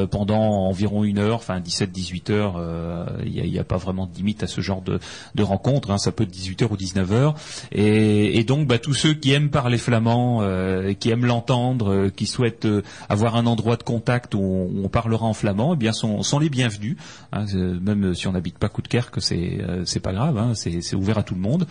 pendant 0.07 0.67
environ 0.67 1.05
une 1.05 1.19
heure, 1.19 1.37
enfin 1.37 1.61
17-18 1.61 2.33
heures. 2.33 2.55
euh, 2.57 3.07
Il 3.25 3.51
n'y 3.51 3.59
a, 3.59 3.65
pas 3.65 3.77
vraiment 3.77 4.07
de 4.07 4.15
limite 4.15 4.43
à 4.43 4.47
ce 4.47 4.61
genre 4.61 4.83
de, 4.83 4.99
de 5.35 5.43
rencontre. 5.43 5.91
hein, 5.91 5.99
ça 5.99 6.13
peut 6.13 6.25
être 6.25 6.33
18h 6.35 6.69
ou 6.71 6.77
19h. 6.77 7.35
Et, 7.73 8.39
et 8.39 8.45
donc 8.45 8.67
bah, 8.67 8.79
tous 8.79 8.95
ceux 8.95 9.15
qui 9.15 9.33
aiment 9.33 9.51
parler 9.51 9.79
flamand, 9.79 10.41
euh, 10.43 10.93
qui 10.95 11.11
aiment 11.11 11.27
l'entendre, 11.27 11.93
euh, 11.93 12.09
qui 12.11 12.27
souhaitent 12.27 12.67
euh, 12.67 12.83
avoir 13.09 13.37
un 13.37 13.47
endroit 13.47 13.77
de 13.77 13.83
contact 13.83 14.35
où 14.35 14.41
on, 14.41 14.65
où 14.67 14.85
on 14.85 14.89
parlera 14.89 15.27
en 15.27 15.33
flamand, 15.35 15.75
eh 15.75 15.77
bien 15.77 15.93
sont, 15.93 16.23
sont 16.23 16.39
les 16.39 16.49
bienvenus. 16.51 16.97
hein, 17.33 17.45
même 17.55 18.15
si 18.15 18.27
on 18.29 18.33
n'habite 18.33 18.59
pas 18.59 18.69
Coudekerque, 18.69 19.21
c'est 19.21 19.59
euh, 19.61 19.83
c'est 19.85 20.01
pas 20.01 20.13
grave, 20.13 20.39
hein, 20.39 20.53
c'est 20.55 20.81
c'est 20.83 20.97
ouvert 20.97 21.19
à 21.19 21.23
tout 21.23 21.35
le 21.35 21.41
monde. 21.41 21.67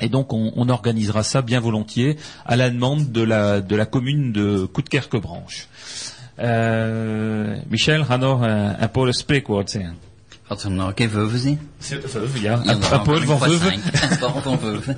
Et 0.00 0.08
donc 0.08 0.32
on, 0.32 0.52
on 0.56 0.68
organisera 0.68 1.22
ça 1.22 1.40
bien 1.42 1.60
volontiers 1.60 2.16
à 2.46 2.56
la 2.56 2.68
demande 2.70 3.12
de 3.12 3.22
la, 3.22 3.60
de 3.60 3.76
la 3.76 3.86
commune 3.86 4.32
de 4.32 4.66
Coudekerque-Branche. 4.66 5.68
Euh, 6.36 7.60
Michel, 7.68 8.04
ga 8.04 8.16
nog 8.16 8.40
een, 8.40 8.82
een 8.82 8.90
Pools 8.90 9.18
spreekwoord 9.18 9.70
zeggen. 9.70 9.98
Wat 10.46 10.62
er 10.62 10.70
nog 10.70 10.92
even 10.94 11.20
over 11.20 11.38
zien? 11.38 11.70
Ja, 11.78 11.96
Il 12.34 12.42
y 12.42 12.46
en 12.46 12.68
een, 12.68 12.82
aura 12.82 12.96
een 12.96 13.02
Pool 13.02 13.20
encore 13.20 13.38
van 13.38 13.48
une 13.50 13.58
fois 13.58 13.72
Veuve. 13.72 13.90
cinq. 14.00 14.10
Un 14.10 14.16
sport 14.16 14.42
van 14.42 14.58
Veuve. 14.58 14.96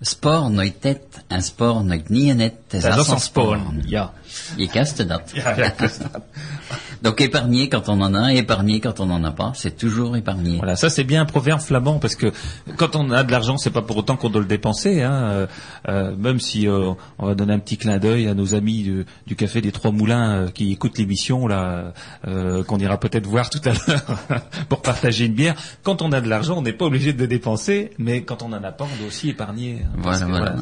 Sport 0.00 0.52
nooit 0.52 0.80
tet, 0.80 1.00
un 1.28 1.42
sport 1.42 1.84
nooit 1.84 2.08
niet 2.08 2.36
net, 2.36 2.52
is 2.70 2.82
Dat 2.82 2.92
als 2.92 3.00
is 3.00 3.06
een 3.08 3.14
een 3.14 3.20
sporen. 3.20 3.82
Ja. 3.86 4.12
Je 4.56 4.66
caste 4.66 5.06
dat. 5.06 5.30
Ja, 5.32 5.56
ja, 5.56 5.64
ik 5.64 5.78
wist 5.78 5.98
dat. 6.12 6.22
Donc 7.02 7.20
épargner 7.20 7.68
quand 7.68 7.88
on 7.88 8.00
en 8.00 8.14
a, 8.14 8.32
épargner 8.34 8.80
quand 8.80 9.00
on 9.00 9.06
n'en 9.06 9.22
a 9.24 9.30
pas, 9.30 9.52
c'est 9.54 9.76
toujours 9.76 10.16
épargner. 10.16 10.56
Voilà, 10.58 10.76
ça 10.76 10.90
c'est 10.90 11.04
bien 11.04 11.22
un 11.22 11.26
proverbe 11.26 11.60
flamand 11.60 11.98
parce 11.98 12.14
que 12.14 12.32
quand 12.76 12.96
on 12.96 13.10
a 13.10 13.22
de 13.24 13.30
l'argent, 13.30 13.56
c'est 13.56 13.70
pas 13.70 13.82
pour 13.82 13.96
autant 13.96 14.16
qu'on 14.16 14.28
doit 14.30 14.40
le 14.40 14.46
dépenser. 14.46 15.02
Hein. 15.02 15.12
Euh, 15.12 15.46
euh, 15.88 16.14
même 16.16 16.40
si 16.40 16.68
euh, 16.68 16.92
on 17.18 17.26
va 17.26 17.34
donner 17.34 17.52
un 17.54 17.58
petit 17.58 17.76
clin 17.78 17.98
d'œil 17.98 18.28
à 18.28 18.34
nos 18.34 18.54
amis 18.54 18.82
du, 18.82 19.06
du 19.26 19.36
café 19.36 19.60
des 19.60 19.72
Trois 19.72 19.90
Moulins 19.92 20.30
euh, 20.44 20.48
qui 20.48 20.72
écoutent 20.72 20.98
l'émission 20.98 21.46
là, 21.46 21.92
euh, 22.26 22.62
qu'on 22.64 22.78
ira 22.78 22.98
peut-être 22.98 23.26
voir 23.26 23.50
tout 23.50 23.60
à 23.64 23.72
l'heure 23.72 24.18
pour 24.68 24.82
partager 24.82 25.26
une 25.26 25.34
bière. 25.34 25.54
Quand 25.82 26.02
on 26.02 26.12
a 26.12 26.20
de 26.20 26.28
l'argent, 26.28 26.56
on 26.58 26.62
n'est 26.62 26.72
pas 26.72 26.84
obligé 26.86 27.12
de 27.12 27.18
le 27.20 27.26
dépenser, 27.28 27.92
mais 27.98 28.22
quand 28.22 28.42
on 28.42 28.52
en 28.52 28.62
a 28.62 28.72
pas, 28.72 28.84
on 28.84 28.96
doit 28.98 29.06
aussi 29.08 29.30
épargner. 29.30 29.78
hein, 29.84 29.88
Voilà, 29.98 30.20
que, 30.20 30.30
voilà. 30.30 30.54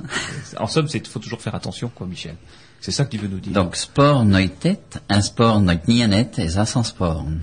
En 0.58 0.66
somme, 0.66 0.88
c'est 0.88 1.06
faut 1.06 1.18
toujours 1.18 1.40
faire 1.40 1.54
attention, 1.54 1.90
quoi, 1.94 2.06
Michel. 2.06 2.34
C'est 2.80 2.92
ça 2.92 3.04
que 3.04 3.10
tu 3.10 3.18
veux 3.18 3.28
nous 3.28 3.40
dire. 3.40 3.52
Donc 3.52 3.76
sport 3.76 4.24
nooit 4.24 4.48
tet, 4.48 5.00
un 5.08 5.20
sport 5.20 5.60
nooit 5.60 5.86
niet 5.88 6.08
net, 6.08 6.38
is 6.38 6.56
als 6.56 6.74
een 6.74 6.84
sporn. 6.84 7.42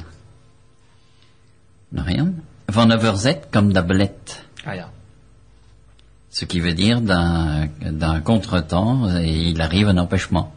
Rien? 1.92 2.44
Van 2.66 2.92
een 2.92 3.00
verzet 3.00 3.48
comme 3.52 3.74
de 3.74 3.84
belet. 3.84 4.44
Ah, 4.66 4.76
ja. 4.76 4.90
Ce 6.30 6.46
qui 6.46 6.60
veut 6.60 6.76
dire 6.76 7.02
d'un 7.02 7.70
d'un 7.92 8.22
contretemps, 8.22 9.10
et 9.18 9.50
il 9.52 9.62
arrive 9.62 9.88
un 9.88 9.98
empêchement. 9.98 10.54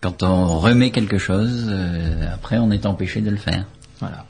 Quand 0.00 0.22
on 0.22 0.58
remet 0.58 0.90
quelque 0.90 1.18
chose, 1.18 1.66
euh, 1.68 2.32
après 2.32 2.58
on 2.58 2.70
est 2.70 2.86
empêché 2.86 3.20
de 3.20 3.30
le 3.30 3.36
faire. 3.36 3.66
Voilà. 3.98 4.24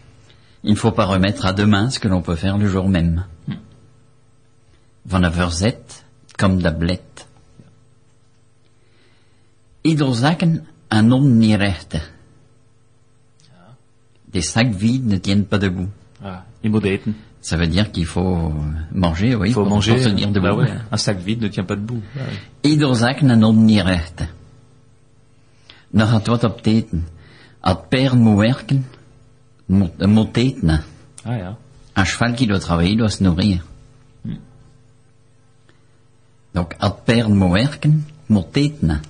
Il 0.64 0.72
ne 0.72 0.76
faut 0.76 0.90
pas 0.92 1.04
remettre 1.04 1.46
à 1.46 1.52
demain 1.52 1.90
ce 1.90 2.00
que 2.00 2.08
l'on 2.08 2.22
peut 2.22 2.34
faire 2.34 2.58
le 2.58 2.66
jour 2.66 2.88
même. 2.88 3.24
Van 5.04 5.24
een 5.24 5.32
verzet 5.32 6.04
comme 6.36 6.60
de 6.60 6.70
belet. 9.82 9.98
Ieder 9.98 10.14
zakken 10.14 10.66
un 10.88 11.10
homme 11.10 11.28
niet 11.28 11.56
rechte. 11.56 12.00
Des 14.30 14.50
sacs 14.50 14.76
vides 14.76 15.06
ne 15.06 15.20
tiennent 15.20 15.48
pas 15.48 15.60
debout. 15.60 15.88
Voilà. 16.20 16.44
Je 16.62 16.68
moet 16.68 16.84
eten. 16.84 17.14
Ça 17.40 17.56
veut 17.56 17.70
dire 17.70 17.90
qu'il 17.90 18.06
faut 18.06 18.52
manger, 18.92 19.34
oui, 19.34 19.48
Il 19.48 19.54
faut 19.54 19.62
pour, 19.62 19.70
manger. 19.70 19.92
pour 19.94 20.02
se 20.02 20.08
tenir 20.08 20.30
debout. 20.30 20.46
Bah 20.46 20.54
ouais, 20.54 20.70
un 20.90 20.96
sac 20.96 21.18
vide 21.18 21.40
ne 21.42 21.48
tient 21.48 21.64
pas 21.64 21.76
debout. 21.76 22.02
Ah. 22.16 22.20
Ieder 22.62 22.94
zak 22.94 23.20
een 23.20 23.44
om 23.44 23.64
niet 23.64 23.80
rechte. 23.80 24.28
Dan 25.90 26.06
gaat 26.06 26.26
wat 26.26 26.44
op 26.44 26.62
teten. 26.62 27.06
Als 27.60 27.78
père 27.88 28.16
moet 28.16 28.38
werken, 28.38 28.86
moet, 29.66 30.06
moet 30.06 30.36
eten. 30.36 30.68
Ah 31.24 31.36
ja. 31.38 31.56
Un 31.96 32.04
cheval 32.04 32.34
qui 32.34 32.46
doit 32.46 32.60
travailler 32.60 32.96
doit 32.96 33.12
se 33.12 33.22
nourrir. 33.22 33.64
Donc, 36.52 36.74
als 36.78 36.92
père 37.04 37.28
moet 37.28 37.52
werken, 37.52 38.06
moet 38.26 38.56
eten. 38.56 39.00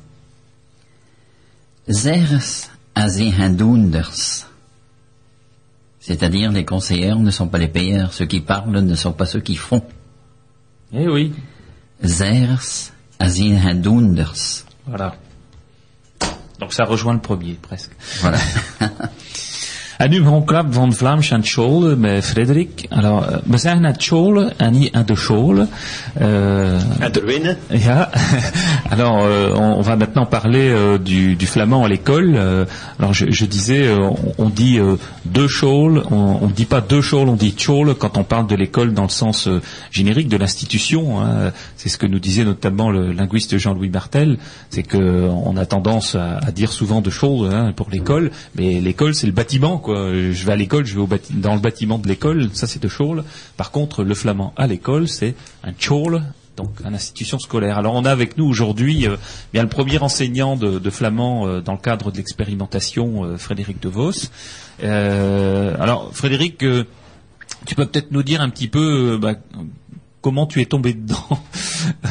Zeres 1.90 2.70
doenders. 3.56 4.46
C'est-à-dire, 5.98 6.50
les 6.52 6.64
conseillers 6.64 7.16
ne 7.16 7.30
sont 7.30 7.48
pas 7.48 7.58
les 7.58 7.68
payeurs. 7.68 8.12
Ceux 8.12 8.26
qui 8.26 8.40
parlent 8.40 8.80
ne 8.80 8.94
sont 8.94 9.12
pas 9.12 9.26
ceux 9.26 9.40
qui 9.40 9.56
font. 9.56 9.82
Eh 10.92 11.08
oui. 11.08 11.32
Zeres 12.02 12.92
doenders. 13.74 14.64
Voilà. 14.86 15.16
Donc 16.58 16.72
ça 16.72 16.84
rejoint 16.84 17.14
le 17.14 17.20
premier, 17.20 17.54
presque. 17.54 17.92
Voilà. 18.20 18.38
En 20.00 20.08
nu 20.10 20.22
van 20.72 20.92
Vlaams 20.92 21.32
aan 21.32 21.44
Frederik. 22.22 22.86
Alors, 22.88 23.26
eh, 23.28 23.38
we 23.44 23.58
zeggen 23.58 23.84
aan 23.84 23.92
het 23.92 24.02
scholen 24.02 24.58
en 24.58 24.72
niet 24.72 24.92
aan 24.92 25.04
de. 25.06 25.68
Euh, 26.20 26.78
À. 27.00 27.56
Ja. 27.68 28.10
Alors, 28.94 29.24
euh, 29.26 29.54
on, 29.58 29.76
on 29.76 29.82
va 29.82 29.96
maintenant 29.96 30.28
parler 30.28 30.74
du, 31.04 31.36
du 31.36 31.46
flamand 31.46 31.84
à 31.84 31.88
l'école. 31.88 32.34
Alors, 32.98 33.12
je, 33.12 33.30
je 33.30 33.44
disais, 33.44 33.92
on, 33.92 34.16
on 34.38 34.48
dit 34.48 34.78
deux 35.24 35.48
chôles, 35.48 36.02
on 36.10 36.46
ne 36.46 36.52
dit 36.52 36.64
pas 36.64 36.80
deux 36.80 37.02
chôles, 37.02 37.28
on 37.28 37.36
dit 37.36 37.54
chôle 37.58 37.94
quand 37.94 38.16
on 38.16 38.24
parle 38.24 38.46
de 38.46 38.56
l'école 38.56 38.94
dans 38.94 39.02
le 39.04 39.10
sens 39.10 39.48
générique 39.90 40.28
de 40.28 40.38
l'institution. 40.38 41.20
hein. 41.20 41.52
C'est 41.76 41.90
ce 41.90 41.98
que 41.98 42.06
nous 42.06 42.18
disait 42.20 42.44
notamment 42.44 42.90
le 42.90 43.12
linguiste 43.12 43.58
Jean-Louis 43.58 43.90
Martel, 43.90 44.38
c'est 44.70 44.82
que 44.82 45.28
on 45.46 45.56
a 45.58 45.66
tendance 45.66 46.14
à, 46.14 46.38
à 46.38 46.50
dire 46.52 46.72
souvent 46.72 47.02
de 47.02 47.10
chôle 47.10 47.48
hein, 47.52 47.72
pour 47.76 47.88
l'école, 47.90 48.30
mais 48.56 48.80
l'école 48.80 49.14
c'est 49.14 49.26
le 49.26 49.32
bâtiment. 49.32 49.76
quoi. 49.78 49.89
Je 49.94 50.46
vais 50.46 50.52
à 50.52 50.56
l'école, 50.56 50.86
je 50.86 50.98
vais 50.98 51.20
dans 51.30 51.54
le 51.54 51.60
bâtiment 51.60 51.98
de 51.98 52.08
l'école, 52.08 52.50
ça 52.52 52.66
c'est 52.66 52.82
de 52.82 52.88
chôle. 52.88 53.24
Par 53.56 53.70
contre, 53.70 54.04
le 54.04 54.14
flamand 54.14 54.52
à 54.56 54.66
l'école, 54.66 55.08
c'est 55.08 55.34
un 55.64 55.72
chôle 55.78 56.22
donc 56.60 56.80
une 56.84 56.94
institution 56.94 57.38
scolaire. 57.38 57.78
Alors 57.78 57.94
on 57.94 58.04
a 58.04 58.10
avec 58.10 58.36
nous 58.36 58.46
aujourd'hui 58.46 59.06
euh, 59.06 59.16
le 59.54 59.66
premier 59.66 59.98
enseignant 59.98 60.56
de, 60.56 60.78
de 60.78 60.90
flamand 60.90 61.46
euh, 61.46 61.60
dans 61.60 61.72
le 61.72 61.78
cadre 61.78 62.10
de 62.10 62.16
l'expérimentation, 62.18 63.24
euh, 63.24 63.36
Frédéric 63.36 63.80
DeVos. 63.80 64.28
Euh, 64.82 65.74
alors 65.80 66.10
Frédéric, 66.12 66.58
tu 66.58 67.74
peux 67.74 67.86
peut-être 67.86 68.10
nous 68.10 68.22
dire 68.22 68.40
un 68.40 68.50
petit 68.50 68.68
peu 68.68 69.18
bah, 69.20 69.34
comment 70.20 70.46
tu 70.46 70.60
es 70.60 70.66
tombé 70.66 70.94
dedans 70.94 71.26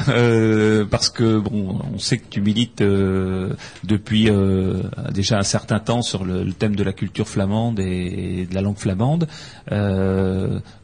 Euh, 0.09 0.83
parce 0.85 1.09
que 1.09 1.37
bon, 1.37 1.79
on 1.93 1.99
sait 1.99 2.17
que 2.17 2.27
tu 2.27 2.41
milites 2.41 2.81
euh, 2.81 3.53
depuis 3.83 4.29
euh, 4.29 4.81
déjà 5.13 5.37
un 5.37 5.43
certain 5.43 5.79
temps 5.79 6.01
sur 6.01 6.25
le, 6.25 6.43
le 6.43 6.53
thème 6.53 6.75
de 6.75 6.83
la 6.83 6.91
culture 6.93 7.27
flamande 7.27 7.79
et, 7.79 8.47
de 8.49 8.55
la 8.55 8.61
langue 8.61 8.77
flamande. 8.77 9.27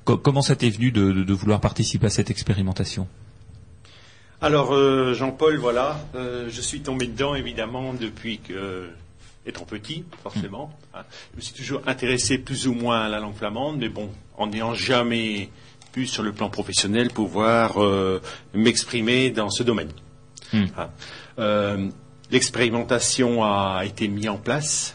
Co- 0.06 0.18
comment 0.18 0.42
ça 0.44 0.56
t'est 0.56 0.70
venu 0.70 0.92
de- 0.92 1.12
de- 1.12 1.24
de 1.24 1.34
vouloir 1.34 1.60
participer 1.62 2.06
à 2.08 2.10
cette 2.10 2.30
expérimentation? 2.30 3.08
Alors 4.42 4.74
Jean-Paul, 5.14 5.58
voilà, 5.58 6.00
je 6.14 6.62
suis 6.62 6.82
tombé 6.82 7.08
dedans 7.08 7.34
évidemment 7.36 7.94
depuis 7.94 8.40
que 8.40 8.90
étant 9.48 9.66
petit, 9.66 10.04
forcément. 10.24 10.72
Hein. 10.94 11.02
Je 11.34 11.38
me 11.38 11.42
suis 11.42 11.54
toujours 11.54 11.82
intéressé 11.88 12.38
plus 12.38 12.68
ou 12.68 12.74
moins 12.74 13.02
à 13.02 13.10
la 13.10 13.20
langue 13.20 13.36
flamande, 13.36 13.78
mais 13.80 13.90
bon, 13.90 14.10
en 14.38 14.48
n'ayant 14.48 14.74
jamais 14.74 15.50
pu, 15.96 16.06
sur 16.08 16.24
le 16.24 16.34
plan 16.34 16.50
professionnel, 16.50 17.08
pouvoir 17.10 17.82
euh, 17.82 18.22
m'exprimer 18.54 19.30
dans 19.30 19.50
ce 19.50 19.64
domaine. 19.64 19.88
Hmm. 20.52 20.66
Hein. 20.78 20.88
Euh, 21.40 21.88
L'expérimentation 22.32 23.44
a 23.46 23.84
été 23.86 24.08
mise 24.10 24.28
en 24.28 24.36
place. 24.36 24.94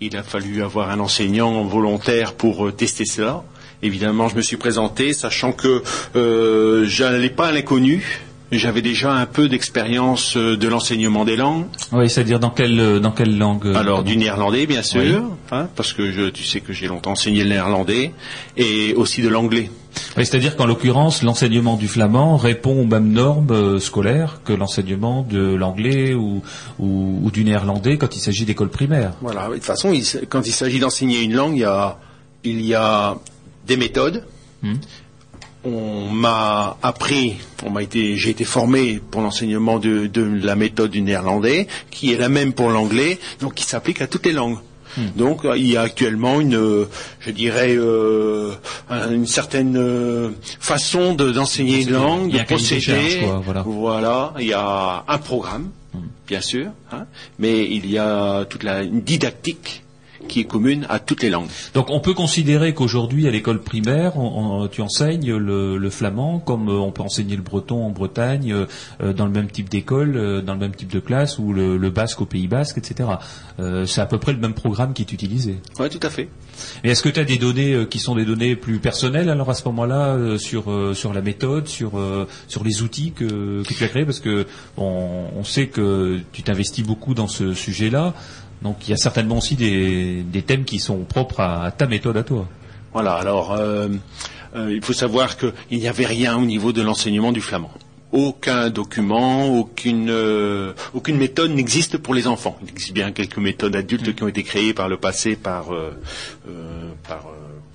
Il 0.00 0.16
a 0.16 0.22
fallu 0.22 0.62
avoir 0.62 0.90
un 0.90 1.00
enseignant 1.00 1.62
volontaire 1.64 2.32
pour 2.32 2.66
euh, 2.66 2.72
tester 2.72 3.04
cela. 3.04 3.42
Évidemment, 3.82 4.28
je 4.28 4.36
me 4.36 4.42
suis 4.42 4.56
présenté, 4.56 5.12
sachant 5.12 5.52
que 5.52 5.82
euh, 6.16 6.86
je 6.86 7.04
n'allais 7.04 7.28
pas 7.30 7.48
à 7.48 7.52
l'inconnu. 7.52 8.22
J'avais 8.50 8.80
déjà 8.80 9.12
un 9.12 9.26
peu 9.26 9.46
d'expérience 9.50 10.34
de 10.38 10.68
l'enseignement 10.68 11.26
des 11.26 11.36
langues. 11.36 11.66
Oui, 11.92 12.08
c'est-à-dire 12.08 12.40
dans 12.40 12.48
quelle, 12.48 12.98
dans 13.00 13.10
quelle 13.12 13.36
langue 13.36 13.70
Alors 13.76 14.02
du 14.02 14.16
néerlandais, 14.16 14.64
bien 14.66 14.82
sûr, 14.82 15.02
Oui. 15.02 15.14
hein, 15.52 15.68
parce 15.76 15.92
que 15.92 16.10
je, 16.10 16.30
tu 16.30 16.44
sais 16.44 16.60
que 16.62 16.72
j'ai 16.72 16.86
longtemps 16.86 17.10
enseigné 17.10 17.42
le 17.44 17.50
néerlandais, 17.50 18.12
et 18.56 18.94
aussi 18.94 19.20
de 19.20 19.28
l'anglais. 19.28 19.70
Oui, 20.16 20.26
c'est-à-dire 20.26 20.56
qu'en 20.56 20.66
l'occurrence, 20.66 21.22
l'enseignement 21.22 21.76
du 21.76 21.88
flamand 21.88 22.36
répond 22.36 22.80
aux 22.80 22.86
mêmes 22.86 23.12
normes 23.12 23.50
euh, 23.50 23.78
scolaires 23.78 24.40
que 24.44 24.52
l'enseignement 24.52 25.22
de 25.22 25.54
l'anglais 25.54 26.14
ou, 26.14 26.42
ou, 26.78 27.20
ou 27.22 27.30
du 27.30 27.44
néerlandais 27.44 27.98
quand 27.98 28.16
il 28.16 28.20
s'agit 28.20 28.44
d'école 28.44 28.70
primaire. 28.70 29.12
Voilà. 29.20 29.48
De 29.48 29.54
toute 29.54 29.64
façon, 29.64 29.92
il 29.92 30.04
quand 30.28 30.46
il 30.46 30.52
s'agit 30.52 30.78
d'enseigner 30.78 31.22
une 31.22 31.34
langue, 31.34 31.56
il 31.56 31.60
y 31.60 31.64
a, 31.64 31.98
il 32.44 32.60
y 32.64 32.74
a 32.74 33.16
des 33.66 33.76
méthodes. 33.76 34.24
Hmm. 34.62 34.76
On 35.64 36.08
m'a 36.10 36.76
appris, 36.82 37.36
on 37.64 37.70
m'a 37.70 37.82
été, 37.82 38.16
j'ai 38.16 38.30
été 38.30 38.44
formé 38.44 39.00
pour 39.10 39.20
l'enseignement 39.20 39.78
de, 39.78 40.06
de 40.06 40.22
la 40.22 40.54
méthode 40.54 40.92
du 40.92 41.02
néerlandais, 41.02 41.66
qui 41.90 42.12
est 42.12 42.16
la 42.16 42.28
même 42.28 42.52
pour 42.52 42.70
l'anglais, 42.70 43.18
donc 43.40 43.54
qui 43.54 43.64
s'applique 43.64 44.00
à 44.00 44.06
toutes 44.06 44.24
les 44.24 44.32
langues. 44.32 44.58
Donc 45.16 45.44
euh, 45.44 45.56
il 45.56 45.66
y 45.70 45.76
a 45.76 45.82
actuellement 45.82 46.40
une, 46.40 46.56
euh, 46.56 46.84
je 47.20 47.30
dirais, 47.30 47.74
euh, 47.76 48.52
un- 48.90 49.10
une 49.12 49.26
certaine 49.26 49.76
façon 50.60 51.14
de- 51.14 51.30
d'enseigner 51.32 51.82
une 51.82 51.88
langue, 51.92 52.30
de 52.32 52.36
procéder. 52.46 52.80
quoi, 53.24 53.42
voilà. 53.44 53.62
Voilà, 53.66 54.34
il 54.40 54.46
y 54.48 54.52
a 54.52 55.04
un 55.06 55.18
programme, 55.18 55.70
bien 56.26 56.40
sûr, 56.40 56.66
hein, 56.92 57.06
mais 57.38 57.64
il 57.64 57.90
y 57.90 57.98
a 57.98 58.44
toute 58.44 58.62
la 58.62 58.82
une 58.82 59.00
didactique 59.02 59.82
qui 60.28 60.40
est 60.40 60.44
commune 60.44 60.86
à 60.88 61.00
toutes 61.00 61.22
les 61.24 61.30
langues. 61.30 61.48
Donc 61.74 61.90
on 61.90 61.98
peut 61.98 62.14
considérer 62.14 62.74
qu'aujourd'hui 62.74 63.26
à 63.26 63.30
l'école 63.32 63.60
primaire, 63.60 64.16
on- 64.16 64.62
on- 64.62 64.68
tu 64.68 64.80
enseignes 64.82 65.34
le, 65.34 65.76
le 65.78 65.90
flamand 65.90 66.38
comme 66.38 66.68
euh, 66.68 66.72
on 66.78 66.92
peut 66.92 67.02
enseigner 67.02 67.34
le 67.34 67.42
breton 67.42 67.84
en 67.84 67.90
Bretagne, 67.90 68.52
euh, 68.52 68.66
euh, 69.02 69.12
dans 69.12 69.24
le 69.26 69.32
même 69.32 69.50
type 69.50 69.68
d'école, 69.68 70.16
euh, 70.16 70.42
dans 70.42 70.52
le 70.54 70.60
même 70.60 70.74
type 70.74 70.92
de 70.92 71.00
classe, 71.00 71.38
ou 71.38 71.52
le, 71.52 71.76
le 71.76 71.90
basque 71.90 72.20
au 72.20 72.26
Pays 72.26 72.46
Basque, 72.46 72.78
etc. 72.78 73.08
Euh, 73.58 73.86
c'est 73.86 74.00
à 74.00 74.06
peu 74.06 74.18
près 74.18 74.32
le 74.32 74.38
même 74.38 74.54
programme 74.54 74.92
qui 74.92 75.02
est 75.02 75.12
utilisé. 75.12 75.56
Oui, 75.80 75.88
tout 75.88 76.06
à 76.06 76.10
fait. 76.10 76.28
Mais 76.84 76.90
est-ce 76.90 77.02
que 77.02 77.08
tu 77.08 77.18
as 77.18 77.24
des 77.24 77.38
données 77.38 77.86
qui 77.90 77.98
sont 77.98 78.14
des 78.14 78.24
données 78.24 78.54
plus 78.56 78.78
personnelles 78.78 79.30
alors 79.30 79.50
à 79.50 79.54
ce 79.54 79.64
moment-là 79.66 80.38
sur 80.38 80.64
sur 80.94 81.12
la 81.12 81.22
méthode, 81.22 81.66
sur 81.68 81.92
sur 82.48 82.64
les 82.64 82.82
outils 82.82 83.12
que, 83.12 83.62
que 83.62 83.74
tu 83.74 83.82
as 83.84 83.88
créés? 83.88 84.04
Parce 84.04 84.20
que 84.20 84.46
on 84.76 85.44
sait 85.44 85.68
que 85.68 86.18
tu 86.32 86.42
t'investis 86.42 86.84
beaucoup 86.84 87.14
dans 87.14 87.28
ce 87.28 87.54
sujet-là. 87.54 88.14
Donc 88.62 88.86
il 88.86 88.90
y 88.90 88.94
a 88.94 88.96
certainement 88.96 89.38
aussi 89.38 89.54
des, 89.54 90.22
des 90.22 90.42
thèmes 90.42 90.64
qui 90.64 90.78
sont 90.78 90.98
propres 91.04 91.40
à, 91.40 91.64
à 91.64 91.70
ta 91.70 91.86
méthode 91.86 92.16
à 92.16 92.22
toi. 92.22 92.48
Voilà, 92.92 93.12
alors 93.14 93.52
euh, 93.52 93.88
euh, 94.56 94.72
il 94.74 94.82
faut 94.82 94.92
savoir 94.94 95.36
qu'il 95.36 95.52
n'y 95.78 95.86
avait 95.88 96.06
rien 96.06 96.36
au 96.36 96.44
niveau 96.44 96.72
de 96.72 96.82
l'enseignement 96.82 97.32
du 97.32 97.40
flamand. 97.40 97.70
Aucun 98.10 98.70
document, 98.70 99.46
aucune, 99.58 100.08
euh, 100.10 100.72
aucune 100.94 101.18
méthode 101.18 101.50
n'existe 101.50 101.98
pour 101.98 102.14
les 102.14 102.26
enfants. 102.26 102.58
Il 102.62 102.70
existe 102.70 102.92
bien 102.94 103.12
quelques 103.12 103.36
méthodes 103.36 103.76
adultes 103.76 104.14
qui 104.14 104.22
ont 104.22 104.28
été 104.28 104.42
créées 104.42 104.72
par 104.72 104.88
le 104.88 104.96
passé 104.96 105.36
par, 105.36 105.66
par 107.06 107.20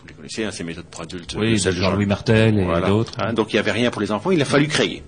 vous 0.01 0.07
les 0.07 0.13
connaissez, 0.15 0.43
hein, 0.43 0.51
ces 0.51 0.63
méthodes 0.63 0.86
pour 0.86 1.01
adultes. 1.01 1.36
Oui, 1.39 1.57
Jean-Louis 1.59 2.07
Martel 2.07 2.57
et 2.59 2.65
Voilà. 2.65 2.88
d'autres. 2.88 3.13
Hein, 3.19 3.34
donc 3.34 3.53
il 3.53 3.57
n'y 3.57 3.59
avait 3.59 3.71
rien 3.71 3.91
pour 3.91 4.01
les 4.01 4.11
enfants, 4.11 4.31
il 4.31 4.41
a 4.41 4.45
fallu 4.45 4.67
créer. 4.67 5.03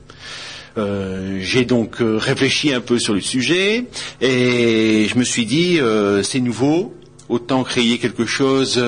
Euh, 0.77 1.37
j'ai 1.39 1.63
donc 1.65 2.01
euh, 2.01 2.17
réfléchi 2.17 2.73
un 2.73 2.81
peu 2.81 2.99
sur 2.99 3.13
le 3.13 3.21
sujet 3.21 3.85
et 4.19 5.07
je 5.09 5.17
me 5.17 5.23
suis 5.23 5.45
dit 5.45 5.79
euh, 5.79 6.21
c'est 6.21 6.41
nouveau, 6.41 6.93
autant 7.29 7.63
créer 7.63 7.97
quelque 7.97 8.25
chose 8.25 8.81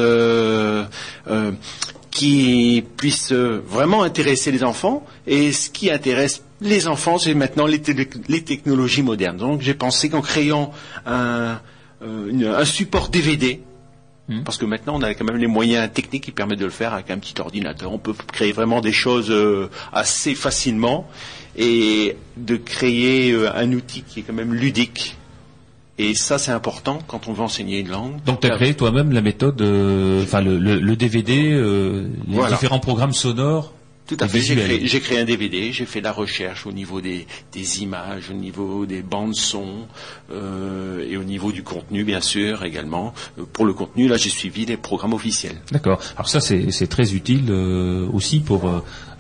qui 2.12 2.84
puisse 2.98 3.32
vraiment 3.32 4.04
intéresser 4.04 4.52
les 4.52 4.64
enfants 4.64 5.06
et 5.28 5.52
ce 5.52 5.70
qui 5.70 5.92
intéresse 5.92 6.44
les 6.62 6.88
enfants 6.88 7.20
c'est 7.20 7.36
maintenant 7.36 7.68
les, 7.68 7.80
technologies 7.80 9.04
modernes. 9.04 9.38
Donc 9.38 9.62
j'ai 9.62 9.76
pensé 9.76 10.10
qu'en 10.10 10.22
créant 10.22 10.72
un 11.06 11.60
support 12.66 13.10
DVD 13.10 13.62
parce 14.44 14.58
que 14.58 14.66
maintenant, 14.66 14.96
on 14.98 15.02
a 15.04 15.14
quand 15.14 15.24
même 15.26 15.38
les 15.38 15.48
moyens 15.48 15.90
techniques 15.94 16.24
qui 16.26 16.32
permettent 16.32 16.60
de 16.60 16.66
le 16.66 16.72
faire 16.72 16.94
avec 16.94 17.10
un 17.12 17.18
petit 17.18 17.40
ordinateur. 17.40 17.94
On 17.94 17.98
peut 17.98 18.14
créer 18.34 18.52
vraiment 18.52 18.82
des 18.82 18.92
choses 18.92 19.32
euh, 19.32 19.70
assez 19.94 20.36
facilement 20.36 21.08
et 21.58 22.16
de 22.36 22.58
créer 22.58 23.32
euh, 23.32 23.50
un 23.56 23.72
outil 23.72 24.02
qui 24.04 24.20
est 24.20 24.24
quand 24.24 24.34
même 24.34 24.54
ludique. 24.54 25.16
Et 25.98 26.14
ça, 26.14 26.38
c'est 26.38 26.52
important 26.52 27.00
quand 27.08 27.28
on 27.28 27.34
veut 27.34 27.42
enseigner 27.42 27.80
une 27.80 27.90
langue. 27.90 28.24
Donc 28.26 28.42
tu 28.42 28.48
as 28.48 28.52
créé 28.56 28.74
toi-même 28.76 29.12
la 29.14 29.22
méthode, 29.22 29.60
euh, 29.62 30.22
enfin 30.24 30.42
le, 30.42 30.58
le- 30.60 30.80
le 30.80 30.96
DVD, 30.96 31.52
euh, 31.54 32.08
les 32.28 32.36
Voilà. 32.36 32.52
différents 32.52 32.80
programmes 32.80 33.14
sonores. 33.14 33.74
Tout 34.08 34.18
à 34.20 34.28
fait. 34.28 34.40
J'ai 34.40 34.56
créé, 34.56 34.88
j'ai 34.88 35.00
créé 35.02 35.20
un 35.20 35.26
DVD, 35.26 35.72
j'ai 35.74 35.86
fait 35.86 36.00
la 36.00 36.14
recherche 36.14 36.66
au 36.66 36.72
niveau 36.72 37.02
des, 37.02 37.28
des 37.52 37.82
images, 37.84 38.30
au 38.32 38.34
niveau 38.34 38.86
des 38.86 39.02
bandes 39.02 39.36
son 39.36 39.88
euh, 40.32 41.06
et 41.10 41.18
au 41.18 41.24
niveau 41.24 41.52
du 41.52 41.62
contenu, 41.62 42.06
bien 42.06 42.22
sûr, 42.22 42.64
également. 42.64 43.14
Euh, 43.38 43.44
Pour 43.52 43.66
le 43.66 43.74
contenu, 43.74 44.08
là, 44.08 44.16
j'ai 44.16 44.30
suivi 44.30 44.66
les 44.66 44.78
programmes 44.78 45.14
officiels. 45.14 45.58
D'accord. 45.72 46.00
Alors 46.16 46.30
ça, 46.30 46.40
c'est 46.40 46.72
c'est 46.72 46.88
très 46.88 47.14
utile 47.14 47.48
euh, 47.50 48.08
aussi 48.14 48.40
pour 48.40 48.72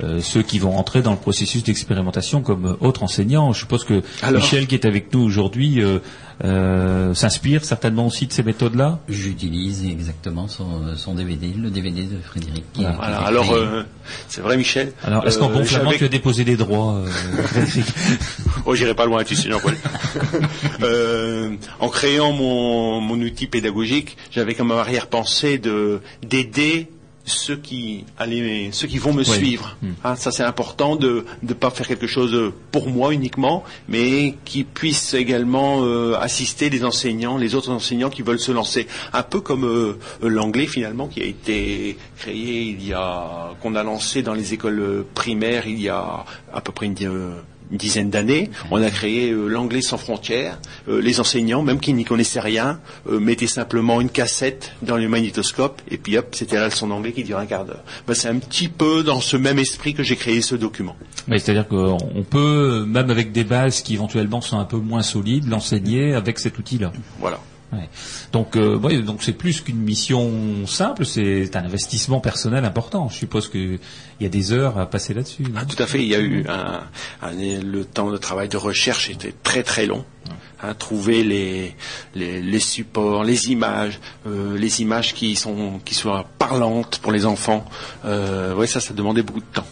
euh, 0.03 0.21
ceux 0.21 0.43
qui 0.43 0.59
vont 0.59 0.77
entrer 0.77 1.01
dans 1.01 1.11
le 1.11 1.17
processus 1.17 1.63
d'expérimentation 1.63 2.41
comme 2.41 2.65
euh, 2.65 2.73
autres 2.85 3.03
enseignants. 3.03 3.51
Je 3.53 3.59
suppose 3.59 3.83
que 3.83 4.03
Alors- 4.21 4.41
Michel, 4.41 4.67
qui 4.67 4.75
est 4.75 4.85
avec 4.85 5.13
nous 5.13 5.21
aujourd'hui, 5.21 5.81
euh, 5.81 5.99
euh, 6.43 7.15
s'inspire 7.15 7.65
certainement 7.65 8.05
aussi 8.05 8.27
de 8.27 8.33
ces 8.33 8.43
méthodes-là? 8.43 8.99
J'utilise 9.09 9.85
exactement 9.87 10.47
son, 10.47 10.95
son 10.95 11.15
DVD, 11.15 11.47
le 11.57 11.71
DVD 11.71 12.03
de 12.03 12.19
Frédéric. 12.21 12.63
qui- 12.73 12.81
Voilà. 12.83 13.17
qui 13.17 13.23
Alors, 13.25 13.51
euh, 13.53 13.83
c'est 14.27 14.41
vrai, 14.41 14.55
Michel? 14.55 14.93
Alors, 15.03 15.25
est-ce 15.25 15.39
qu'en 15.39 15.49
Euh, 15.49 15.53
bon 15.53 15.63
flamand, 15.65 15.91
tu 15.97 16.03
as 16.05 16.09
déposé 16.09 16.43
des 16.43 16.57
droits 16.57 16.95
euh, 16.97 17.07
Frédéric? 17.43 17.85
Oh, 18.65 18.75
j'irai 18.75 18.93
pas 18.93 19.05
loin, 19.07 19.23
tu 19.23 19.35
sais, 19.35 19.49
Jean-Paul. 19.49 19.75
Euh, 20.83 21.55
en 21.79 21.89
créant 21.89 22.31
mon, 22.33 23.01
mon 23.01 23.15
outil 23.21 23.47
pédagogique, 23.47 24.17
j'avais 24.31 24.53
comme 24.53 24.71
arrière-pensée 24.71 25.57
de 25.57 26.01
d'aider 26.27 26.87
ceux 27.27 27.57
qui 27.57 28.05
allaient, 28.17 28.69
ceux 28.71 28.87
qui 28.87 28.97
vont 28.97 29.13
me 29.13 29.19
Oui. 29.19 29.25
suivre. 29.25 29.77
Hein, 30.03 30.15
ça, 30.15 30.31
c'est 30.31 30.43
important 30.43 30.95
de 30.95 31.25
ne 31.43 31.53
pas 31.53 31.69
faire 31.69 31.87
quelque 31.87 32.07
chose 32.07 32.53
pour 32.71 32.89
moi 32.89 33.13
uniquement, 33.13 33.63
mais 33.87 34.35
qui 34.45 34.63
puisse 34.63 35.13
également 35.13 35.83
euh, 35.83 36.15
assister 36.19 36.69
les 36.69 36.83
enseignants, 36.83 37.37
les 37.37 37.53
autres 37.53 37.69
enseignants 37.69 38.09
qui 38.09 38.21
veulent 38.21 38.39
se 38.39 38.51
lancer. 38.51 38.87
Un 39.13 39.23
peu 39.23 39.41
comme 39.41 39.65
euh, 39.65 39.99
l'anglais 40.21 40.67
finalement, 40.67 41.07
qui 41.07 41.21
a 41.21 41.25
été 41.25 41.97
créé 42.17 42.61
il 42.63 42.85
y 42.87 42.93
a, 42.93 43.51
qu'on 43.61 43.75
a 43.75 43.83
lancé 43.83 44.21
dans 44.23 44.33
les 44.33 44.53
écoles 44.53 44.79
euh, 44.79 45.05
primaires 45.13 45.67
il 45.67 45.81
y 45.81 45.89
a 45.89 46.23
à 46.53 46.61
peu 46.61 46.71
près 46.71 46.85
une, 46.85 46.95
euh, 47.03 47.31
une 47.71 47.77
dizaine 47.77 48.09
d'années. 48.09 48.49
On 48.71 48.81
a 48.81 48.89
créé 48.89 49.31
euh, 49.31 49.47
l'anglais 49.47 49.81
sans 49.81 49.97
frontières. 49.97 50.59
Euh, 50.87 51.01
les 51.01 51.19
enseignants, 51.19 51.61
même 51.63 51.79
qui 51.79 51.93
n'y 51.93 52.05
connaissaient 52.05 52.39
rien, 52.39 52.79
euh, 53.09 53.19
mettaient 53.19 53.47
simplement 53.47 54.01
une 54.01 54.09
cassette 54.09 54.73
dans 54.81 54.97
le 54.97 55.07
magnétoscope 55.07 55.81
et 55.89 55.97
puis 55.97 56.17
hop, 56.17 56.27
c'était 56.31 56.57
la 56.57 56.65
leçon 56.65 56.87
d'anglais 56.87 57.11
qui 57.11 57.23
durait 57.23 57.43
un 57.43 57.45
quart 57.45 57.65
d'heure. 57.65 57.83
Ben, 58.07 58.13
c'est 58.13 58.29
un 58.29 58.37
petit 58.37 58.67
peu 58.67 59.03
dans 59.03 59.21
ce 59.21 59.37
même 59.37 59.59
esprit 59.59 59.93
que 59.93 60.03
j'ai 60.03 60.15
créé 60.15 60.41
ce 60.41 60.55
document. 60.55 60.95
Oui, 61.29 61.39
C'est-à-dire 61.39 61.67
qu'on 61.67 61.97
on 62.15 62.23
peut, 62.23 62.85
même 62.87 63.09
avec 63.09 63.31
des 63.31 63.43
bases 63.43 63.81
qui 63.81 63.93
éventuellement 63.93 64.41
sont 64.41 64.59
un 64.59 64.65
peu 64.65 64.77
moins 64.77 65.01
solides, 65.01 65.47
l'enseigner 65.49 66.13
avec 66.13 66.39
cet 66.39 66.57
outil-là. 66.57 66.91
Voilà. 67.19 67.39
Ouais. 67.73 67.89
Donc, 68.31 68.55
euh, 68.55 68.77
ouais, 68.77 69.01
donc 69.01 69.21
c'est 69.21 69.33
plus 69.33 69.59
qu'une 69.59 69.79
mission 69.79 70.65
simple, 70.65 71.05
c'est 71.05 71.53
un 71.55 71.65
investissement 71.65 72.21
personnel 72.21 72.63
important. 72.63 73.09
Je 73.09 73.17
suppose 73.17 73.49
qu'il 73.49 73.79
y 74.21 74.25
a 74.25 74.29
des 74.29 74.53
heures 74.53 74.77
à 74.79 74.89
passer 74.89 75.13
là-dessus. 75.13 75.43
Ah, 75.55 75.65
tout 75.65 75.81
à 75.83 75.85
fait. 75.85 76.01
Il 76.01 76.07
y 76.07 76.15
a 76.15 76.19
eu 76.19 76.45
un, 76.47 76.81
un- 77.21 77.33
le 77.61 77.83
temps 77.83 78.09
de 78.09 78.15
travail 78.17 78.47
de 78.47 78.55
recherche 78.57 79.09
était 79.09 79.33
très 79.43 79.63
très 79.63 79.85
long. 79.85 80.05
Hein, 80.63 80.73
trouver 80.73 81.23
les, 81.23 81.75
les, 82.15 82.41
les 82.41 82.59
supports, 82.59 83.23
les 83.23 83.51
images, 83.51 83.99
euh, 84.25 84.57
les 84.57 84.81
images 84.81 85.13
qui 85.13 85.35
sont 85.35 85.79
qui 85.85 85.93
soient 85.93 86.25
parlantes 86.39 86.97
pour 86.97 87.11
les 87.11 87.27
enfants. 87.27 87.63
Euh, 88.05 88.65
ça, 88.65 88.79
ça 88.79 88.95
demandait 88.95 89.21
beaucoup 89.21 89.41
de 89.41 89.45
temps. 89.53 89.67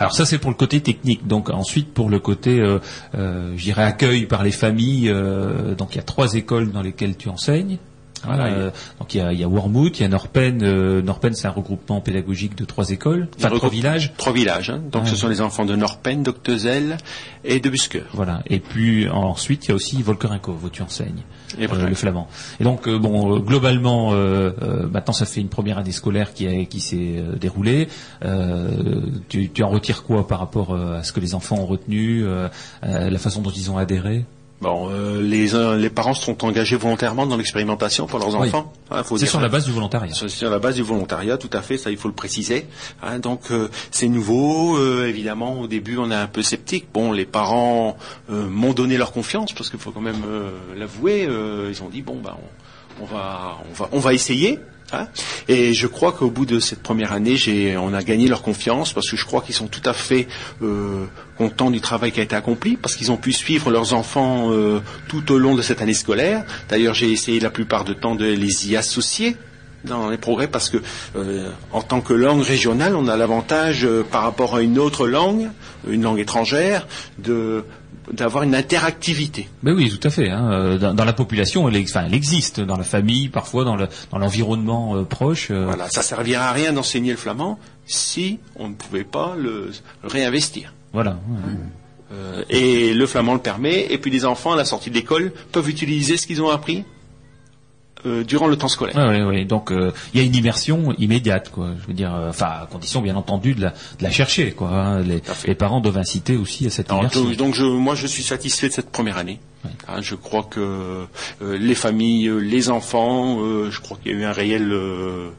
Alors 0.00 0.14
ça 0.14 0.24
c'est 0.24 0.38
pour 0.38 0.50
le 0.50 0.56
côté 0.56 0.80
technique. 0.80 1.26
Donc 1.26 1.50
ensuite 1.50 1.92
pour 1.92 2.08
le 2.08 2.18
côté, 2.18 2.60
euh, 2.60 2.78
euh, 3.14 3.52
je 3.56 3.62
dirais 3.62 3.84
accueil 3.84 4.24
par 4.24 4.42
les 4.42 4.52
familles. 4.52 5.10
euh, 5.10 5.74
donc 5.74 5.94
il 5.94 5.96
y 5.96 6.00
a 6.00 6.04
trois 6.04 6.32
écoles 6.32 6.72
dans 6.72 6.82
lesquelles 6.82 7.16
tu 7.18 7.28
enseignes. 7.28 7.76
Voilà, 8.24 8.46
euh, 8.46 8.70
donc 9.00 9.14
il 9.14 9.18
y 9.18 9.20
a, 9.20 9.32
il 9.32 9.40
y 9.40 9.44
a 9.44 9.48
Wormwood, 9.48 9.96
il 9.98 10.02
y 10.02 10.04
a 10.04 10.08
Norpen. 10.08 10.62
Euh, 10.62 11.02
Norpen, 11.02 11.34
c'est 11.34 11.46
un 11.48 11.50
regroupement 11.50 12.00
pédagogique 12.00 12.56
de 12.56 12.64
trois 12.64 12.90
écoles, 12.90 13.28
enfin 13.38 13.50
trois 13.56 13.68
villages. 13.68 14.12
Trois 14.16 14.32
villages. 14.32 14.70
Hein. 14.70 14.80
Donc 14.90 15.08
ce 15.08 15.16
sont 15.16 15.28
les 15.28 15.40
enfants 15.40 15.64
de 15.64 15.74
Norpen, 15.76 16.22
d'Octezel 16.22 16.96
et 17.44 17.58
de 17.60 17.68
Busker. 17.70 18.04
Voilà. 18.12 18.42
Et 18.46 18.60
puis 18.60 19.08
ensuite, 19.08 19.66
il 19.66 19.68
y 19.70 19.72
a 19.72 19.74
aussi 19.74 20.00
Volkerenko, 20.02 20.56
où 20.62 20.68
tu 20.70 20.82
enseignes. 20.82 21.22
Et 21.58 21.64
euh, 21.70 21.88
le 21.88 21.94
flamand. 21.94 22.28
Et 22.60 22.64
donc 22.64 22.88
euh, 22.88 22.98
bon, 22.98 23.34
euh, 23.36 23.38
globalement, 23.40 24.12
euh, 24.12 24.52
euh, 24.62 24.86
maintenant 24.88 25.12
ça 25.12 25.26
fait 25.26 25.40
une 25.40 25.48
première 25.50 25.76
année 25.78 25.92
scolaire 25.92 26.32
qui, 26.32 26.46
a- 26.46 26.64
qui 26.64 26.80
s'est 26.80 27.16
euh, 27.18 27.36
déroulée. 27.36 27.88
Euh, 28.24 28.68
tu, 29.28 29.50
tu 29.50 29.62
en 29.62 29.68
retires 29.68 30.02
quoi 30.04 30.26
par 30.26 30.38
rapport 30.38 30.72
euh, 30.74 30.98
à 30.98 31.02
ce 31.02 31.12
que 31.12 31.20
les 31.20 31.34
enfants 31.34 31.56
ont 31.58 31.66
retenu, 31.66 32.24
euh, 32.24 32.48
euh, 32.84 33.10
la 33.10 33.18
façon 33.18 33.42
dont 33.42 33.50
ils 33.50 33.70
ont 33.70 33.76
adhéré? 33.76 34.24
Bon, 34.62 34.88
euh, 34.90 35.20
les, 35.20 35.56
euh, 35.56 35.76
les 35.76 35.90
parents 35.90 36.14
sont 36.14 36.44
engagés 36.44 36.76
volontairement 36.76 37.26
dans 37.26 37.36
l'expérimentation 37.36 38.06
pour 38.06 38.20
leurs 38.20 38.38
Oui. 38.40 38.46
enfants. 38.48 38.72
Hein, 38.92 39.02
C'est 39.16 39.26
sur 39.26 39.40
la 39.40 39.48
base 39.48 39.64
du 39.64 39.72
volontariat. 39.72 40.14
C'est 40.14 40.28
sur 40.28 40.48
la 40.50 40.60
base 40.60 40.76
du 40.76 40.82
volontariat, 40.82 41.36
tout 41.36 41.50
à 41.52 41.62
fait, 41.62 41.76
ça 41.78 41.90
il 41.90 41.96
faut 41.96 42.06
le 42.06 42.14
préciser. 42.14 42.66
Hein, 43.02 43.18
donc 43.18 43.50
euh, 43.50 43.68
c'est 43.90 44.06
nouveau, 44.08 44.76
euh, 44.78 45.08
évidemment 45.08 45.60
au 45.60 45.66
début 45.66 45.98
on 45.98 46.10
est 46.12 46.14
un 46.14 46.28
peu 46.28 46.42
sceptique. 46.42 46.86
Bon, 46.94 47.10
les 47.10 47.26
parents 47.26 47.96
euh, 48.30 48.48
m'ont 48.48 48.72
donné 48.72 48.96
leur 48.96 49.10
confiance 49.12 49.52
parce 49.52 49.68
qu'il 49.68 49.80
faut 49.80 49.90
quand 49.90 50.00
même 50.00 50.22
euh, 50.26 50.50
l'avouer. 50.76 51.26
euh, 51.28 51.68
ils 51.70 51.82
ont 51.82 51.88
dit 51.88 52.02
bon 52.02 52.20
bah 52.22 52.36
on, 53.00 53.02
on 53.02 53.06
va 53.06 53.58
on 53.68 53.74
va 53.74 53.88
on 53.90 53.98
va 53.98 54.14
essayer. 54.14 54.60
Et 55.48 55.74
je 55.74 55.86
crois 55.86 56.12
qu'au 56.12 56.30
bout 56.30 56.46
de 56.46 56.60
cette 56.60 56.82
première 56.82 57.12
année, 57.12 57.36
on 57.76 57.94
a 57.94 58.02
gagné 58.02 58.28
leur 58.28 58.42
confiance 58.42 58.92
parce 58.92 59.10
que 59.10 59.16
je 59.16 59.24
crois 59.24 59.40
qu'ils 59.42 59.54
sont 59.54 59.66
tout 59.66 59.82
à 59.84 59.92
fait 59.92 60.28
euh, 60.62 61.06
contents 61.36 61.70
du 61.70 61.80
travail 61.80 62.12
qui 62.12 62.20
a 62.20 62.22
été 62.22 62.36
accompli 62.36 62.76
parce 62.76 62.94
qu'ils 62.96 63.10
ont 63.10 63.16
pu 63.16 63.32
suivre 63.32 63.70
leurs 63.70 63.94
enfants 63.94 64.52
euh, 64.52 64.80
tout 65.08 65.32
au 65.32 65.38
long 65.38 65.54
de 65.54 65.62
cette 65.62 65.80
année 65.82 65.94
scolaire. 65.94 66.44
D'ailleurs, 66.68 66.94
j'ai 66.94 67.10
essayé 67.10 67.40
la 67.40 67.50
plupart 67.50 67.84
du 67.84 67.94
temps 67.94 68.14
de 68.14 68.24
les 68.24 68.70
y 68.70 68.76
associer 68.76 69.36
dans 69.84 70.10
les 70.10 70.18
progrès 70.18 70.46
parce 70.46 70.70
que 70.70 70.78
euh, 71.16 71.50
en 71.72 71.82
tant 71.82 72.00
que 72.00 72.12
langue 72.12 72.42
régionale, 72.42 72.94
on 72.94 73.08
a 73.08 73.16
l'avantage 73.16 73.88
par 74.10 74.22
rapport 74.22 74.54
à 74.54 74.62
une 74.62 74.78
autre 74.78 75.08
langue, 75.08 75.48
une 75.88 76.02
langue 76.02 76.20
étrangère, 76.20 76.86
de 77.18 77.64
d'avoir 78.12 78.42
une 78.44 78.54
interactivité. 78.54 79.48
Ben 79.62 79.74
oui, 79.74 79.90
tout 79.90 80.06
à 80.06 80.10
fait. 80.10 80.28
hein. 80.30 80.50
Euh, 80.52 80.78
Dans, 80.78 80.94
dans 80.94 81.04
la 81.04 81.12
population, 81.12 81.68
elle, 81.68 81.82
enfin, 81.82 82.04
elle 82.06 82.14
existe, 82.14 82.60
dans 82.60 82.76
la 82.76 82.84
famille, 82.84 83.28
parfois 83.28 83.64
dans 83.64 83.76
le- 83.76 83.88
dans 84.10 84.18
l'environnement 84.18 84.96
euh, 84.96 85.04
proche. 85.04 85.50
euh, 85.50 85.64
Voilà, 85.66 85.88
ça 85.90 86.02
servira 86.02 86.46
à 86.48 86.52
rien 86.52 86.72
d'enseigner 86.72 87.10
le 87.12 87.16
flamand 87.16 87.58
si 87.86 88.38
on 88.56 88.68
ne 88.68 88.74
pouvait 88.74 89.04
pas 89.04 89.34
le, 89.38 89.70
le 90.02 90.08
réinvestir. 90.08 90.72
voilà. 90.92 91.12
ouais. 91.12 91.54
Euh, 92.12 92.42
et 92.50 92.92
le 92.92 93.06
flamand 93.06 93.32
le 93.34 93.40
permet. 93.40 93.86
Et 93.90 93.96
puis 93.98 94.10
les 94.10 94.24
enfants 94.26 94.52
à 94.52 94.56
la 94.56 94.66
sortie 94.66 94.90
de 94.90 94.94
l'école 94.94 95.32
peuvent 95.50 95.68
utiliser 95.70 96.16
ce 96.18 96.26
qu'ils 96.26 96.42
ont 96.42 96.50
appris 96.50 96.84
euh, 98.06 98.24
durant 98.24 98.46
le 98.48 98.56
temps 98.56 98.68
scolaire. 98.68 98.96
Ouais, 98.96 99.22
ouais. 99.22 99.44
Donc 99.44 99.70
euh, 99.72 99.92
il 100.12 100.20
y 100.20 100.22
a 100.22 100.26
une 100.26 100.34
immersion 100.34 100.92
immédiate, 100.98 101.50
quoi. 101.50 101.70
Je 101.80 101.86
veux 101.86 101.94
dire, 101.94 102.14
euh, 102.14 102.30
enfin 102.30 102.46
à 102.62 102.66
condition 102.70 103.00
bien 103.00 103.16
entendu 103.16 103.54
de 103.54 103.62
la, 103.62 103.70
de 103.70 104.02
la 104.02 104.10
chercher, 104.10 104.52
quoi. 104.52 104.70
hein. 104.70 105.00
Les, 105.02 105.22
les 105.46 105.54
parents 105.54 105.80
doivent 105.80 105.98
inciter 105.98 106.36
aussi 106.36 106.66
à 106.66 106.70
cette 106.70 106.90
Alors, 106.90 107.02
immersion. 107.02 107.24
donc, 107.24 107.36
donc 107.36 107.54
je, 107.54 107.64
moi 107.64 107.94
je 107.94 108.06
suis 108.06 108.22
satisfait 108.22 108.68
de 108.68 108.72
cette 108.72 108.90
première 108.90 109.18
année. 109.18 109.38
Hein, 109.86 110.00
je 110.00 110.16
crois 110.16 110.42
que 110.42 110.58
euh, 110.60 111.06
les 111.56 111.76
familles, 111.76 112.26
euh, 112.26 112.38
les 112.38 112.68
enfants, 112.68 113.38
euh, 113.40 113.70
je 113.70 113.80
crois 113.80 113.96
qu'il 114.02 114.10
y 114.12 114.14
a 114.16 114.18
eu 114.18 114.24
un 114.24 114.32
réel, 114.32 114.72
euh, 114.72 115.30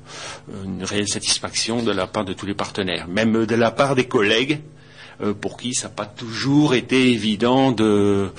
une 0.63 0.83
réelle 0.85 1.09
satisfaction 1.09 1.83
de 1.83 1.91
la 1.91 2.07
part 2.07 2.23
de 2.23 2.31
tous 2.31 2.45
les 2.45 2.53
partenaires, 2.53 3.07
même 3.09 3.45
de 3.45 3.55
la 3.55 3.71
part 3.71 3.95
des 3.95 4.05
collègues. 4.05 4.59
pour 5.41 5.57
qui 5.57 5.73
ça 5.73 5.87
n'a 5.87 5.93
pas 5.93 6.05
toujours 6.07 6.73
été 6.73 7.11
évident 7.11 7.71
de 7.71 8.29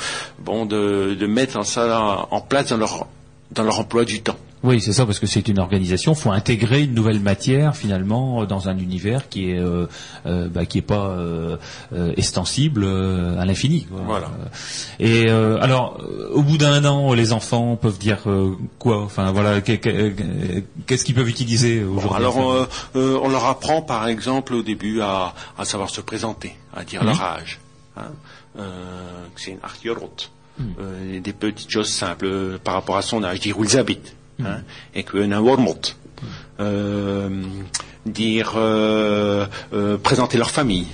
bon 0.40 0.66
de, 0.66 1.14
de 1.14 1.26
mettre 1.26 1.64
ça 1.64 2.26
en 2.30 2.40
place 2.40 2.70
dans 2.70 2.76
leur 2.78 3.06
dans 3.52 3.62
leur 3.64 3.78
emploi 3.78 4.04
du 4.04 4.22
temps. 4.22 4.36
Oui, 4.66 4.80
c'est 4.80 4.94
ça, 4.94 5.04
parce 5.04 5.18
que 5.18 5.26
c'est 5.26 5.46
une 5.48 5.58
organisation. 5.58 6.14
faut 6.14 6.30
intégrer 6.32 6.84
une 6.84 6.94
nouvelle 6.94 7.20
matière 7.20 7.76
finalement 7.76 8.40
euh, 8.40 8.46
dans 8.46 8.70
un 8.70 8.78
univers 8.78 9.28
qui 9.28 9.50
est 9.50 9.58
euh, 9.58 9.86
euh, 10.24 10.48
bah, 10.48 10.64
qui 10.64 10.78
est 10.78 10.80
pas 10.80 11.08
euh, 11.08 11.58
euh, 11.92 12.14
extensible 12.16 12.86
à 13.38 13.44
l'infini. 13.44 13.86
Voilà. 13.90 14.30
Et 14.98 15.28
euh, 15.28 15.58
alors, 15.60 16.00
au 16.32 16.40
bout 16.42 16.56
d'un 16.56 16.82
an, 16.86 17.12
les 17.12 17.34
enfants 17.34 17.76
peuvent 17.76 17.98
dire 17.98 18.20
euh, 18.26 18.54
quoi 18.78 19.02
Enfin 19.02 19.32
voilà, 19.32 19.60
qu'est- 19.60 19.76
qu'est- 19.78 20.14
qu'est-ce 20.86 21.04
qu'ils 21.04 21.14
peuvent 21.14 21.28
utiliser 21.28 21.80
Bon, 21.80 21.98
aujourd'hui 21.98 22.16
alors 22.16 22.66
on 22.94 23.28
leur 23.28 23.44
apprend 23.44 23.82
par 23.82 24.08
exemple 24.08 24.54
au 24.54 24.62
début 24.62 25.02
à, 25.02 25.34
à 25.58 25.66
savoir 25.66 25.90
se 25.90 26.00
présenter, 26.00 26.56
à 26.74 26.84
dire 26.84 27.04
leur 27.04 27.20
âge. 27.20 27.60
Hein. 27.98 28.04
Euh, 28.58 29.26
c'est 29.36 29.50
une 29.50 29.58
artiorot. 29.62 30.10
Euh, 30.60 31.18
des 31.18 31.32
petites 31.32 31.70
choses 31.70 31.88
simples 31.88 32.26
euh, 32.26 32.58
par 32.62 32.74
rapport 32.74 32.96
à 32.96 33.02
son 33.02 33.24
âge, 33.24 33.40
dire 33.40 33.58
où 33.58 33.64
ils 33.64 33.76
habitent. 33.76 34.14
Hein, 34.44 34.62
et 34.94 35.02
qu'un 35.04 35.40
wormot. 35.40 35.80
Euh, 36.60 37.42
dire 38.06 38.56
présenter 40.02 40.38
leur 40.38 40.50
famille. 40.50 40.86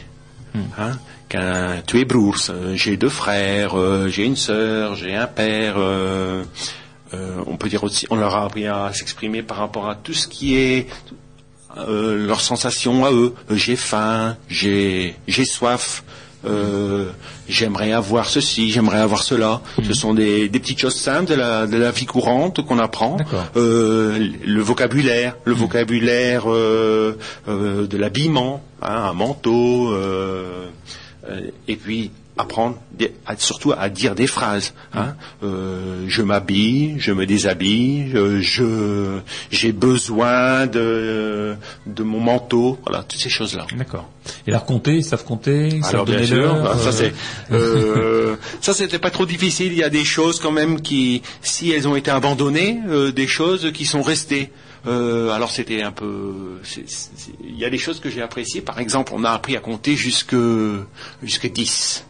Hein, 0.78 0.98
qu'un 1.28 1.82
tu 1.86 2.00
es 2.00 2.04
brours, 2.04 2.36
j'ai 2.74 2.96
deux 2.96 3.08
frères, 3.08 3.74
j'ai 4.08 4.24
une 4.24 4.36
sœur, 4.36 4.94
j'ai 4.94 5.14
un 5.14 5.26
père. 5.26 5.76
on 7.12 7.56
peut 7.56 7.68
dire 7.68 7.84
aussi, 7.84 8.06
on 8.10 8.16
leur 8.16 8.34
a 8.34 8.44
appris 8.44 8.66
à 8.66 8.92
s'exprimer 8.92 9.42
par 9.42 9.58
rapport 9.58 9.88
à 9.88 9.94
tout 9.94 10.14
ce 10.14 10.28
qui 10.28 10.56
est 10.56 10.86
euh, 11.76 12.26
leurs 12.26 12.40
sensations 12.40 13.04
à 13.04 13.12
eux. 13.12 13.34
J'ai 13.50 13.76
faim, 13.76 14.36
j'ai 14.48 15.14
j'ai 15.28 15.44
soif. 15.44 16.02
Euh, 16.46 17.10
j'aimerais 17.48 17.92
avoir 17.92 18.26
ceci, 18.26 18.70
j'aimerais 18.70 19.00
avoir 19.00 19.22
cela. 19.22 19.60
Ce 19.82 19.92
sont 19.92 20.14
des, 20.14 20.48
des 20.48 20.58
petites 20.58 20.80
choses 20.80 20.96
simples 20.96 21.30
de 21.30 21.34
la, 21.34 21.66
de 21.66 21.76
la 21.76 21.90
vie 21.90 22.06
courante 22.06 22.64
qu'on 22.64 22.78
apprend. 22.78 23.18
Euh, 23.56 24.30
le 24.44 24.60
vocabulaire, 24.62 25.36
le 25.44 25.52
vocabulaire 25.52 26.44
euh, 26.50 27.16
de 27.46 27.96
l'habillement, 27.96 28.62
hein, 28.82 29.08
un 29.10 29.12
manteau, 29.12 29.94
et 31.68 31.76
puis 31.76 32.10
apprendre 32.40 32.76
surtout 33.38 33.72
à 33.72 33.88
dire 33.88 34.14
des 34.14 34.26
phrases. 34.26 34.74
Hein. 34.92 35.14
Euh, 35.42 36.04
je 36.08 36.22
m'habille, 36.22 36.96
je 36.98 37.12
me 37.12 37.26
déshabille, 37.26 38.12
euh, 38.14 38.40
je 38.40 39.18
j'ai 39.50 39.72
besoin 39.72 40.66
de 40.66 41.54
de 41.86 42.02
mon 42.02 42.20
manteau, 42.20 42.78
voilà 42.84 43.02
toutes 43.02 43.20
ces 43.20 43.28
choses 43.28 43.54
là. 43.54 43.66
D'accord. 43.76 44.08
Et 44.46 44.50
leur 44.50 44.64
compter, 44.64 44.96
ils 44.96 45.04
savent 45.04 45.24
compter, 45.24 45.68
ils 45.68 45.84
savent 45.84 46.04
donner 46.04 46.26
l'heure. 46.26 46.62
bah, 46.62 46.76
ça 46.78 46.88
euh, 46.88 46.92
c'est 46.92 47.12
euh, 47.52 48.36
ça 48.60 48.74
c'était 48.74 48.98
pas 48.98 49.10
trop 49.10 49.26
difficile. 49.26 49.72
Il 49.72 49.78
y 49.78 49.84
a 49.84 49.90
des 49.90 50.04
choses 50.04 50.40
quand 50.40 50.52
même 50.52 50.80
qui, 50.80 51.22
si 51.42 51.70
elles 51.70 51.88
ont 51.88 51.96
été 51.96 52.10
abandonnées, 52.10 52.80
euh, 52.88 53.12
des 53.12 53.26
choses 53.26 53.72
qui 53.72 53.86
sont 53.86 54.02
restées. 54.02 54.50
Euh, 54.86 55.30
alors 55.30 55.50
c'était 55.50 55.82
un 55.82 55.92
peu, 55.92 56.60
il 57.44 57.58
y 57.58 57.64
a 57.66 57.70
des 57.70 57.78
choses 57.78 58.00
que 58.00 58.08
j'ai 58.08 58.22
appréciées. 58.22 58.62
Par 58.62 58.78
exemple, 58.80 59.12
on 59.14 59.24
a 59.24 59.30
appris 59.30 59.56
à 59.56 59.60
compter 59.60 59.94
jusque 59.94 60.36
jusque 61.22 61.50
10. 61.50 62.06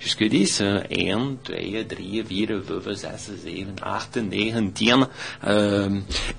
Jusque 0.00 0.24
10, 0.24 0.60
euh, 0.60 0.80
1, 0.90 1.18
2, 1.46 1.84
3, 1.88 1.96
4, 2.26 2.96
5, 2.96 3.18
6, 3.18 3.36
7, 3.42 4.24
8, 4.32 4.54
9, 4.54 4.72
10. 4.72 4.92
Euh, 5.46 5.88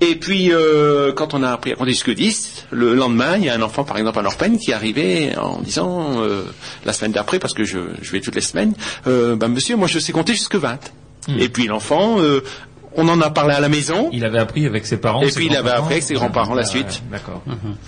et 0.00 0.14
puis, 0.16 0.52
euh, 0.52 1.12
quand 1.12 1.34
on 1.34 1.42
a 1.42 1.50
appris 1.50 1.72
à 1.72 1.74
compter 1.74 1.90
jusque 1.90 2.14
10, 2.14 2.66
le 2.70 2.94
lendemain, 2.94 3.36
il 3.36 3.44
y 3.44 3.48
a 3.48 3.54
un 3.54 3.62
enfant, 3.62 3.84
par 3.84 3.98
exemple, 3.98 4.18
à 4.18 4.22
Norpen, 4.22 4.58
qui 4.58 4.72
arrivait 4.72 5.36
en 5.36 5.60
disant, 5.60 6.22
euh, 6.22 6.44
la 6.84 6.92
semaine 6.92 7.12
d'après, 7.12 7.38
parce 7.38 7.54
que 7.54 7.64
je, 7.64 7.78
je 8.02 8.12
vais 8.12 8.20
toutes 8.20 8.34
les 8.36 8.40
semaines, 8.40 8.74
euh, 9.06 9.36
ben, 9.36 9.48
monsieur, 9.48 9.76
moi 9.76 9.88
je 9.88 9.98
sais 9.98 10.12
compter 10.12 10.32
jusque 10.34 10.54
20. 10.56 10.78
Et 11.38 11.48
puis 11.48 11.66
l'enfant, 11.66 12.20
euh, 12.20 12.40
on 12.94 13.08
en 13.08 13.20
a 13.20 13.30
parlé 13.30 13.52
à 13.54 13.60
la 13.60 13.68
maison. 13.68 14.08
Il 14.12 14.24
avait 14.24 14.38
appris 14.38 14.64
avec 14.64 14.86
ses 14.86 14.96
parents. 14.96 15.22
Et 15.22 15.30
ses 15.30 15.36
puis 15.40 15.46
il 15.46 15.56
avait 15.56 15.70
appris 15.70 15.94
avec 15.94 16.02
ses 16.04 16.14
grands-parents 16.14 16.54
la 16.54 16.62
Ah, 16.62 16.66
suite. 16.66 16.86
ouais, 16.86 17.10
D'accord. 17.18 17.42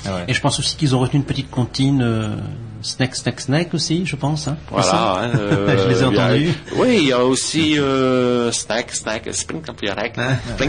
Ah 0.05 0.17
ouais. 0.17 0.25
Et 0.27 0.35
je 0.35 0.41
pense 0.41 0.59
aussi 0.59 0.77
qu'ils 0.77 0.97
ont 0.97 0.99
retenu 0.99 1.21
une 1.21 1.25
petite 1.25 1.51
comptine 1.51 2.03
euh, 2.03 2.35
snack, 2.83 3.15
snack, 3.15 3.41
snack 3.41 3.75
aussi, 3.75 4.05
je 4.07 4.17
pense. 4.17 4.49
Hein, 4.49 4.57
Voilà. 4.71 4.87
hein, 5.23 5.31
euh, 5.39 5.79
Je 5.83 5.89
les 5.89 6.03
ai 6.03 6.03
il 6.03 6.07
entendus. 6.07 6.53
Oui, 6.77 6.97
il 7.03 7.09
y 7.09 7.13
a 7.13 7.25
aussi 7.25 7.79
euh, 7.79 8.51
snack, 8.53 8.93
snack, 8.93 9.27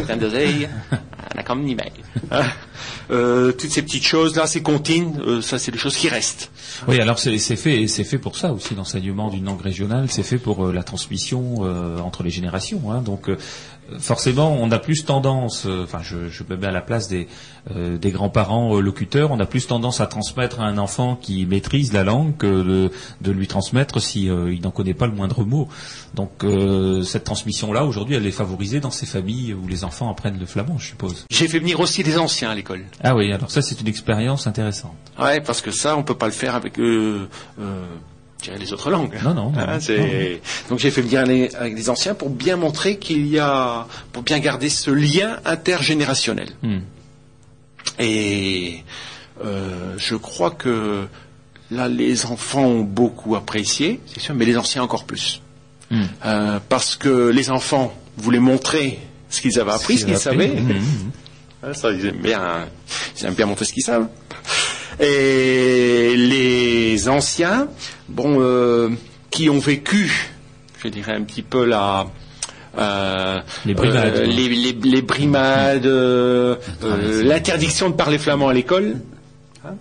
aan 0.09 0.17
de 0.19 0.29
zee, 0.29 0.67
en 0.91 1.35
dan 1.35 1.43
komt 1.43 1.63
niet 1.63 1.75
bij. 1.77 1.91
Euh, 3.11 3.51
toutes 3.53 3.71
ces 3.71 3.81
petites 3.81 4.03
choses 4.05 4.35
là, 4.35 4.45
ces 4.45 4.61
comptines, 4.61 5.19
euh, 5.25 5.41
ça 5.41 5.57
c'est 5.57 5.71
des 5.71 5.79
choses 5.79 5.95
qui 5.97 6.09
restent. 6.09 6.51
Oui, 6.87 6.99
alors 7.01 7.17
c'est 7.17 7.37
fait, 7.55 7.87
c'est 7.87 8.03
fait 8.03 8.19
pour 8.19 8.37
ça 8.37 8.51
aussi 8.53 8.75
l'enseignement 8.75 9.29
d'une 9.29 9.45
langue 9.45 9.61
régionale, 9.61 10.05
c'est 10.09 10.23
fait 10.23 10.37
pour 10.37 10.67
euh, 10.67 10.71
la 10.73 10.83
transmission 10.83 11.55
euh, 11.61 11.97
entre 11.99 12.21
les 12.23 12.29
générations. 12.29 12.91
hein. 12.91 13.01
donc 13.01 13.27
euh, 13.29 13.37
forcément, 13.97 14.53
on 14.53 14.69
a 14.71 14.79
plus 14.79 15.05
tendance, 15.05 15.65
euh, 15.65 15.83
enfin 15.83 15.99
je, 16.03 16.29
je 16.29 16.43
me 16.49 16.55
mets 16.57 16.67
à 16.67 16.71
la 16.71 16.81
place 16.81 17.07
des, 17.07 17.27
euh, 17.71 17.97
des 17.97 18.11
grands-parents 18.11 18.75
euh, 18.75 18.81
locuteurs, 18.81 19.31
on 19.31 19.39
a 19.39 19.45
plus 19.45 19.65
tendance 19.67 20.01
à 20.01 20.07
transmettre 20.07 20.59
à 20.59 20.65
un 20.65 20.77
enfant 20.77 21.15
qui 21.15 21.45
maîtrise 21.45 21.93
la 21.93 22.03
langue 22.03 22.37
que 22.37 22.47
de, 22.47 22.91
de 23.21 23.31
lui 23.31 23.47
transmettre 23.47 24.01
si 24.01 24.29
euh, 24.29 24.53
il 24.53 24.61
n'en 24.61 24.71
connaît 24.71 24.93
pas 24.93 25.07
le 25.07 25.13
moindre 25.13 25.43
mot. 25.43 25.67
Donc 26.13 26.43
euh, 26.43 27.03
cette 27.03 27.23
transmission-là, 27.23 27.85
aujourd'hui, 27.85 28.15
elle 28.15 28.25
est 28.27 28.31
favorisée 28.31 28.79
dans 28.79 28.91
ces 28.91 29.05
familles 29.05 29.53
où 29.53 29.67
les 29.67 29.83
enfants 29.83 30.09
apprennent 30.11 30.39
le 30.39 30.45
flamand, 30.45 30.77
je 30.77 30.87
suppose. 30.87 31.25
J'ai 31.31 31.47
fait 31.47 31.59
venir 31.59 31.79
aussi 31.79 32.03
des 32.03 32.17
anciens 32.17 32.51
à 32.51 32.55
l'école. 32.55 32.85
Ah 33.03 33.15
oui, 33.15 33.31
alors 33.31 33.49
ça 33.49 33.61
c'est 33.61 33.79
une 33.81 33.87
expérience 33.87 34.47
intéressante. 34.47 34.95
Ouais, 35.19 35.41
parce 35.41 35.61
que 35.61 35.71
ça, 35.71 35.97
on 35.97 36.03
peut 36.03 36.15
pas 36.17 36.27
le 36.27 36.31
faire 36.31 36.55
avec 36.55 36.77
euh, 38.47 38.51
euh, 38.51 38.57
les 38.57 38.73
autres 38.73 38.89
langues. 38.89 39.17
Non, 39.23 39.33
non. 39.33 39.51
Hein, 39.57 39.79
donc 40.69 40.79
j'ai 40.79 40.91
fait 40.91 41.01
venir 41.01 41.21
avec 41.57 41.75
des 41.75 41.89
anciens 41.89 42.13
pour 42.13 42.29
bien 42.29 42.55
montrer 42.55 42.97
qu'il 42.97 43.27
y 43.27 43.39
a, 43.39 43.87
pour 44.11 44.23
bien 44.23 44.39
garder 44.39 44.69
ce 44.69 44.91
lien 44.91 45.39
intergénérationnel. 45.45 46.49
Hmm. 46.61 46.79
Et 47.99 48.83
euh, 49.43 49.93
je 49.97 50.15
crois 50.15 50.51
que 50.51 51.07
là, 51.71 51.87
les 51.87 52.25
enfants 52.25 52.65
ont 52.65 52.81
beaucoup 52.81 53.35
apprécié, 53.35 53.99
c'est 54.05 54.19
sûr, 54.19 54.35
mais 54.35 54.45
les 54.45 54.57
anciens 54.57 54.83
encore 54.83 55.05
plus. 55.05 55.41
Hmm. 55.91 56.03
Euh, 56.25 56.59
parce 56.69 56.95
que 56.95 57.29
les 57.29 57.49
enfants 57.49 57.93
voulaient 58.17 58.39
montrer 58.39 58.99
ce 59.29 59.41
qu'ils 59.41 59.59
avaient 59.59 59.71
appris, 59.71 59.97
ce 59.97 60.05
qu'ils 60.05 60.17
savaient. 60.17 60.55
Ça, 61.73 61.91
ils 61.91 62.05
aiment 62.05 62.21
bien, 62.21 62.67
ils 63.17 63.25
aiment 63.25 63.33
bien 63.33 63.45
montrer 63.45 63.65
ce 63.65 63.73
qu'ils 63.73 63.83
savent. 63.83 64.07
Et 64.99 66.15
les 66.17 67.07
anciens, 67.07 67.67
bon, 68.09 68.37
euh, 68.41 68.89
qui 69.31 69.49
ont 69.49 69.59
vécu, 69.59 70.29
je 70.83 70.89
dirais 70.89 71.13
un 71.13 71.23
petit 71.23 71.41
peu 71.41 71.65
la, 71.65 72.07
euh, 72.77 73.39
les 73.65 73.73
brimades, 73.73 74.15
euh, 74.15 74.25
les, 74.25 75.01
brimades 75.01 75.85
euh, 75.85 76.55
l'interdiction 77.23 77.89
de 77.89 77.95
parler 77.95 78.19
flamand 78.19 78.49
à 78.49 78.53
l'école, 78.53 78.97
hein, 79.65 79.75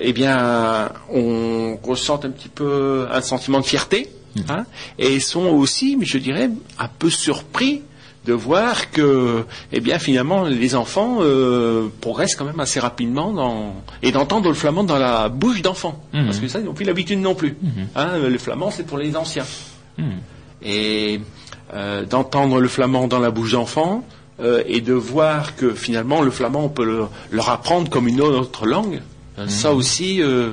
eh 0.00 0.12
bien, 0.12 0.90
on 1.10 1.76
ressent 1.82 2.20
un 2.24 2.30
petit 2.30 2.48
peu 2.48 3.06
un 3.10 3.20
sentiment 3.20 3.60
de 3.60 3.66
fierté, 3.66 4.08
mmh. 4.34 4.40
hein, 4.48 4.64
et 4.98 5.20
sont 5.20 5.46
aussi, 5.46 5.96
mais 5.96 6.06
je 6.06 6.18
dirais, 6.18 6.50
un 6.78 6.88
peu 6.88 7.08
surpris 7.08 7.82
de 8.24 8.32
voir 8.32 8.90
que, 8.90 9.44
eh 9.72 9.80
bien, 9.80 9.98
finalement, 9.98 10.44
les 10.44 10.74
enfants 10.74 11.18
euh, 11.20 11.88
progressent 12.00 12.36
quand 12.36 12.44
même 12.44 12.60
assez 12.60 12.78
rapidement 12.78 13.32
dans, 13.32 13.74
et 14.02 14.12
d'entendre 14.12 14.48
le 14.48 14.54
flamand 14.54 14.84
dans 14.84 14.98
la 14.98 15.28
bouche 15.28 15.62
d'enfants. 15.62 16.00
Mhm. 16.12 16.26
Parce 16.26 16.38
que 16.38 16.48
ça, 16.48 16.60
ils 16.60 16.64
n'ont 16.64 16.74
plus 16.74 16.84
l'habitude 16.84 17.18
non 17.18 17.34
plus. 17.34 17.56
Mhm. 17.60 17.88
Hein, 17.96 18.18
le 18.28 18.38
flamand, 18.38 18.70
c'est 18.70 18.86
pour 18.86 18.98
les 18.98 19.16
anciens. 19.16 19.46
Mhm. 19.98 20.18
Et 20.62 21.20
euh, 21.74 22.04
d'entendre 22.04 22.60
le 22.60 22.68
flamand 22.68 23.08
dans 23.08 23.18
la 23.18 23.30
bouche 23.30 23.52
d'enfants, 23.52 24.04
euh, 24.40 24.62
et 24.66 24.80
de 24.80 24.92
voir 24.92 25.56
que 25.56 25.74
finalement, 25.74 26.22
le 26.22 26.30
flamand, 26.30 26.64
on 26.64 26.68
peut 26.68 27.06
leur 27.30 27.50
apprendre 27.50 27.90
comme 27.90 28.08
une 28.08 28.20
autre 28.20 28.66
langue, 28.66 29.00
euh, 29.38 29.48
ça 29.48 29.70
mhm. 29.70 29.76
aussi, 29.76 30.20
euh, 30.20 30.50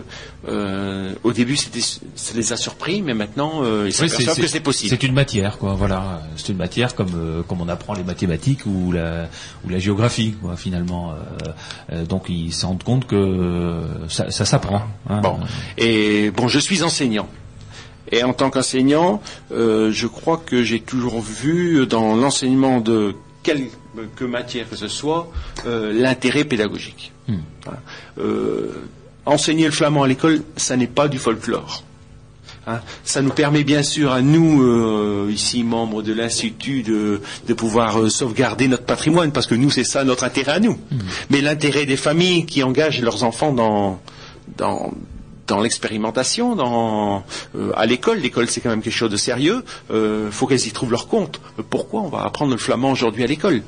euh, 0.47 1.13
au 1.23 1.33
début, 1.33 1.57
ça 1.57 1.69
les 2.33 2.53
a 2.53 2.57
surpris, 2.57 3.01
mais 3.01 3.13
maintenant, 3.13 3.63
ils 3.85 3.91
s'aperçoivent 3.91 4.39
que 4.39 4.47
c'est 4.47 4.59
possible. 4.61 4.89
C'est 4.89 5.05
une 5.05 5.13
matière, 5.13 5.57
quoi. 5.57 5.73
Voilà, 5.73 6.21
c'est 6.37 6.49
une 6.49 6.57
matière 6.57 6.95
comme 6.95 7.43
comme 7.47 7.61
on 7.61 7.67
apprend 7.67 7.93
les 7.93 8.03
mathématiques 8.03 8.65
ou 8.65 8.91
la 8.91 9.27
ou 9.65 9.69
la 9.69 9.79
géographie, 9.79 10.35
quoi, 10.41 10.55
finalement. 10.55 11.13
donc 12.07 12.25
ils 12.29 12.53
se 12.53 12.65
rendent 12.65 12.83
compte 12.83 13.05
que 13.05 13.81
ça, 14.07 14.29
s'apprend. 14.31 14.83
Hein. 15.09 15.21
Bon, 15.21 15.39
et 15.77 16.31
bon, 16.31 16.47
je 16.47 16.59
suis 16.59 16.83
enseignant. 16.83 17.27
Et 18.11 18.23
en 18.23 18.33
tant 18.33 18.49
qu'enseignant, 18.49 19.21
je 19.51 20.07
crois 20.07 20.41
que 20.43 20.63
j'ai 20.63 20.79
toujours 20.79 21.21
vu 21.21 21.85
dans 21.85 22.15
l'enseignement 22.15 22.79
de 22.79 23.13
quelque 23.95 24.23
matière 24.25 24.69
que 24.69 24.75
ce 24.75 24.87
soit 24.87 25.31
l'intérêt 25.65 26.43
pédagogique. 26.43 27.11
Hmm. 27.27 27.37
Euh, 28.19 28.71
enseigner 29.25 29.65
le 29.65 29.71
flamand 29.71 30.03
à 30.03 30.07
l'école, 30.07 30.41
ça 30.57 30.75
n'est 30.75 30.87
pas 30.87 31.07
du 31.07 31.19
folklore. 31.19 31.83
Hein. 32.67 32.81
ça 33.03 33.21
nous 33.21 33.31
permet 33.31 33.63
bien 33.63 33.81
sûr 33.83 34.11
à 34.11 34.21
nous, 34.21 34.61
euh, 34.61 35.31
ici 35.31 35.63
membres 35.63 36.03
de 36.03 36.13
l'Institut, 36.13 36.83
de, 36.83 37.19
pouvoir 37.53 37.99
euh, 37.99 38.09
sauvegarder 38.09 38.67
notre 38.67 38.83
patrimoine, 38.83 39.31
parce 39.31 39.47
que 39.47 39.55
nous, 39.55 39.71
c'est 39.71 39.83
ça 39.83 40.03
notre 40.03 40.23
intérêt 40.23 40.53
à 40.53 40.59
nous. 40.59 40.73
Hmm. 40.73 40.99
Mais 41.29 41.41
l'intérêt 41.41 41.85
des 41.85 41.97
familles 41.97 42.45
qui 42.45 42.61
engagent 42.63 43.01
leurs 43.01 43.23
enfants 43.23 43.53
dans, 43.53 43.99
dans, 44.57 44.91
l'expérimentation, 45.57 46.55
dans, 46.55 47.23
à 47.75 47.85
l'école, 47.85 48.19
l'école 48.19 48.47
c'est 48.49 48.61
quand 48.61 48.69
même 48.69 48.81
quelque 48.81 48.93
chose 48.93 49.09
de 49.09 49.17
sérieux, 49.17 49.63
il 49.89 50.31
faut 50.31 50.45
qu'elles 50.45 50.67
y 50.67 50.71
trouvent 50.71 50.91
leur 50.91 51.07
compte. 51.07 51.41
Pourquoi 51.69 52.01
on 52.01 52.09
va 52.09 52.23
apprendre 52.23 52.51
le 52.51 52.57
flamand 52.57 52.91
aujourd'hui 52.91 53.23
à 53.23 53.27
l'école 53.27 53.63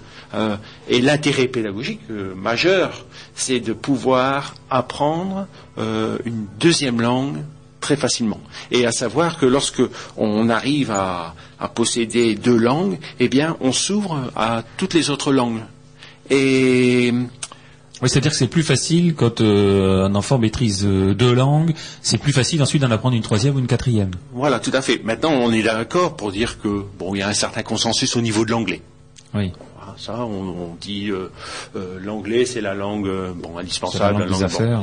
Et 0.89 1.01
l'intérêt 1.01 1.47
pédagogique 1.47 2.01
majeur, 2.36 3.05
c'est 3.36 3.59
de 3.59 3.73
pouvoir 3.73 4.55
apprendre 4.69 5.47
euh, 5.77 6.17
une 6.25 6.45
deuxième 6.59 7.01
langue 7.01 7.38
très 7.79 7.95
facilement. 7.95 8.39
Et 8.69 8.86
à 8.86 8.91
savoir 8.91 9.38
que 9.38 9.45
lorsque 9.45 9.82
on 10.17 10.49
arrive 10.49 10.91
à, 10.91 11.36
posséder 11.75 12.36
deux 12.36 12.57
langues, 12.57 12.97
eh 13.19 13.27
bien, 13.27 13.55
on 13.61 13.71
s'ouvre 13.71 14.32
à 14.36 14.63
toutes 14.77 14.93
les 14.93 15.09
autres 15.09 15.32
langues. 15.32 15.61
Et 16.29 17.13
oui, 18.01 18.09
c'est-à-dire 18.09 18.31
que 18.31 18.37
c'est 18.37 18.47
plus 18.47 18.63
facile 18.63 19.13
quand 19.15 19.41
euh, 19.41 20.05
un 20.05 20.15
enfant 20.15 20.37
maîtrise 20.37 20.85
euh, 20.85 21.13
deux 21.13 21.33
langues, 21.33 21.73
c'est 22.01 22.17
plus 22.17 22.33
facile 22.33 22.61
ensuite 22.61 22.81
d'en 22.81 22.91
apprendre 22.91 23.15
une 23.15 23.21
troisième 23.21 23.55
ou 23.55 23.59
une 23.59 23.67
quatrième. 23.67 24.11
Voilà, 24.33 24.59
tout 24.59 24.71
à 24.73 24.81
fait. 24.81 25.01
Maintenant, 25.03 25.31
on 25.31 25.51
est 25.51 25.63
d'accord 25.63 26.15
pour 26.15 26.31
dire 26.31 26.59
que 26.59 26.83
bon, 26.97 27.15
il 27.15 27.19
y 27.19 27.21
a 27.21 27.27
un 27.27 27.33
certain 27.33 27.63
consensus 27.63 28.15
au 28.15 28.21
niveau 28.21 28.45
de 28.45 28.51
l'anglais. 28.51 28.81
Oui. 29.33 29.51
Ça, 29.97 30.25
on, 30.25 30.75
dit 30.79 31.09
euh, 31.09 31.31
euh, 31.75 31.99
l'anglais, 32.01 32.45
c'est 32.45 32.61
la 32.61 32.73
langue 32.73 33.07
euh, 33.07 33.33
bon, 33.35 33.57
indispensable. 33.57 34.25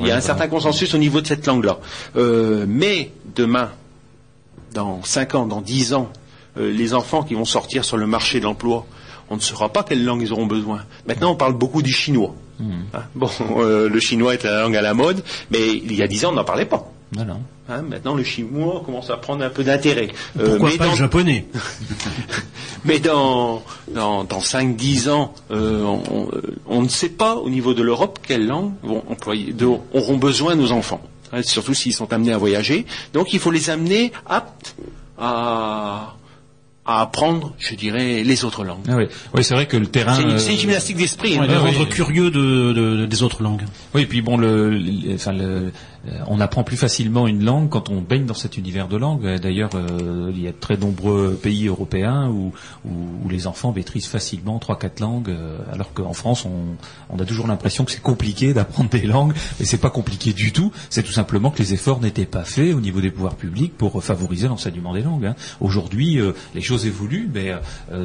Il 0.00 0.06
y 0.06 0.10
a 0.10 0.16
un 0.16 0.20
certain 0.20 0.48
consensus 0.48 0.94
au 0.94 0.98
niveau 0.98 1.20
de 1.20 1.26
cette 1.26 1.46
langue-là. 1.46 1.78
mais 2.14 3.10
demain, 3.34 3.70
dans 4.74 5.02
5 5.02 5.34
ans, 5.34 5.46
dans 5.46 5.60
10 5.60 5.94
ans, 5.94 6.12
les 6.56 6.94
enfants 6.94 7.22
qui 7.22 7.34
vont 7.34 7.44
sortir 7.44 7.84
sur 7.84 7.96
le 7.96 8.06
marché 8.06 8.40
de 8.40 8.44
l'emploi, 8.44 8.86
on 9.30 9.36
ne 9.36 9.40
saura 9.40 9.68
pas 9.70 9.82
quelle 9.82 10.04
langue 10.04 10.22
ils 10.22 10.32
auront 10.32 10.46
besoin. 10.46 10.84
Maintenant, 11.06 11.32
on 11.32 11.36
parle 11.36 11.54
beaucoup 11.54 11.82
du 11.82 11.92
chinois. 11.92 12.34
Hmm. 12.58 12.72
Hein, 12.94 13.02
bon, 13.14 13.30
le 13.58 14.00
chinois 14.00 14.34
est 14.34 14.44
la 14.44 14.62
langue 14.62 14.76
à 14.76 14.82
la 14.82 14.94
mode, 14.94 15.22
mais 15.50 15.76
il 15.76 15.94
y 15.94 16.02
a 16.02 16.08
10 16.08 16.26
ans, 16.26 16.30
on 16.30 16.34
n'en 16.34 16.44
parlait 16.44 16.64
pas. 16.64 16.90
Hein, 17.70 17.82
maintenant, 17.82 18.14
le 18.14 18.24
chinois 18.24 18.82
commence 18.84 19.10
à 19.10 19.16
prendre 19.16 19.44
un 19.44 19.50
peu 19.50 19.64
d'intérêt. 19.64 20.08
Pourquoi 20.34 20.70
pas 20.78 20.88
le 20.88 20.96
japonais 20.96 21.46
Mais 22.84 22.98
dans, 22.98 23.62
dans, 23.92 24.24
dans 24.24 24.38
5-10 24.38 25.10
ans, 25.10 25.34
euh, 25.50 25.84
on, 26.66 26.82
ne 26.82 26.88
sait 26.88 27.08
pas 27.08 27.36
au 27.36 27.50
niveau 27.50 27.74
de 27.74 27.82
l'Europe 27.82 28.18
quelles 28.26 28.46
langues 28.46 28.72
vont 28.82 29.02
employer, 29.08 29.54
auront 29.92 30.16
besoin 30.16 30.54
nos 30.54 30.72
enfants. 30.72 31.02
Hein, 31.32 31.42
surtout 31.42 31.74
s'ils 31.74 31.94
sont 31.94 32.12
amenés 32.12 32.32
à 32.32 32.38
voyager. 32.38 32.86
Donc 33.12 33.32
il 33.32 33.38
faut 33.38 33.50
les 33.50 33.68
amener 33.68 34.12
aptes 34.26 34.74
à, 35.18 36.14
à 36.88 37.02
apprendre, 37.02 37.52
je 37.58 37.74
dirais, 37.74 38.22
les 38.24 38.44
autres 38.46 38.64
langues. 38.64 38.86
Ah 38.88 38.96
oui, 38.96 39.04
oui 39.34 39.44
c'est 39.44 39.52
vrai 39.52 39.66
que 39.66 39.76
le 39.76 39.86
terrain. 39.86 40.14
C'est 40.14 40.22
une, 40.22 40.30
euh, 40.30 40.38
gymnastique 40.38 40.96
d'esprit. 40.96 41.36
Hein. 41.36 41.46
rendre 41.58 41.86
curieux 41.86 42.30
de, 42.30 43.04
des 43.04 43.22
autres 43.22 43.42
langues. 43.42 43.64
Oui, 43.94 44.02
et 44.02 44.06
puis 44.06 44.22
bon, 44.22 44.38
le, 44.38 44.80
enfin, 45.14 45.32
le, 45.32 45.70
on 46.26 46.40
apprend 46.40 46.64
plus 46.64 46.76
facilement 46.76 47.26
une 47.26 47.44
langue 47.44 47.68
quand 47.68 47.90
on 47.90 48.00
baigne 48.00 48.26
dans 48.26 48.34
cet 48.34 48.56
univers 48.56 48.88
de 48.88 48.96
langue. 48.96 49.24
Euh, 49.24 49.38
d'ailleurs, 49.38 49.70
euh, 49.74 50.30
il 50.34 50.42
y 50.42 50.48
a 50.48 50.52
de 50.52 50.56
très 50.56 50.76
nombreux 50.76 51.38
pays 51.40 51.66
européens 51.66 52.28
où, 52.28 52.52
les 53.28 53.46
enfants 53.46 53.72
maîtrisent 53.72 54.06
facilement 54.06 54.58
trois 54.58 54.78
quatre 54.78 55.00
langues, 55.00 55.34
alors 55.72 55.92
qu'en 55.92 56.14
France, 56.14 56.46
on, 56.46 57.18
a 57.18 57.24
toujours 57.24 57.46
l'impression 57.46 57.84
que 57.84 57.92
c'est 57.92 58.02
compliqué 58.02 58.54
d'apprendre 58.54 58.88
des 58.88 59.02
langues, 59.02 59.34
mais 59.60 59.66
c'est 59.66 59.78
pas 59.78 59.90
compliqué 59.90 60.32
du 60.32 60.50
tout. 60.50 60.72
C'est 60.88 61.02
tout 61.02 61.12
simplement 61.12 61.50
que 61.50 61.58
les 61.58 61.74
efforts 61.74 62.00
n'étaient 62.00 62.24
pas 62.24 62.44
faits 62.44 62.74
au 62.74 62.80
niveau 62.80 63.00
des 63.00 63.10
pouvoirs 63.10 63.34
publics 63.34 63.76
pour 63.76 64.02
favoriser 64.02 64.48
l'enseignement 64.48 64.94
des 64.94 65.02
langues. 65.02 65.26
Hein. 65.26 65.34
Aujourd'hui, 65.60 66.18
les 66.54 66.60
choses 66.62 66.86
évoluent, 66.86 67.30
mais 67.32 67.52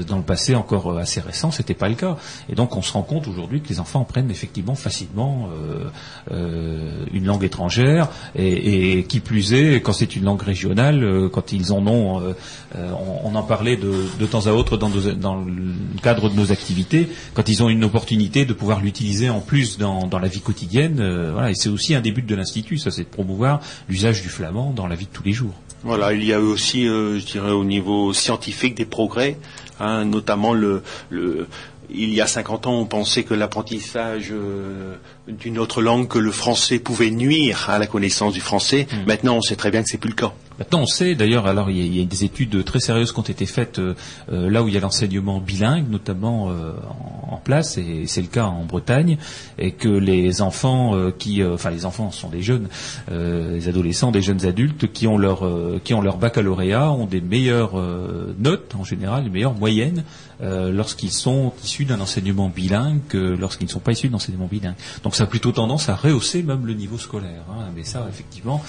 dans 0.07 0.17
le 0.17 0.23
passé 0.23 0.55
encore 0.55 0.97
assez 0.97 1.21
récent, 1.21 1.51
c'était 1.51 1.73
pas 1.73 1.87
le 1.87 1.95
cas. 1.95 2.17
Et 2.49 2.55
donc, 2.55 2.75
on 2.75 2.81
se 2.81 2.91
rend 2.91 3.03
compte 3.03 3.27
aujourd'hui 3.27 3.61
que 3.61 3.69
les 3.69 3.79
enfants 3.79 4.01
apprennent 4.01 4.29
effectivement 4.29 4.75
facilement 4.75 5.47
une 6.29 7.25
langue 7.25 7.43
étrangère 7.45 7.92
et, 8.35 9.03
qui 9.07 9.19
plus 9.19 9.53
est, 9.53 9.81
quand 9.81 9.93
c'est 9.93 10.15
une 10.15 10.23
langue 10.23 10.41
régionale, 10.41 11.03
euh, 11.03 11.29
quand 11.29 11.51
ils 11.51 11.71
en 11.73 11.85
ont, 11.87 12.21
euh, 12.21 12.33
euh, 12.75 12.91
on, 13.23 13.35
en 13.35 13.43
parlait 13.43 13.77
de, 13.77 14.25
temps 14.25 14.47
à 14.47 14.51
autre 14.51 14.77
dans, 14.77 14.89
le 14.89 16.01
cadre 16.01 16.29
de 16.29 16.35
nos 16.35 16.51
activités, 16.51 17.09
quand 17.33 17.49
ils 17.49 17.63
ont 17.63 17.69
une 17.69 17.83
opportunité 17.83 18.45
de 18.45 18.53
pouvoir 18.53 18.81
l'utiliser 18.81 19.29
en 19.29 19.39
plus 19.39 19.77
dans, 19.77 20.09
la 20.19 20.27
vie 20.27 20.41
quotidienne, 20.41 20.95
voilà, 21.31 21.51
et 21.51 21.55
c'est 21.55 21.69
aussi 21.69 21.95
un 21.95 22.01
des 22.01 22.11
buts 22.11 22.21
de 22.21 22.35
l'institut, 22.35 22.77
ça 22.77 22.91
c'est 22.91 23.03
de 23.03 23.09
promouvoir 23.09 23.59
l'usage 23.89 24.21
du 24.21 24.29
flamand 24.29 24.71
dans 24.71 24.87
la 24.87 24.95
vie 24.95 25.05
de 25.05 25.11
tous 25.11 25.23
les 25.23 25.33
jours. 25.33 25.53
Voilà, 25.83 26.13
il 26.13 26.23
y 26.23 26.31
a 26.33 26.37
eu 26.37 26.43
aussi, 26.43 26.85
je 26.85 27.25
dirais, 27.25 27.51
au 27.51 27.65
niveau 27.65 28.13
scientifique 28.13 28.75
des 28.75 28.85
progrès, 28.85 29.37
hein, 29.79 30.05
notamment 30.05 30.53
le, 30.53 30.83
il 31.89 32.13
y 32.13 32.21
a 32.21 32.27
50 32.27 32.67
ans, 32.67 32.79
on 32.79 32.85
pensait 32.85 33.23
que 33.23 33.33
l'apprentissage 33.33 34.33
d'une 35.27 35.59
autre 35.59 35.81
langue 35.81 36.07
que 36.07 36.19
le 36.19 36.31
français 36.31 36.79
pouvait 36.79 37.11
nuire 37.11 37.69
à 37.69 37.79
la 37.79 37.87
connaissance 37.87 38.33
du 38.33 38.41
français. 38.41 38.87
Hmm. 38.91 39.07
Maintenant, 39.07 39.35
on 39.37 39.41
sait 39.41 39.55
très 39.55 39.71
bien 39.71 39.83
que 39.83 39.89
c'est 39.89 39.97
plus 39.97 40.09
le 40.09 40.15
cas. 40.15 40.33
Maintenant, 40.59 40.81
on 40.81 40.85
sait, 40.85 41.15
d'ailleurs, 41.15 41.47
alors 41.47 41.71
il 41.71 41.95
y, 41.95 42.01
a, 42.01 42.05
des 42.05 42.23
études 42.25 42.63
très 42.63 42.79
sérieuses 42.79 43.11
qui 43.11 43.19
ont 43.19 43.23
été 43.23 43.45
faites 43.45 43.79
euh, 43.79 43.95
euh, 44.31 44.49
là 44.51 44.61
où 44.61 44.67
il 44.67 44.73
y 44.73 44.77
a 44.77 44.79
l'enseignement 44.79 45.39
bilingue, 45.39 45.89
notamment 45.89 46.51
euh, 46.51 46.73
en, 47.27 47.37
place, 47.37 47.77
et 47.79 48.03
c'est 48.05 48.21
le 48.21 48.27
cas 48.27 48.45
en 48.45 48.63
Bretagne, 48.63 49.17
et 49.57 49.71
que 49.71 49.89
les 49.89 50.41
enfants 50.41 50.93
qui, 51.17 51.43
enfin 51.43 51.71
les 51.71 51.85
enfants 51.85 52.11
sont 52.11 52.29
des 52.29 52.41
jeunes, 52.41 52.69
les 53.11 53.67
adolescents, 53.67 54.11
des 54.11 54.21
jeunes 54.21 54.45
adultes 54.45 54.93
qui 54.93 55.07
ont 55.07 55.17
leur 55.17 55.43
qui 55.83 55.93
ont 55.93 56.01
leur 56.01 56.17
baccalauréat 56.17 56.91
ont 56.91 57.05
des 57.05 57.19
meilleures 57.19 57.75
notes 58.37 58.75
en 58.79 58.85
général, 58.85 59.25
des 59.25 59.29
meilleures 59.29 59.55
moyennes 59.55 60.03
lorsqu'ils 60.43 61.11
sont 61.11 61.53
issus 61.63 61.85
d'un 61.85 61.99
enseignement 62.01 62.49
bilingue 62.49 63.01
que 63.07 63.17
lorsqu'ils 63.17 63.65
ne 63.65 63.71
sont 63.71 63.79
pas 63.79 63.91
issus 63.91 64.09
d'un 64.09 64.15
enseignement 64.15 64.47
bilingue. 64.47 64.75
Donc 65.03 65.15
ça 65.15 65.23
a 65.23 65.27
plutôt 65.27 65.51
tendance 65.51 65.89
à 65.89 65.95
rehausser 65.95 66.43
même 66.43 66.65
le 66.65 66.73
niveau 66.73 66.97
scolaire. 66.97 67.43
Hein. 67.49 67.65
Mais 67.75 67.83
ça, 67.83 68.05
effectivement, 68.09 68.61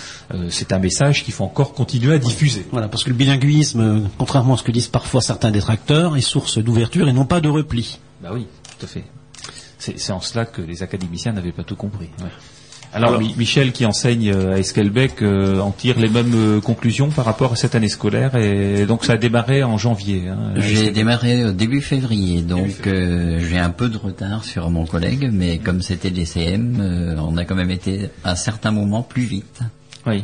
c'est 0.50 0.72
un 0.72 0.78
message 0.78 1.24
qu'il 1.24 1.34
faut 1.34 1.44
encore 1.44 1.72
continuer 1.72 1.94
continuer 1.94 2.14
à 2.14 2.18
diffuser. 2.18 2.66
Voilà, 2.70 2.88
parce 2.88 3.04
que 3.04 3.10
le 3.10 3.16
bilinguisme, 3.16 4.08
contrairement 4.18 4.54
à 4.54 4.56
ce 4.56 4.62
que 4.62 4.72
disent 4.72 4.88
parfois 4.88 5.20
certains 5.20 5.50
détracteurs, 5.50 6.16
est 6.16 6.20
source 6.20 6.58
d'ouverture 6.58 7.08
et 7.08 7.12
non 7.12 7.24
pas 7.24 7.40
de 7.40 7.48
repli. 7.48 7.98
Bah 8.22 8.30
oui, 8.32 8.46
tout 8.78 8.86
à 8.86 8.88
fait. 8.88 9.04
C'est 9.78 10.12
en 10.12 10.20
cela 10.20 10.46
que 10.46 10.62
les 10.62 10.82
académiciens 10.82 11.32
n'avaient 11.32 11.52
pas 11.52 11.62
tout 11.62 11.76
compris. 11.76 12.08
Alors, 12.94 13.18
Michel 13.18 13.72
qui 13.72 13.84
enseigne 13.84 14.30
euh, 14.30 14.54
à 14.54 14.58
Esquelbec 14.58 15.20
euh, 15.20 15.58
en 15.58 15.72
tire 15.72 15.98
les 15.98 16.08
mêmes 16.08 16.32
euh, 16.34 16.60
conclusions 16.60 17.10
par 17.10 17.24
rapport 17.24 17.52
à 17.52 17.56
cette 17.56 17.74
année 17.74 17.88
scolaire 17.88 18.36
et 18.36 18.86
donc 18.86 19.04
ça 19.04 19.14
a 19.14 19.16
démarré 19.16 19.64
en 19.64 19.76
janvier. 19.78 20.28
Hein, 20.28 20.54
j'ai 20.58 20.92
démarré 20.92 21.44
au 21.44 21.50
début 21.50 21.80
février, 21.80 22.42
donc 22.42 22.70
j'ai 22.84 23.58
un 23.58 23.70
peu 23.70 23.88
de 23.88 23.98
retard 23.98 24.44
sur 24.44 24.70
mon 24.70 24.86
collègue, 24.86 25.28
mais 25.32 25.58
comme 25.58 25.82
c'était 25.82 26.10
des 26.10 26.24
CM, 26.24 27.16
on 27.18 27.36
a 27.36 27.44
quand 27.44 27.56
même 27.56 27.72
été 27.72 28.10
à 28.22 28.36
certains 28.36 28.70
moments 28.70 29.02
plus 29.02 29.24
vite. 29.24 29.60
Oui. 30.06 30.22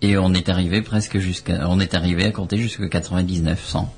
Et 0.00 0.18
on 0.18 0.34
est 0.34 0.48
arrivé 0.48 0.82
presque 0.82 1.18
jusqu'à, 1.18 1.68
on 1.68 1.78
est 1.78 1.94
arrivé 1.94 2.24
à 2.24 2.32
compter 2.32 2.58
jusqu'à 2.58 2.88
99 2.88 3.64
100. 3.64 3.94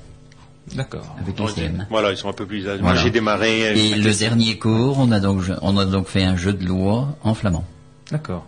D'accord. 0.75 1.15
Avec 1.19 1.39
les 1.39 1.47
CM. 1.47 1.87
Voilà, 1.89 2.11
ils 2.11 2.17
sont 2.17 2.29
un 2.29 2.33
peu 2.33 2.45
plus 2.45 2.67
âgés. 2.67 2.83
Moi, 2.83 2.95
j'ai 2.95 3.09
démarré. 3.09 3.75
Et 3.75 3.95
le 3.95 4.13
dernier 4.13 4.59
cours, 4.59 4.99
on 4.99 5.11
a 5.11 5.19
donc, 5.19 5.41
on 5.61 5.77
a 5.77 5.85
donc 5.85 6.07
fait 6.07 6.23
un 6.23 6.37
jeu 6.37 6.53
de 6.53 6.65
loi 6.65 7.17
en 7.23 7.33
flamand. 7.33 7.65
D'accord. 8.11 8.45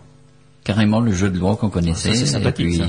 Carrément 0.64 1.00
le 1.00 1.12
jeu 1.12 1.30
de 1.30 1.38
loi 1.38 1.56
qu'on 1.56 1.70
connaissait, 1.70 2.10
et 2.10 2.52
puis 2.52 2.80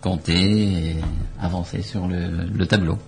compter 0.00 0.90
et 0.90 0.96
avancer 1.40 1.82
sur 1.82 2.06
le 2.06 2.66
tableau. 2.66 2.98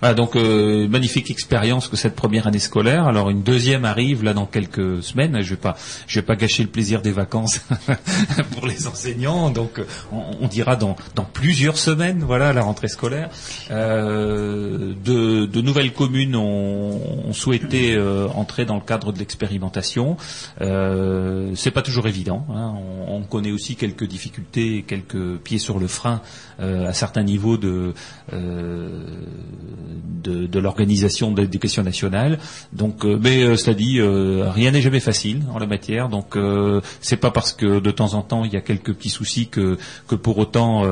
Voilà, 0.00 0.14
donc 0.14 0.36
euh, 0.36 0.88
magnifique 0.88 1.30
expérience 1.30 1.88
que 1.88 1.96
cette 1.96 2.14
première 2.14 2.46
année 2.46 2.58
scolaire. 2.58 3.06
Alors 3.06 3.30
une 3.30 3.42
deuxième 3.42 3.84
arrive 3.84 4.22
là 4.22 4.32
dans 4.32 4.46
quelques 4.46 5.02
semaines. 5.02 5.40
Je 5.42 5.50
vais 5.50 5.60
pas, 5.60 5.76
je 6.06 6.20
vais 6.20 6.26
pas 6.26 6.36
gâcher 6.36 6.62
le 6.62 6.68
plaisir 6.68 7.02
des 7.02 7.12
vacances 7.12 7.60
pour 8.52 8.66
les 8.66 8.86
enseignants. 8.86 9.50
Donc 9.50 9.80
on, 10.12 10.46
dira 10.48 10.76
dans, 10.76 10.96
plusieurs 11.32 11.76
semaines, 11.76 12.22
voilà 12.24 12.52
la 12.52 12.62
rentrée 12.62 12.88
scolaire. 12.88 13.30
Euh, 13.70 14.94
de, 15.04 15.60
nouvelles 15.60 15.92
communes 15.92 16.36
ont, 16.36 17.32
souhaité 17.32 17.94
euh, 17.94 18.28
entrer 18.28 18.64
dans 18.64 18.76
le 18.76 18.80
cadre 18.80 19.12
de 19.12 19.18
l'expérimentation. 19.18 20.16
Euh, 20.60 21.52
C'est 21.54 21.70
pas 21.70 21.82
toujours 21.82 22.06
évident. 22.06 22.46
Hein. 22.50 22.74
On, 23.06 23.16
on, 23.16 23.22
connaît 23.22 23.50
aussi 23.50 23.76
quelques 23.76 24.06
difficultés, 24.06 24.84
quelques 24.86 25.36
pieds 25.38 25.58
sur 25.58 25.78
le 25.78 25.86
frein 25.86 26.22
à 26.58 26.92
certains 26.92 27.22
niveaux 27.22 27.56
de 27.56 27.94
de, 30.18 30.46
de 30.46 30.58
l'organisation 30.58 31.30
de 31.32 31.40
l'éducation 31.42 31.82
nationale. 31.82 32.38
Donc, 32.72 33.04
euh, 33.04 33.18
mais 33.20 33.42
euh, 33.42 33.56
cela 33.56 33.74
dit, 33.74 33.98
euh, 33.98 34.50
rien 34.50 34.70
n'est 34.70 34.82
jamais 34.82 35.00
facile 35.00 35.42
en 35.52 35.58
la 35.58 35.66
matière. 35.66 36.08
Donc, 36.08 36.36
c'est 37.00 37.16
pas 37.16 37.30
parce 37.30 37.52
que 37.52 37.80
de 37.80 37.90
temps 37.90 38.14
en 38.14 38.22
temps 38.22 38.44
il 38.44 38.52
y 38.52 38.56
a 38.56 38.60
quelques 38.60 38.92
petits 38.94 39.10
soucis 39.10 39.48
que, 39.48 39.78
que 40.06 40.14
pour 40.14 40.38
autant 40.38 40.84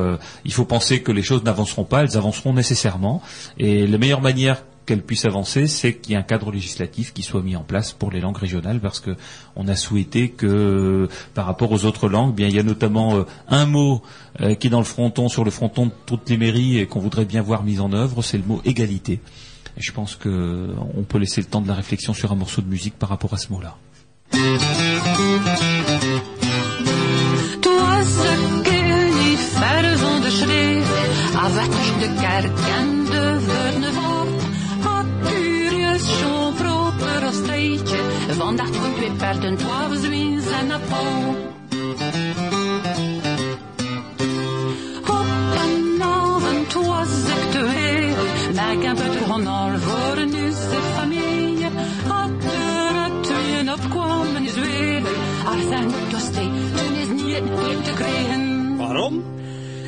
il 0.45 0.53
faut 0.53 0.65
penser 0.65 1.01
que 1.01 1.11
les 1.11 1.21
choses 1.21 1.43
n'avanceront 1.43 1.83
pas. 1.83 2.03
Elles 2.03 2.17
avanceront 2.17 2.53
nécessairement. 2.53 3.21
Et 3.57 3.87
la 3.87 3.97
meilleure 3.97 4.21
manière 4.21 4.63
qu'elle 4.87 5.03
puisse 5.03 5.25
avancer, 5.25 5.67
c'est 5.67 5.93
qu'il 5.93 6.13
y 6.13 6.15
ait 6.15 6.17
un 6.17 6.23
cadre 6.23 6.51
législatif 6.51 7.13
qui 7.13 7.21
soit 7.21 7.43
mis 7.43 7.55
en 7.55 7.63
place 7.63 7.91
pour 7.91 8.09
les 8.09 8.21
langues 8.21 8.37
régionales, 8.37 8.79
parce 8.79 8.99
que 8.99 9.11
on 9.55 9.67
a 9.67 9.75
souhaité 9.75 10.29
que, 10.29 11.07
par 11.35 11.45
rapport 11.45 11.71
aux 11.71 11.85
autres 11.85 12.09
langues, 12.09 12.33
bien 12.33 12.47
il 12.47 12.55
y 12.55 12.59
a 12.59 12.63
notamment 12.63 13.17
euh, 13.17 13.23
un 13.49 13.67
mot 13.67 14.01
euh, 14.41 14.55
qui 14.55 14.67
est 14.67 14.69
dans 14.71 14.79
le 14.79 14.85
fronton, 14.85 15.29
sur 15.29 15.43
le 15.43 15.51
fronton 15.51 15.87
de 15.87 15.91
toutes 16.05 16.29
les 16.29 16.37
mairies 16.37 16.79
et 16.79 16.87
qu'on 16.87 16.99
voudrait 16.99 17.25
bien 17.25 17.41
voir 17.41 17.63
mis 17.63 17.79
en 17.79 17.91
œuvre, 17.93 18.23
c'est 18.23 18.37
le 18.37 18.45
mot 18.45 18.61
égalité. 18.65 19.19
Je 19.75 19.91
pense 19.91 20.15
qu'on 20.15 21.05
peut 21.07 21.19
laisser 21.19 21.41
le 21.41 21.47
temps 21.47 21.61
de 21.61 21.67
la 21.67 21.75
réflexion 21.75 22.13
sur 22.13 22.31
un 22.31 22.35
morceau 22.35 22.61
de 22.61 22.67
musique 22.67 22.97
par 22.97 23.09
rapport 23.09 23.33
à 23.33 23.37
ce 23.37 23.51
mot-là. 23.51 23.77
Paarden, 39.47 39.57
twaalf 39.57 39.95
zwins 39.95 40.45
en 40.45 40.69
een 40.69 40.81
pauw. 40.89 41.35
Op 45.01 45.25
een 45.63 46.01
avond 46.03 46.73
was 46.73 47.07
ik 47.35 47.51
te 47.51 47.61
weer, 47.61 48.15
maar 48.55 48.73
ik 48.73 48.83
heb 48.83 48.97
het 48.97 49.25
honor 49.25 49.79
voor 49.79 50.17
een 50.17 50.29
nieuwste 50.29 50.77
familie. 50.95 51.65
Had 52.07 52.43
er 52.43 53.21
tweeën 53.21 53.71
opkwamen 53.71 54.43
is 54.43 54.53
weer, 54.53 55.01
er 55.45 55.67
zijn 55.69 55.87
de 55.87 56.19
stee, 56.19 56.51
toen 56.75 56.95
is 56.95 57.07
niet 57.07 57.43
meer 57.43 57.81
te 57.83 57.93
krijgen. 57.95 58.77
Waarom? 58.77 59.23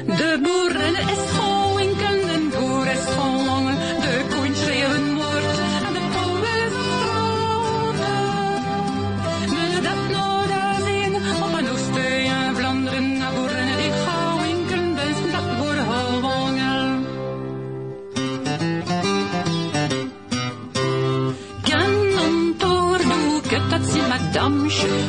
De 0.06 0.40
boeren 0.44 0.94
is 0.94 1.32
gewoon 1.32 1.69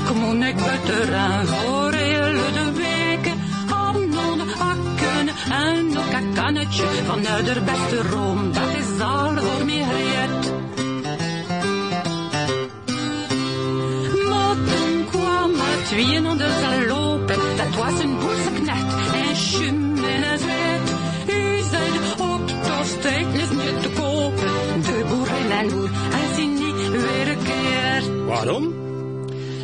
kom 0.07 0.43
ik 0.43 0.57
eraan 0.89 1.47
voor 1.47 1.93
hele 1.93 2.53
de 2.53 2.73
week. 2.73 3.35
Anon, 3.71 4.41
akken 4.41 5.29
en 5.51 5.99
ook 5.99 6.13
een 6.13 6.33
kannetje 6.35 6.85
van 7.07 7.21
de 7.21 7.61
beste 7.65 8.03
room, 8.09 8.53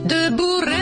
De 0.07 0.33
boeren 0.37 0.76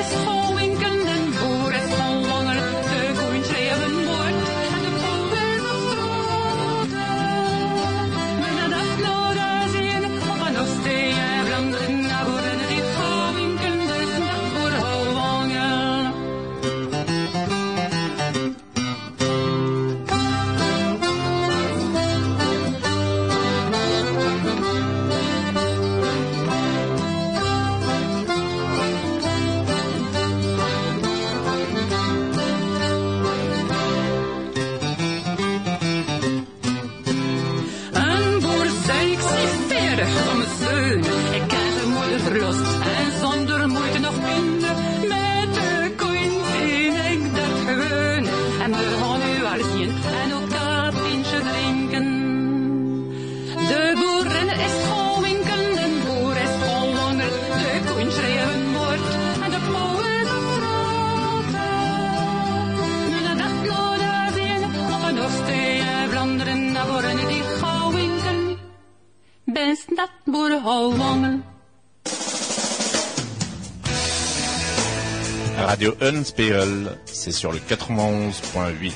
this 0.00 0.14
whole 0.24 0.59
C'est 77.06 77.32
sur 77.32 77.52
le 77.52 77.58
91.8. 77.58 78.92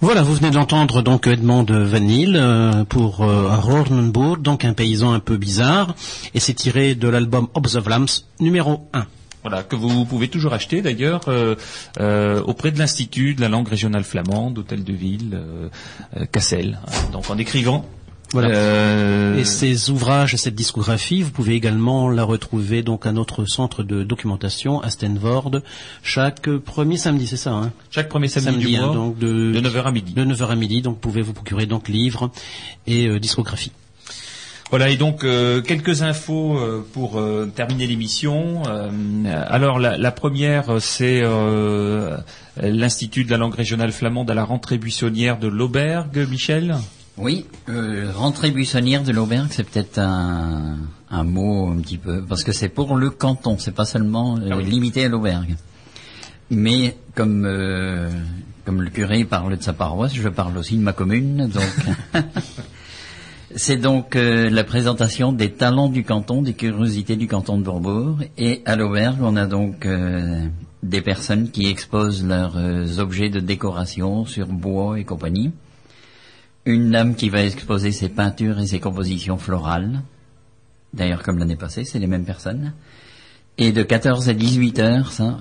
Voilà, 0.00 0.22
vous 0.22 0.34
venez 0.34 0.50
d'entendre 0.50 1.02
donc 1.02 1.26
Edmond 1.26 1.64
de 1.64 1.76
Vanille 1.76 2.34
euh, 2.36 2.84
pour 2.84 3.22
euh, 3.22 3.54
Rornenburg, 3.56 4.40
donc 4.40 4.64
un 4.64 4.72
paysan 4.72 5.12
un 5.12 5.20
peu 5.20 5.36
bizarre, 5.36 5.94
et 6.34 6.40
c'est 6.40 6.54
tiré 6.54 6.94
de 6.94 7.08
l'album 7.08 7.48
Obs 7.52 7.74
of 7.74 7.86
Lambs 7.86 8.24
numéro 8.40 8.88
1. 8.94 9.06
Voilà, 9.42 9.62
que 9.62 9.74
vous 9.74 10.04
pouvez 10.04 10.28
toujours 10.28 10.52
acheter 10.52 10.82
d'ailleurs 10.82 11.22
euh, 11.28 11.54
euh, 11.98 12.42
auprès 12.42 12.70
de 12.70 12.78
l'Institut 12.78 13.34
de 13.34 13.40
la 13.40 13.48
langue 13.48 13.68
régionale 13.68 14.04
flamande, 14.04 14.58
Hôtel 14.58 14.84
de 14.84 14.92
Ville, 14.92 15.30
euh, 15.32 15.68
euh, 16.16 16.26
Cassel. 16.26 16.78
Donc 17.12 17.30
en 17.30 17.38
écrivant. 17.38 17.86
Voilà. 18.32 18.48
euh, 18.48 19.36
Et 19.38 19.44
ces 19.44 19.90
ouvrages, 19.90 20.36
cette 20.36 20.54
discographie, 20.54 21.22
vous 21.22 21.30
pouvez 21.32 21.54
également 21.54 22.08
la 22.08 22.22
retrouver 22.22 22.82
donc 22.82 23.04
à 23.06 23.12
notre 23.12 23.44
centre 23.44 23.82
de 23.82 24.04
documentation 24.04 24.80
à 24.80 24.90
Stenvord 24.90 25.50
chaque 26.02 26.48
premier 26.58 26.96
samedi, 26.96 27.26
c'est 27.26 27.36
ça 27.36 27.52
hein 27.52 27.72
chaque 27.90 28.08
premier 28.08 28.28
samedi, 28.28 28.58
du 28.66 28.76
hein, 28.76 28.86
mois, 28.86 28.94
donc 28.94 29.18
de, 29.18 29.52
de 29.52 29.60
9h 29.60 29.82
à 29.82 29.90
midi. 29.90 30.12
de 30.12 30.24
9h 30.24 30.46
à 30.48 30.54
midi, 30.54 30.80
donc 30.82 30.94
vous 30.94 31.00
pouvez 31.00 31.22
vous 31.22 31.32
procurer 31.32 31.66
donc 31.66 31.88
livres 31.88 32.30
et 32.86 33.06
euh, 33.08 33.18
discographie. 33.18 33.72
Voilà, 34.70 34.88
et 34.90 34.96
donc 34.96 35.24
euh, 35.24 35.60
quelques 35.62 36.02
infos 36.02 36.56
euh, 36.56 36.86
pour 36.92 37.18
euh, 37.18 37.50
terminer 37.52 37.88
l'émission. 37.88 38.62
Euh, 38.68 38.88
alors 39.48 39.80
la, 39.80 39.98
la 39.98 40.12
première, 40.12 40.70
euh, 40.70 40.78
c'est 40.78 41.20
euh, 41.24 42.16
l'Institut 42.62 43.24
de 43.24 43.30
la 43.32 43.36
langue 43.38 43.56
régionale 43.56 43.90
flamande 43.90 44.30
à 44.30 44.34
la 44.34 44.44
rentrée 44.44 44.78
buissonnière 44.78 45.40
de 45.40 45.48
l'Aubergue, 45.48 46.24
Michel? 46.30 46.76
Oui, 47.20 47.46
euh, 47.68 48.10
rentrée 48.14 48.50
buissonnière 48.50 49.02
de 49.02 49.12
l'auberge, 49.12 49.48
c'est 49.50 49.68
peut-être 49.68 49.98
un, 49.98 50.78
un 51.10 51.24
mot 51.24 51.68
un 51.68 51.76
petit 51.80 51.98
peu, 51.98 52.22
parce 52.22 52.44
que 52.44 52.52
c'est 52.52 52.70
pour 52.70 52.96
le 52.96 53.10
canton, 53.10 53.56
c'est 53.58 53.74
pas 53.74 53.84
seulement 53.84 54.38
euh, 54.38 54.48
Ah 54.52 54.56
oui. 54.56 54.64
limité 54.64 55.04
à 55.04 55.08
l'auberge. 55.08 55.48
Mais 56.50 56.96
comme 57.14 57.44
euh, 57.46 58.08
comme 58.64 58.80
le 58.82 58.90
curé 58.90 59.24
parle 59.24 59.56
de 59.56 59.62
sa 59.62 59.72
paroisse, 59.72 60.14
je 60.14 60.28
parle 60.28 60.56
aussi 60.56 60.76
de 60.76 60.82
ma 60.82 60.92
commune, 60.92 61.48
donc 61.48 61.62
c'est 63.54 63.76
donc 63.76 64.16
euh, 64.16 64.48
la 64.48 64.64
présentation 64.64 65.32
des 65.32 65.50
talents 65.52 65.88
du 65.88 66.04
canton, 66.04 66.40
des 66.42 66.54
curiosités 66.54 67.16
du 67.16 67.26
canton 67.26 67.58
de 67.58 67.62
Bourbourg, 67.64 68.18
et 68.38 68.62
à 68.64 68.76
l'auberge, 68.76 69.18
on 69.20 69.36
a 69.36 69.46
donc 69.46 69.84
euh, 69.86 70.46
des 70.82 71.02
personnes 71.02 71.50
qui 71.50 71.66
exposent 71.66 72.24
leurs 72.24 72.98
objets 72.98 73.28
de 73.28 73.40
décoration 73.40 74.24
sur 74.24 74.46
bois 74.46 74.98
et 74.98 75.04
compagnie 75.04 75.52
une 76.70 76.90
dame 76.90 77.14
qui 77.14 77.28
va 77.28 77.42
exposer 77.44 77.92
ses 77.92 78.08
peintures 78.08 78.58
et 78.60 78.66
ses 78.66 78.80
compositions 78.80 79.36
florales. 79.36 80.00
D'ailleurs, 80.94 81.22
comme 81.22 81.38
l'année 81.38 81.56
passée, 81.56 81.84
c'est 81.84 81.98
les 81.98 82.06
mêmes 82.06 82.24
personnes. 82.24 82.72
Et 83.58 83.72
de 83.72 83.82
14 83.82 84.28
à 84.28 84.34
18 84.34 84.78
heures, 84.80 85.12
ça, 85.12 85.38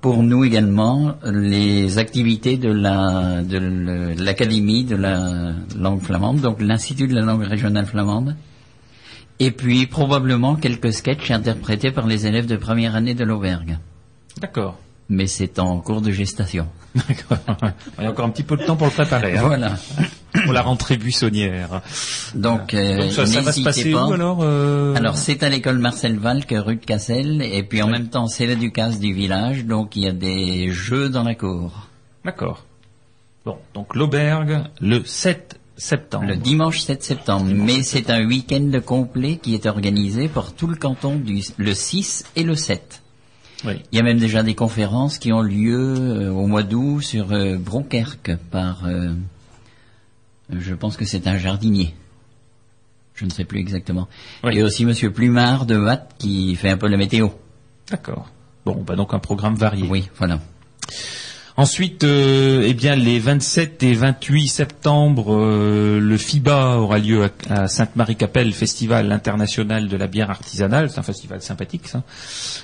pour 0.00 0.22
nous 0.22 0.44
également, 0.44 1.14
les 1.24 1.98
activités 1.98 2.56
de 2.56 2.70
la, 2.70 3.42
de 3.42 3.58
le- 3.58 4.12
l'académie 4.14 4.84
de 4.84 4.94
la 4.96 5.54
langue 5.76 6.00
flamande, 6.02 6.40
donc 6.40 6.60
l'Institut 6.60 7.08
de 7.08 7.14
la 7.14 7.22
langue 7.22 7.42
régionale 7.42 7.86
flamande. 7.86 8.36
Et 9.38 9.50
puis, 9.50 9.86
probablement 9.86 10.54
quelques 10.56 10.92
sketchs 10.92 11.30
interprétés 11.30 11.90
par 11.90 12.06
les 12.06 12.26
élèves 12.26 12.46
de 12.46 12.56
première 12.56 12.94
année 12.94 13.14
de 13.14 13.24
l'Auvergne. 13.24 13.78
D'accord. 14.40 14.78
Mais 15.08 15.26
c'est 15.26 15.58
en 15.58 15.78
cours 15.80 16.00
de 16.00 16.10
gestation. 16.10 16.66
D'accord. 16.94 17.38
Il 17.98 18.04
y 18.04 18.06
a 18.06 18.10
encore 18.10 18.24
un 18.26 18.30
petit 18.30 18.42
peu 18.42 18.56
de 18.56 18.64
temps 18.64 18.76
pour 18.76 18.86
le 18.88 18.92
préparer. 18.92 19.36
hein, 19.36 19.42
Voilà. 19.46 19.74
Pour 20.44 20.52
la 20.52 20.62
rentrée 20.62 20.96
buissonnière. 20.96 21.82
Donc, 22.34 22.74
euh, 22.74 23.02
Donc 23.02 23.12
ça, 23.12 23.26
ça 23.26 23.40
va 23.40 23.52
se 23.52 23.60
passer 23.60 23.92
pas. 23.92 24.06
où 24.06 24.12
alors 24.12 24.40
euh, 24.42 24.94
Alors 24.94 25.16
c'est 25.16 25.42
à 25.42 25.48
l'école 25.48 25.78
Marcel 25.78 26.18
Valk, 26.18 26.52
rue 26.56 26.76
de 26.76 26.84
Cassel, 26.84 27.42
et 27.42 27.62
puis 27.62 27.82
en 27.82 27.88
même 27.88 28.08
temps 28.08 28.26
c'est 28.26 28.46
la 28.46 28.54
Ducasse 28.54 28.98
du 28.98 29.12
village, 29.12 29.64
donc 29.64 29.96
il 29.96 30.04
y 30.04 30.08
a 30.08 30.12
des 30.12 30.70
jeux 30.70 31.08
dans 31.08 31.22
la 31.22 31.34
cour. 31.34 31.88
D'accord. 32.24 32.64
Bon, 33.44 33.56
donc 33.74 33.94
l'Aubergue, 33.94 34.60
le 34.80 35.04
7 35.04 35.60
septembre. 35.76 36.26
Le 36.26 36.36
dimanche 36.36 36.80
7 36.80 37.02
septembre, 37.02 37.46
mais 37.54 37.82
c'est 37.82 38.10
un 38.10 38.24
week-end 38.26 38.70
complet 38.84 39.36
qui 39.36 39.54
est 39.54 39.66
organisé 39.66 40.28
par 40.28 40.52
tout 40.52 40.66
le 40.66 40.76
canton 40.76 41.16
du 41.16 41.42
le 41.56 41.74
6 41.74 42.24
et 42.34 42.42
le 42.42 42.56
7. 42.56 43.02
Oui. 43.64 43.74
Il 43.92 43.96
y 43.96 44.00
a 44.00 44.02
même 44.02 44.18
déjà 44.18 44.42
des 44.42 44.54
conférences 44.54 45.18
qui 45.18 45.32
ont 45.32 45.40
lieu 45.40 45.78
euh, 45.78 46.30
au 46.30 46.46
mois 46.46 46.62
d'août 46.62 47.00
sur 47.00 47.28
Bronkerque 47.58 48.32
par, 48.50 48.84
je 50.50 50.74
pense 50.74 50.96
que 50.96 51.04
c'est 51.04 51.26
un 51.26 51.36
jardinier. 51.38 51.94
Je 53.14 53.24
ne 53.24 53.30
sais 53.30 53.44
plus 53.44 53.58
exactement. 53.58 54.08
Oui. 54.44 54.56
Et 54.56 54.62
aussi 54.62 54.84
Monsieur 54.84 55.10
Plumard 55.10 55.66
de 55.66 55.76
Watt 55.78 56.14
qui 56.18 56.54
fait 56.54 56.68
un 56.68 56.76
peu 56.76 56.88
la 56.88 56.98
météo. 56.98 57.28
D'accord. 57.90 58.28
Bon, 58.64 58.82
bah 58.82 58.96
donc 58.96 59.14
un 59.14 59.18
programme 59.18 59.54
varié. 59.54 59.86
Oui, 59.88 60.10
voilà. 60.16 60.40
Ensuite, 61.58 62.04
euh, 62.04 62.64
eh 62.66 62.74
bien, 62.74 62.96
les 62.96 63.18
27 63.18 63.82
et 63.82 63.94
28 63.94 64.46
septembre, 64.48 65.34
euh, 65.34 65.98
le 65.98 66.16
FIBA 66.18 66.76
aura 66.76 66.98
lieu 66.98 67.24
à, 67.48 67.62
à 67.62 67.68
Sainte-Marie-Capelle, 67.68 68.52
Festival 68.52 69.10
international 69.10 69.88
de 69.88 69.96
la 69.96 70.06
bière 70.06 70.28
artisanale. 70.28 70.90
C'est 70.90 70.98
un 70.98 71.02
festival 71.02 71.40
sympathique, 71.40 71.88
ça. 71.88 72.02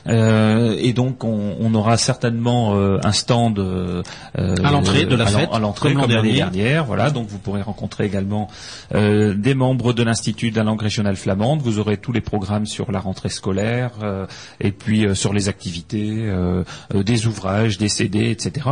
Euh, 0.09 0.77
et 0.79 0.93
donc, 0.93 1.25
on, 1.25 1.57
on 1.59 1.75
aura 1.75 1.97
certainement 1.97 2.75
euh, 2.77 2.99
un 3.03 3.13
stand 3.13 3.59
euh, 3.59 4.03
À 4.35 4.71
l'entrée 4.71 5.07
de 5.07 5.17
la 5.17 5.25
à 5.25 5.29
fête, 5.29 5.49
à 5.53 5.59
l'entrée, 5.59 5.95
comme 5.95 6.03
l'an 6.03 6.07
comme 6.09 6.15
l'année 6.17 6.35
dernière. 6.35 6.85
Voilà, 6.85 7.11
donc 7.11 7.29
vous 7.29 7.39
pourrez 7.39 7.63
rencontrer 7.63 8.05
également 8.05 8.49
euh, 8.95 9.33
des 9.33 9.55
membres 9.55 9.95
de 9.95 10.03
l'Institut 10.03 10.51
de 10.51 10.57
la 10.57 10.65
langue 10.65 10.83
régionale 10.83 11.17
flamande. 11.17 11.63
Vous 11.63 11.79
aurez 11.79 11.97
tous 11.97 12.13
les 12.13 12.21
programmes 12.21 12.67
sur 12.67 12.93
la 12.93 13.01
rentrée 13.01 13.31
scolaire 13.31 13.93
euh, 14.03 14.27
et 14.61 14.71
puis 14.71 15.07
euh, 15.07 15.15
sur 15.15 15.33
les 15.33 15.49
activités, 15.49 16.11
euh, 16.13 16.63
euh, 16.95 17.03
des 17.03 17.27
ouvrages, 17.27 17.79
des 17.79 17.89
CD, 17.89 18.31
etc. 18.31 18.69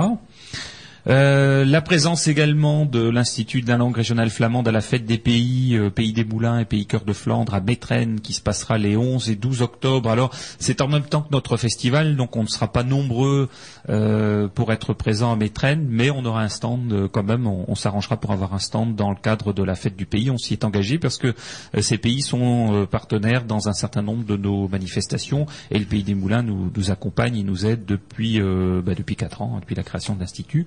Euh, 1.07 1.65
la 1.65 1.81
présence 1.81 2.29
également 2.29 2.85
de 2.85 3.09
l'Institut 3.09 3.63
de 3.63 3.69
la 3.69 3.79
langue 3.79 3.97
régionale 3.97 4.29
flamande 4.29 4.69
à 4.69 4.73
la 4.73 4.83
fête 4.83 5.07
des 5.07 5.17
pays, 5.17 5.77
euh, 5.77 5.89
Pays 5.89 6.13
des 6.13 6.25
Moulins 6.25 6.59
et 6.59 6.65
Pays 6.67 6.87
Cœur 6.87 7.05
de 7.05 7.13
Flandre 7.13 7.55
à 7.55 7.61
Métrenne 7.61 8.21
qui 8.21 8.35
se 8.35 8.43
passera 8.43 8.77
les 8.77 8.97
11 8.97 9.31
et 9.31 9.37
12 9.37 9.63
octobre. 9.63 10.11
Alors 10.11 10.31
c'est 10.59 10.83
en 10.83 10.89
même 10.89 11.05
temps 11.05 11.23
que 11.23 11.33
notre 11.33 11.57
festival, 11.57 12.17
donc 12.17 12.37
on 12.37 12.43
ne 12.43 12.49
sera 12.49 12.71
pas 12.71 12.83
nombreux 12.83 13.49
euh, 13.89 14.49
pour 14.49 14.73
être 14.73 14.93
présents 14.93 15.33
à 15.33 15.37
Métrenne, 15.37 15.87
mais 15.89 16.11
on 16.11 16.25
aura 16.25 16.43
un 16.43 16.49
stand 16.49 17.09
quand 17.13 17.23
même, 17.23 17.47
on, 17.47 17.75
s'arrangera 17.75 18.19
pour 18.19 18.33
avoir 18.33 18.53
un 18.53 18.59
stand 18.59 18.95
dans 18.95 19.11
le 19.11 19.17
cadre 19.17 19.55
de 19.55 19.63
la 19.63 19.75
fête 19.75 19.97
du 19.97 20.05
pays. 20.05 20.31
On 20.31 20.37
s'y 20.37 20.53
est 20.53 20.65
engagé 20.65 20.99
parce 20.99 21.17
que 21.17 21.35
ces 21.81 21.97
pays 21.97 22.21
sont 22.21 22.87
partenaires 22.91 23.45
dans 23.45 23.69
un 23.69 23.73
certain 23.73 24.03
nombre 24.03 24.25
de 24.25 24.37
nos 24.37 24.69
manifestations 24.69 25.47
et 25.71 25.79
le 25.79 25.87
Pays 25.87 26.03
des 26.03 26.15
Moulins 26.15 26.43
nous, 26.43 26.91
accompagne, 26.91 27.37
il 27.37 27.47
nous 27.47 27.65
aide 27.65 27.87
depuis, 27.87 28.39
bah, 28.39 28.95
depuis 28.95 29.17
4 29.17 29.43
ans, 29.43 29.59
depuis 29.61 29.75
la 29.75 29.83
création 29.83 30.15
de 30.15 30.21
l'Institut. 30.21 30.67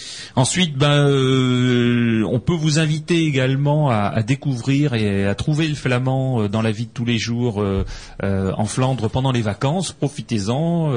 Ensuite, 0.35 0.77
ben, 0.77 1.07
euh, 1.07 2.23
on 2.29 2.39
peut 2.39 2.53
vous 2.53 2.79
inviter 2.79 3.25
également 3.25 3.89
à, 3.89 4.23
découvrir 4.23 4.93
et 4.93 5.25
à 5.25 5.35
trouver 5.35 5.67
le 5.67 5.75
flamand 5.75 6.43
euh, 6.43 6.47
dans 6.47 6.61
la 6.61 6.71
vie 6.71 6.85
de 6.85 6.91
tous 6.91 7.05
les 7.05 7.17
jours 7.17 7.61
euh, 7.61 7.85
euh, 8.23 8.53
en 8.57 8.65
Flandre 8.65 9.09
pendant 9.09 9.31
les 9.31 9.41
vacances. 9.41 9.91
Profitez-en. 9.91 10.91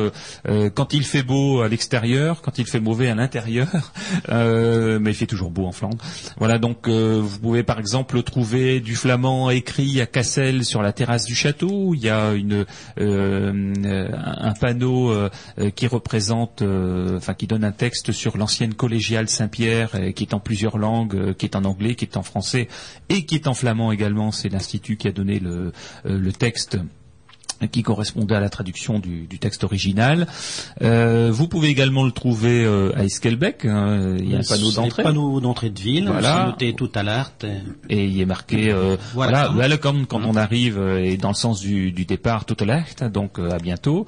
euh, 0.47 0.71
quand 0.71 0.95
il 0.95 1.05
fait 1.05 1.23
beau 1.23 1.63
à 1.63 1.69
l'extérieur, 1.69 2.43
quand 2.43 2.59
il 2.59 2.67
fait 2.67 2.81
mauvais 2.81 3.09
à 3.09 3.15
l'intérieur, 3.15 3.69
mais 4.29 5.11
il 5.11 5.15
fait 5.15 5.27
toujours 5.27 5.51
beau 5.51 5.67
en 5.67 5.73
Flandre. 5.73 5.99
Voilà, 6.39 6.59
donc 6.59 6.89
vous 6.89 7.39
pouvez 7.39 7.63
par 7.63 7.79
exemple 7.79 8.23
trouver 8.23 8.81
du 8.81 8.95
flamand 8.95 9.51
écrit 9.51 10.01
à 10.01 10.07
Cassel 10.07 10.65
sur 10.65 10.83
la 10.83 10.93
terrasse 10.93 11.25
du 11.25 11.35
château. 11.35 11.95
Il 11.95 12.01
y 12.01 12.09
a 12.09 12.33
une 12.33 12.67
un 12.97 14.53
panneau 14.61 15.13
qui 15.75 15.87
représente, 15.87 16.63
enfin 16.63 17.35
qui 17.35 17.47
donne 17.47 17.65
un 17.65 17.73
texte 17.73 18.13
sur 18.13 18.37
l'ancienne 18.37 18.75
collégiale 18.75 19.24
Saint-Pierre, 19.29 19.91
euh, 19.95 20.13
qui 20.13 20.25
est 20.25 20.35
en 20.35 20.41
plusieurs 20.41 20.79
langues, 20.79 21.15
euh, 21.15 21.33
qui 21.35 21.47
est 21.47 21.57
en 21.57 21.65
anglais, 21.65 21.95
qui 21.95 22.05
est 22.05 22.17
en 22.17 22.23
français 22.23 22.69
et 23.09 23.25
qui 23.27 23.35
est 23.35 23.47
en 23.47 23.55
flamand 23.55 23.93
également. 23.93 24.33
C'est 24.33 24.49
l'institut 24.49 24.97
qui 24.97 25.09
a 25.09 25.13
donné 25.13 25.39
le, 25.39 25.73
euh, 26.07 26.19
le 26.19 26.33
texte 26.33 26.79
qui 27.71 27.83
correspondait 27.83 28.35
à 28.35 28.41
la 28.41 28.49
traduction 28.49 28.99
du, 28.99 29.27
du 29.27 29.39
texte 29.39 29.65
original. 29.65 30.27
Euh, 30.83 31.31
vous 31.33 31.49
pouvez 31.49 31.69
également 31.69 32.05
le 32.05 32.13
trouver 32.13 32.65
euh, 32.65 32.93
à 32.97 33.05
Esquelbec. 33.05 33.65
hein, 33.65 34.17
il 34.19 34.31
y 34.31 34.35
a 34.35 34.39
un 34.39 34.43
panneau 34.43 34.71
d'entrée. 34.73 35.03
Panneau 35.03 35.41
d'entrée 35.41 35.71
de 35.71 35.81
ville, 35.81 36.07
Voilà. 36.09 36.47
noté 36.47 36.75
tout 36.75 36.91
à 36.95 37.03
l'art. 37.03 37.33
Et 37.89 38.05
il 38.07 38.21
est 38.21 38.27
marqué 38.27 38.71
euh, 38.71 38.97
Voilà. 39.15 39.49
voilà, 39.49 39.69
welcome 39.69 40.07
quand 40.07 40.21
on 40.25 40.37
arrive 40.37 40.79
euh, 40.79 41.03
et 41.03 41.17
dans 41.17 41.29
le 41.29 41.35
sens 41.35 41.61
du, 41.61 41.93
du 41.93 42.05
départ 42.05 42.45
tout 42.45 42.57
à 42.61 42.65
l'heure, 42.65 42.85
donc 43.13 43.39
euh, 43.39 43.51
à 43.51 43.59
bientôt. 43.59 44.07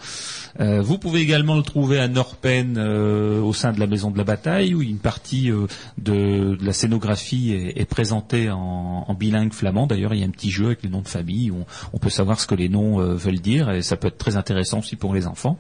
Euh, 0.61 0.83
vous 0.83 0.99
pouvez 0.99 1.21
également 1.21 1.57
le 1.57 1.63
trouver 1.63 1.99
à 1.99 2.09
Norpen 2.09 2.77
euh, 2.79 3.41
au 3.41 3.53
sein 3.53 3.73
de 3.73 3.81
la 3.81 3.87
maison 3.87 4.11
de 4.11 4.19
la 4.19 4.25
bataille 4.25 4.75
où 4.75 4.83
une 4.83 4.99
partie 4.99 5.51
euh, 5.51 5.67
de, 5.99 6.57
de 6.57 6.65
la 6.65 6.73
scénographie 6.73 7.53
est, 7.53 7.81
est 7.81 7.85
présentée 7.85 8.51
en, 8.51 9.05
en 9.07 9.15
bilingue 9.15 9.53
flamand. 9.53 9.87
D'ailleurs, 9.87 10.15
il 10.15 10.21
y 10.21 10.23
a 10.23 10.27
un 10.27 10.31
petit 10.31 10.51
jeu 10.51 10.67
avec 10.67 10.83
les 10.83 10.89
noms 10.89 11.03
de 11.03 11.09
famille 11.09 11.51
où 11.51 11.57
on, 11.61 11.67
on 11.95 11.99
peut 11.99 12.11
savoir 12.11 12.41
ce 12.41 12.47
que 12.47 12.55
les 12.55 12.69
noms 12.69 13.01
euh, 13.01 13.15
veulent 13.15 13.41
dire, 13.41 13.46
et 13.55 13.83
ça 13.83 13.97
peut 13.97 14.09
être 14.09 14.19
très 14.19 14.37
intéressant 14.37 14.81
aussi 14.81 14.97
pour 14.97 15.15
les 15.15 15.27
enfants. 15.27 15.59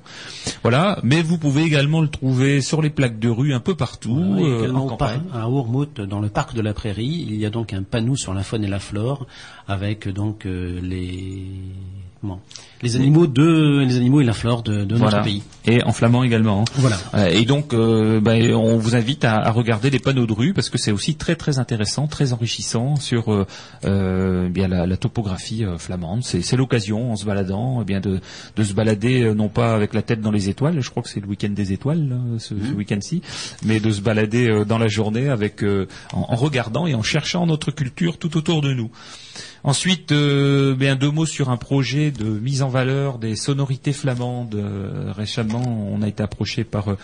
Voilà, 0.62 0.98
mais 1.02 1.22
vous 1.22 1.38
pouvez 1.38 1.62
également 1.62 2.00
le 2.00 2.08
trouver 2.08 2.60
sur 2.60 2.82
les 2.82 2.90
plaques 2.90 3.18
de 3.18 3.28
rue 3.28 3.54
un 3.54 3.60
peu 3.60 3.74
partout, 3.74 4.18
Oui, 4.36 4.44
euh, 4.44 4.58
également 4.60 4.86
en 4.86 4.96
par- 4.96 5.12
à 5.34 5.48
Ourmout, 5.48 6.00
dans 6.00 6.20
le 6.20 6.28
parc 6.28 6.54
de 6.54 6.60
la 6.60 6.74
Prairie, 6.74 7.26
il 7.28 7.36
y 7.36 7.46
a 7.46 7.50
donc 7.50 7.72
un 7.72 7.82
panneau 7.82 8.16
sur 8.16 8.34
la 8.34 8.42
faune 8.42 8.64
et 8.64 8.68
la 8.68 8.78
flore 8.80 9.26
avec 9.68 10.08
donc 10.08 10.46
euh, 10.46 10.80
les 10.82 11.44
comment, 12.20 12.40
les 12.82 12.96
animaux 12.96 13.26
de 13.26 13.80
les 13.86 13.96
animaux 13.96 14.20
et 14.20 14.24
la 14.24 14.32
flore 14.32 14.62
de, 14.62 14.84
de 14.84 14.94
Voilà. 14.96 15.18
notre 15.18 15.24
pays. 15.24 15.42
Et 15.66 15.82
en 15.82 15.92
flamand 15.92 16.22
également. 16.22 16.60
hein. 16.62 16.64
Voilà. 16.76 16.96
Euh, 17.14 17.26
Et 17.28 17.44
donc, 17.44 17.72
euh, 17.74 18.20
ben, 18.20 18.54
on 18.54 18.76
vous 18.78 18.94
invite 18.94 19.24
à, 19.24 19.36
à 19.36 19.50
regarder 19.50 19.90
les 19.90 19.98
panneaux 19.98 20.26
de 20.26 20.32
rue 20.32 20.52
parce 20.54 20.70
que 20.70 20.78
c'est 20.78 20.92
aussi 20.92 21.16
très 21.16 21.34
très 21.36 21.58
intéressant, 21.58 22.06
très 22.06 22.32
enrichissant 22.32 22.96
sur 22.96 23.32
euh, 23.32 23.46
euh, 23.84 24.48
bien 24.48 24.68
la, 24.68 24.86
la 24.86 24.96
topographie 24.96 25.64
euh, 25.64 25.78
flamande. 25.78 26.22
C'est 26.22 26.42
c'est 26.42 26.56
l'occasion, 26.56 27.12
en 27.12 27.16
se 27.16 27.24
baladant, 27.24 27.80
eh 27.82 27.84
bien 27.84 28.00
de, 28.00 28.20
de 28.56 28.62
se 28.62 28.72
balader 28.74 29.32
non 29.34 29.48
pas 29.48 29.74
avec 29.74 29.92
la 29.94 30.02
tête 30.02 30.20
dans 30.20 30.30
les 30.30 30.48
étoiles, 30.48 30.80
je 30.80 30.90
crois 30.90 31.02
que 31.02 31.08
c'est 31.08 31.20
le 31.20 31.26
week-end 31.26 31.50
des 31.50 31.72
étoiles 31.72 32.16
ce, 32.38 32.54
ce 32.54 32.72
week-end-ci, 32.74 33.22
mais 33.64 33.80
de 33.80 33.90
se 33.90 34.00
balader 34.00 34.64
dans 34.66 34.78
la 34.78 34.88
journée 34.88 35.28
avec 35.28 35.62
euh, 35.64 35.86
en, 36.12 36.26
en 36.28 36.36
regardant 36.36 36.86
et 36.86 36.94
en 36.94 37.02
cherchant 37.02 37.46
notre 37.46 37.70
culture 37.70 38.18
tout 38.18 38.36
autour 38.36 38.60
de 38.62 38.72
nous. 38.72 38.90
Ensuite, 39.66 40.12
euh, 40.12 40.76
bien 40.76 40.94
deux 40.94 41.10
mots 41.10 41.26
sur 41.26 41.50
un 41.50 41.56
projet 41.56 42.12
de 42.12 42.24
mise 42.24 42.62
en 42.62 42.68
valeur 42.68 43.18
des 43.18 43.34
sonorités 43.34 43.92
flamandes. 43.92 44.54
Euh, 44.54 45.10
récemment, 45.10 45.90
on 45.92 46.02
a 46.02 46.08
été 46.08 46.22
approché 46.22 46.62
par 46.62 46.96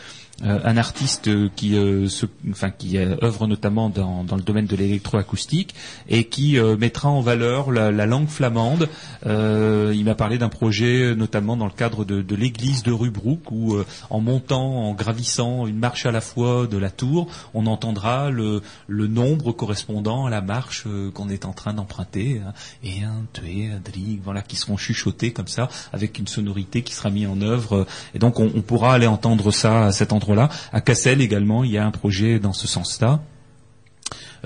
euh, 0.45 0.59
un 0.65 0.77
artiste 0.77 1.29
euh, 1.29 1.49
qui, 1.55 1.77
euh, 1.77 2.09
enfin, 2.51 2.71
qui 2.71 2.99
euh, 2.99 3.17
œuvre 3.23 3.47
notamment 3.47 3.89
dans, 3.89 4.25
dans 4.25 4.37
le 4.37 4.43
domaine 4.43 4.67
de 4.67 4.77
l'électroacoustique 4.77 5.75
et 6.09 6.25
qui 6.25 6.59
euh, 6.59 6.77
mettra 6.77 7.09
en 7.09 7.21
valeur 7.21 7.71
la, 7.71 7.91
la 7.91 8.07
langue 8.07 8.29
flamande. 8.29 8.89
Il 9.25 10.05
m'a 10.05 10.15
parlé 10.15 10.39
d'un 10.39 10.49
projet, 10.49 11.15
notamment 11.15 11.57
dans 11.57 11.67
le 11.67 11.73
cadre 11.73 12.05
de, 12.05 12.23
de 12.23 12.35
l'église 12.35 12.83
de 12.83 12.93
Rubrook, 12.93 13.51
où 13.51 13.77
en 14.11 14.21
montant, 14.21 14.89
en 14.89 14.95
gravissant 14.95 15.67
une 15.67 15.79
marche 15.79 16.07
à 16.07 16.11
la 16.11 16.21
fois 16.21 16.67
de 16.67 16.77
la 16.77 16.91
tour, 16.91 17.29
on 17.55 17.67
entendra 17.67 18.31
le, 18.31 18.63
le 18.89 19.07
nombre 19.07 19.53
correspondant 19.53 20.27
à 20.27 20.31
la 20.31 20.41
marche 20.41 20.87
qu'on 21.15 21.29
est 21.29 21.45
en 21.45 21.53
train 21.53 21.73
d'emprunter. 21.75 22.41
hein. 22.45 22.53
Et 22.83 23.03
un, 23.03 23.25
deux, 23.35 23.79
drie, 23.85 24.21
voilà, 24.25 24.43
qui 24.43 24.57
seront 24.57 24.77
chuchotés 24.77 25.33
comme 25.33 25.49
ça, 25.49 25.69
avec 25.93 26.19
une 26.19 26.27
sonorité 26.27 26.83
qui 26.83 26.95
sera 26.95 27.11
mise 27.11 27.29
en 27.29 27.41
œuvre. 27.43 27.87
Et 28.15 28.19
donc 28.19 28.41
on, 28.41 28.51
on 28.55 28.61
pourra 28.63 28.95
aller 28.95 29.07
entendre 29.07 29.51
ça 29.51 29.87
à 29.87 29.93
cet 29.93 30.13
endroit-là. 30.33 30.49
À 30.73 30.81
Cassel 30.81 31.21
également, 31.21 31.65
il 31.65 31.73
y 31.73 31.79
a 31.79 31.87
un 31.87 31.91
projet 31.91 32.39
dans 32.39 32.53
ce 32.53 32.67
sens-là. 32.67 33.21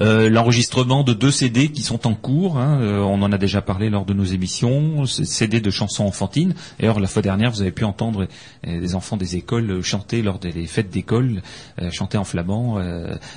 Euh, 0.01 0.29
L'enregistrement 0.29 1.05
de 1.05 1.13
deux 1.13 1.31
CD 1.31 1.69
qui 1.69 1.83
sont 1.83 2.07
en 2.07 2.15
cours, 2.15 2.59
hein, 2.59 2.81
euh, 2.83 2.99
on 2.99 3.23
en 3.23 3.33
a 3.33 3.39
déjà 3.39 3.63
parlé 3.63 3.89
lors 3.89 4.05
de 4.05 4.13
nos 4.13 4.25
émissions, 4.25 5.07
CD 5.07 5.61
de 5.61 5.71
chansons 5.71 6.05
enfantines. 6.05 6.55
D'ailleurs, 6.79 7.01
la 7.01 7.07
fois 7.07 7.23
dernière, 7.23 7.51
vous 7.51 7.63
avez 7.63 7.71
pu 7.71 7.85
entendre 7.85 8.29
euh, 8.67 8.81
des 8.81 8.95
enfants 8.95 9.17
des 9.17 9.37
écoles 9.37 9.83
chanter 9.83 10.23
lors 10.23 10.39
des 10.39 10.67
fêtes 10.67 10.91
d'école, 10.91 11.43
chanter 11.91 12.19
en 12.19 12.25
flamand, 12.25 12.79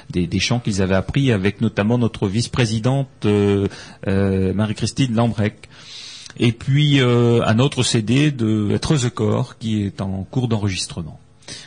des, 0.09 0.39
chants 0.39 0.59
qu'ils 0.59 0.81
avaient 0.81 0.95
appris 0.95 1.31
avec 1.31 1.61
notamment 1.61 1.97
notre 1.97 2.27
vice-présidente 2.27 3.25
Marie-Christine 4.05 5.15
Lambrec. 5.15 5.69
Et 6.37 6.51
puis 6.51 6.99
un 7.01 7.59
autre 7.59 7.83
CD 7.83 8.31
de 8.31 8.71
Être 8.71 8.97
the 8.97 9.09
Corps 9.09 9.57
qui 9.57 9.83
est 9.83 10.01
en 10.01 10.23
cours 10.23 10.47
d'enregistrement. 10.47 11.19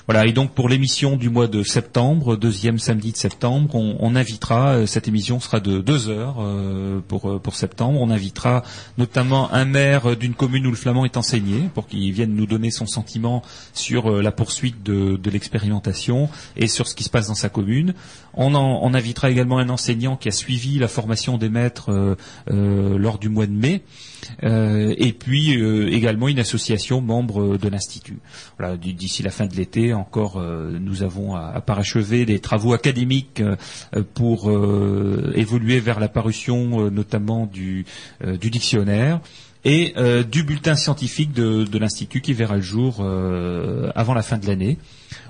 Voilà, 0.07 0.27
et 0.27 0.33
donc 0.33 0.53
pour 0.53 0.69
l'émission 0.69 1.17
du 1.17 1.31
mois 1.31 1.47
de 1.47 1.63
septembre, 1.63 2.37
deuxième 2.37 2.79
samedi 2.79 3.13
de 3.13 3.17
septembre, 3.17 3.75
on, 3.75 4.17
invitera, 4.17 4.75
euh, 4.75 4.87
cette 4.87 5.09
émission 5.09 5.41
sera 5.41 5.61
de 5.61 5.81
deux 5.81 6.09
heures 6.09 6.37
euh, 6.41 7.01
pour, 7.07 7.31
euh, 7.31 7.39
pour 7.39 7.55
septembre, 7.57 8.01
on 8.01 8.11
invitera 8.11 8.63
notamment 8.99 9.53
un 9.53 9.65
maire 9.65 10.17
d'une 10.17 10.35
commune 10.35 10.67
où 10.67 10.71
le 10.71 10.77
flamand 10.77 11.05
est 11.05 11.17
enseigné, 11.17 11.69
pour 11.75 11.87
qu'il 11.87 12.13
vienne 12.13 12.35
nous 12.35 12.47
donner 12.47 12.71
son 12.71 12.87
sentiment 12.87 13.43
sur 13.75 14.11
la 14.11 14.33
poursuite 14.33 14.83
de, 14.83 15.19
l'expérimentation 15.31 16.29
et 16.57 16.67
sur 16.67 16.89
ce 16.89 16.95
qui 16.95 17.05
se 17.05 17.11
passe 17.11 17.29
dans 17.29 17.35
sa 17.35 17.49
commune. 17.49 17.95
On, 18.35 18.55
en- 18.55 18.93
invitera 18.93 19.31
également 19.31 19.59
un 19.59 19.71
enseignant 19.71 20.17
qui 20.17 20.29
a 20.29 20.33
suivi 20.33 20.79
la 20.79 20.89
formation 20.89 21.39
des 21.39 21.49
maîtres 21.49 22.17
lors 22.47 23.19
du 23.19 23.31
mois 23.31 23.47
de 23.47 23.53
mai. 23.53 23.83
Euh, 24.43 24.95
et 24.99 25.13
puis 25.13 25.57
euh, 25.57 25.89
également 25.93 26.29
une 26.29 26.39
association 26.39 27.01
membre 27.01 27.57
de 27.57 27.69
l'Institut. 27.69 28.19
D'ici 28.81 29.23
la 29.23 29.31
fin 29.31 29.47
de 29.47 29.55
l'été, 29.55 29.93
encore, 29.93 30.39
euh, 30.39 30.79
nous 30.81 31.03
avons 31.03 31.35
à, 31.35 31.61
parachever 31.61 32.25
des 32.25 32.39
travaux 32.39 32.73
académiques 32.73 33.41
euh, 33.41 33.57
euh, 33.97 34.03
pour 34.15 34.51
euh, 34.51 35.33
évoluer 35.35 35.81
vers 35.81 36.01
la 36.01 36.09
parution 36.09 36.87
euh, 36.87 36.91
notamment 36.91 37.47
du, 37.47 37.85
euh, 38.25 38.37
dictionnaire 38.37 39.21
et 39.65 39.95
euh, 39.97 40.23
du 40.23 40.43
bulletin 40.43 40.75
scientifique 40.75 41.33
de, 41.33 41.79
l'Institut 41.79 42.21
qui 42.21 42.33
verra 42.33 42.57
le 42.57 42.63
jour 42.63 42.99
euh, 43.01 43.91
avant 43.95 44.15
la 44.15 44.23
fin 44.23 44.39
de 44.39 44.47
l'année. 44.47 44.79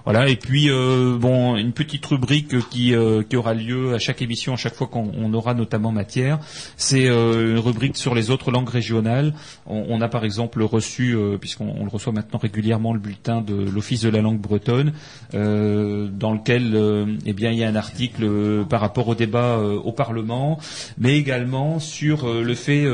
Voilà, 0.04 0.28
et 0.28 0.36
puis 0.36 0.68
euh, 0.68 1.16
bon, 1.16 1.56
une 1.56 1.72
petite 1.72 2.04
rubrique 2.06 2.68
qui, 2.70 2.94
euh, 2.94 3.22
qui 3.22 3.36
aura 3.36 3.54
lieu 3.54 3.94
à 3.94 3.98
chaque 4.00 4.20
émission, 4.20 4.54
à 4.54 4.56
chaque 4.56 4.74
fois 4.74 4.88
qu'on 4.88 5.12
on 5.16 5.32
aura 5.32 5.54
notamment 5.54 5.92
matière, 5.92 6.40
c'est 6.76 7.08
euh, 7.08 7.52
une 7.52 7.58
rubrique 7.60 7.96
sur 7.96 8.14
les 8.14 8.30
autres 8.30 8.50
langues 8.50 8.68
régionales. 8.68 9.32
On, 9.66 9.86
on 9.88 10.00
a 10.00 10.08
par 10.08 10.24
exemple 10.24 10.60
reçu, 10.62 11.14
euh, 11.14 11.38
puisqu'on 11.38 11.68
on 11.78 11.84
le 11.84 11.90
reçoit 11.90 12.12
maintenant 12.12 12.40
régulièrement, 12.40 12.92
le 12.92 12.98
bulletin 12.98 13.42
de 13.42 13.54
l'Office 13.54 14.02
de 14.02 14.08
la 14.08 14.22
langue 14.22 14.40
bretonne, 14.40 14.92
euh, 15.34 16.08
dans 16.08 16.32
lequel 16.32 16.74
euh, 16.74 17.06
eh 17.24 17.32
bien 17.32 17.52
il 17.52 17.58
y 17.58 17.64
a 17.64 17.68
un 17.68 17.76
article 17.76 18.64
par 18.68 18.80
rapport 18.80 19.06
au 19.06 19.14
débat 19.14 19.58
au 19.58 19.92
Parlement, 19.92 20.58
mais 20.98 21.16
également 21.16 21.78
sur 21.78 22.32
le 22.32 22.54
fait 22.54 22.86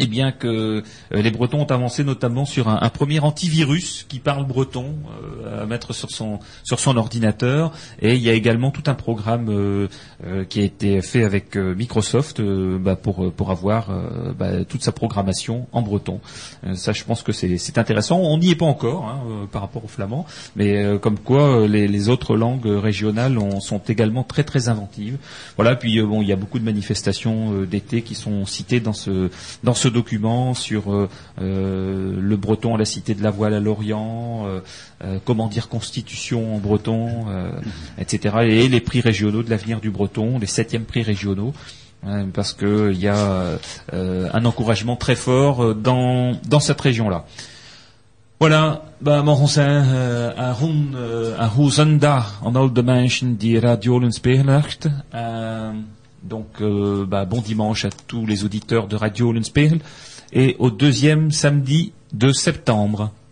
eh 0.00 0.06
bien 0.06 0.32
que 0.32 0.48
euh, 0.48 0.82
les 1.12 1.30
Bretons 1.30 1.60
ont 1.60 1.66
avancé 1.66 2.04
notamment 2.04 2.46
sur 2.46 2.68
un, 2.68 2.88
premier 2.88 3.20
antivirus 3.20 4.06
qui 4.08 4.18
parle 4.18 4.46
breton 4.46 4.94
euh, 5.44 5.62
à 5.62 5.66
mettre 5.66 5.92
sur 5.92 6.10
son 6.10 6.96
ordinateur 6.96 7.72
et 8.00 8.14
il 8.14 8.22
y 8.22 8.30
a 8.30 8.32
également 8.32 8.70
tout 8.70 8.82
un 8.86 8.94
programme 8.94 9.48
euh, 9.50 9.88
qui 10.48 10.60
a 10.60 10.64
été 10.64 11.02
fait 11.02 11.22
avec 11.22 11.56
Microsoft 11.56 12.40
bah, 12.40 12.96
pour 12.96 13.50
avoir 13.50 13.88
bah, 14.38 14.64
toute 14.64 14.82
sa 14.82 14.92
programmation 14.92 15.66
en 15.72 15.82
breton. 15.82 16.20
Ça, 16.74 16.92
je 16.92 17.04
pense 17.04 17.22
que 17.22 17.32
c'est 17.32 17.78
intéressant. 17.78 18.18
On 18.18 18.38
n'y 18.38 18.50
est 18.50 18.54
pas 18.54 18.66
encore 18.66 19.04
hein, 19.06 19.46
par 19.52 19.62
rapport 19.62 19.84
au 19.84 19.88
flamand, 19.88 20.26
mais 20.56 20.98
comme 21.00 21.18
quoi 21.18 21.66
les, 21.66 22.08
autres 22.08 22.36
langues 22.36 22.66
régionales 22.66 23.38
ont- 23.38 23.60
sont 23.60 23.80
également 23.88 24.24
très 24.24 24.44
très 24.44 24.68
inventives. 24.68 25.18
Voilà. 25.56 25.76
Puis 25.76 26.00
bon, 26.02 26.22
il 26.22 26.28
y 26.28 26.32
a 26.32 26.36
beaucoup 26.36 26.58
de 26.58 26.64
manifestations 26.64 27.62
d'été 27.64 28.02
qui 28.02 28.14
sont 28.14 28.46
citées 28.46 28.80
dans 28.80 28.92
ce 28.92 29.30
dans 29.62 29.74
ce 29.74 29.89
document 29.90 30.54
sur 30.54 30.92
euh, 30.92 31.08
euh, 31.40 32.14
le 32.20 32.36
breton 32.36 32.74
à 32.74 32.78
la 32.78 32.84
cité 32.84 33.14
de 33.14 33.22
la 33.22 33.30
voile 33.30 33.54
à 33.54 33.60
Lorient, 33.60 34.46
euh, 34.46 35.18
comment 35.24 35.48
dire 35.48 35.68
constitution 35.68 36.56
en 36.56 36.58
breton, 36.58 37.26
etc. 37.98 38.36
Et 38.42 38.68
les 38.68 38.80
prix 38.80 39.00
régionaux 39.00 39.42
de 39.42 39.50
l'avenir 39.50 39.80
du 39.80 39.90
breton, 39.90 40.38
les 40.38 40.46
septièmes 40.46 40.84
prix 40.84 41.02
régionaux. 41.02 41.52
hein, 42.06 42.26
parce 42.32 42.52
que 42.52 42.92
il 42.92 43.00
y 43.00 43.08
a 43.08 43.58
un 43.92 44.44
encouragement 44.44 44.96
très 44.96 45.16
fort 45.16 45.74
dans 45.74 46.36
dans 46.48 46.60
cette 46.60 46.80
région-là. 46.80 47.24
Voilà, 48.40 48.80
bah, 48.98 49.22
morgen 49.22 49.48
zijn 49.48 49.84
uh, 49.84 50.60
hun, 50.60 50.94
uh, 50.94 51.40
aan 52.42 52.56
al 52.56 52.72
de 52.72 52.82
mensen 52.82 53.36
die 53.36 53.60
Euh, 55.10 55.68
donc, 56.22 56.60
euh, 56.60 57.06
bah, 57.06 57.24
bon 57.24 57.40
dimanche 57.40 57.84
à 57.84 57.90
tous 58.06 58.26
les 58.26 58.44
auditeurs 58.44 58.86
de 58.86 58.96
Radio 58.96 59.32
Lenspegel 59.32 59.80
et 60.32 60.56
au 60.58 60.70
deuxième 60.70 61.30
samedi 61.30 61.92
de 62.12 62.32
septembre. 62.32 63.12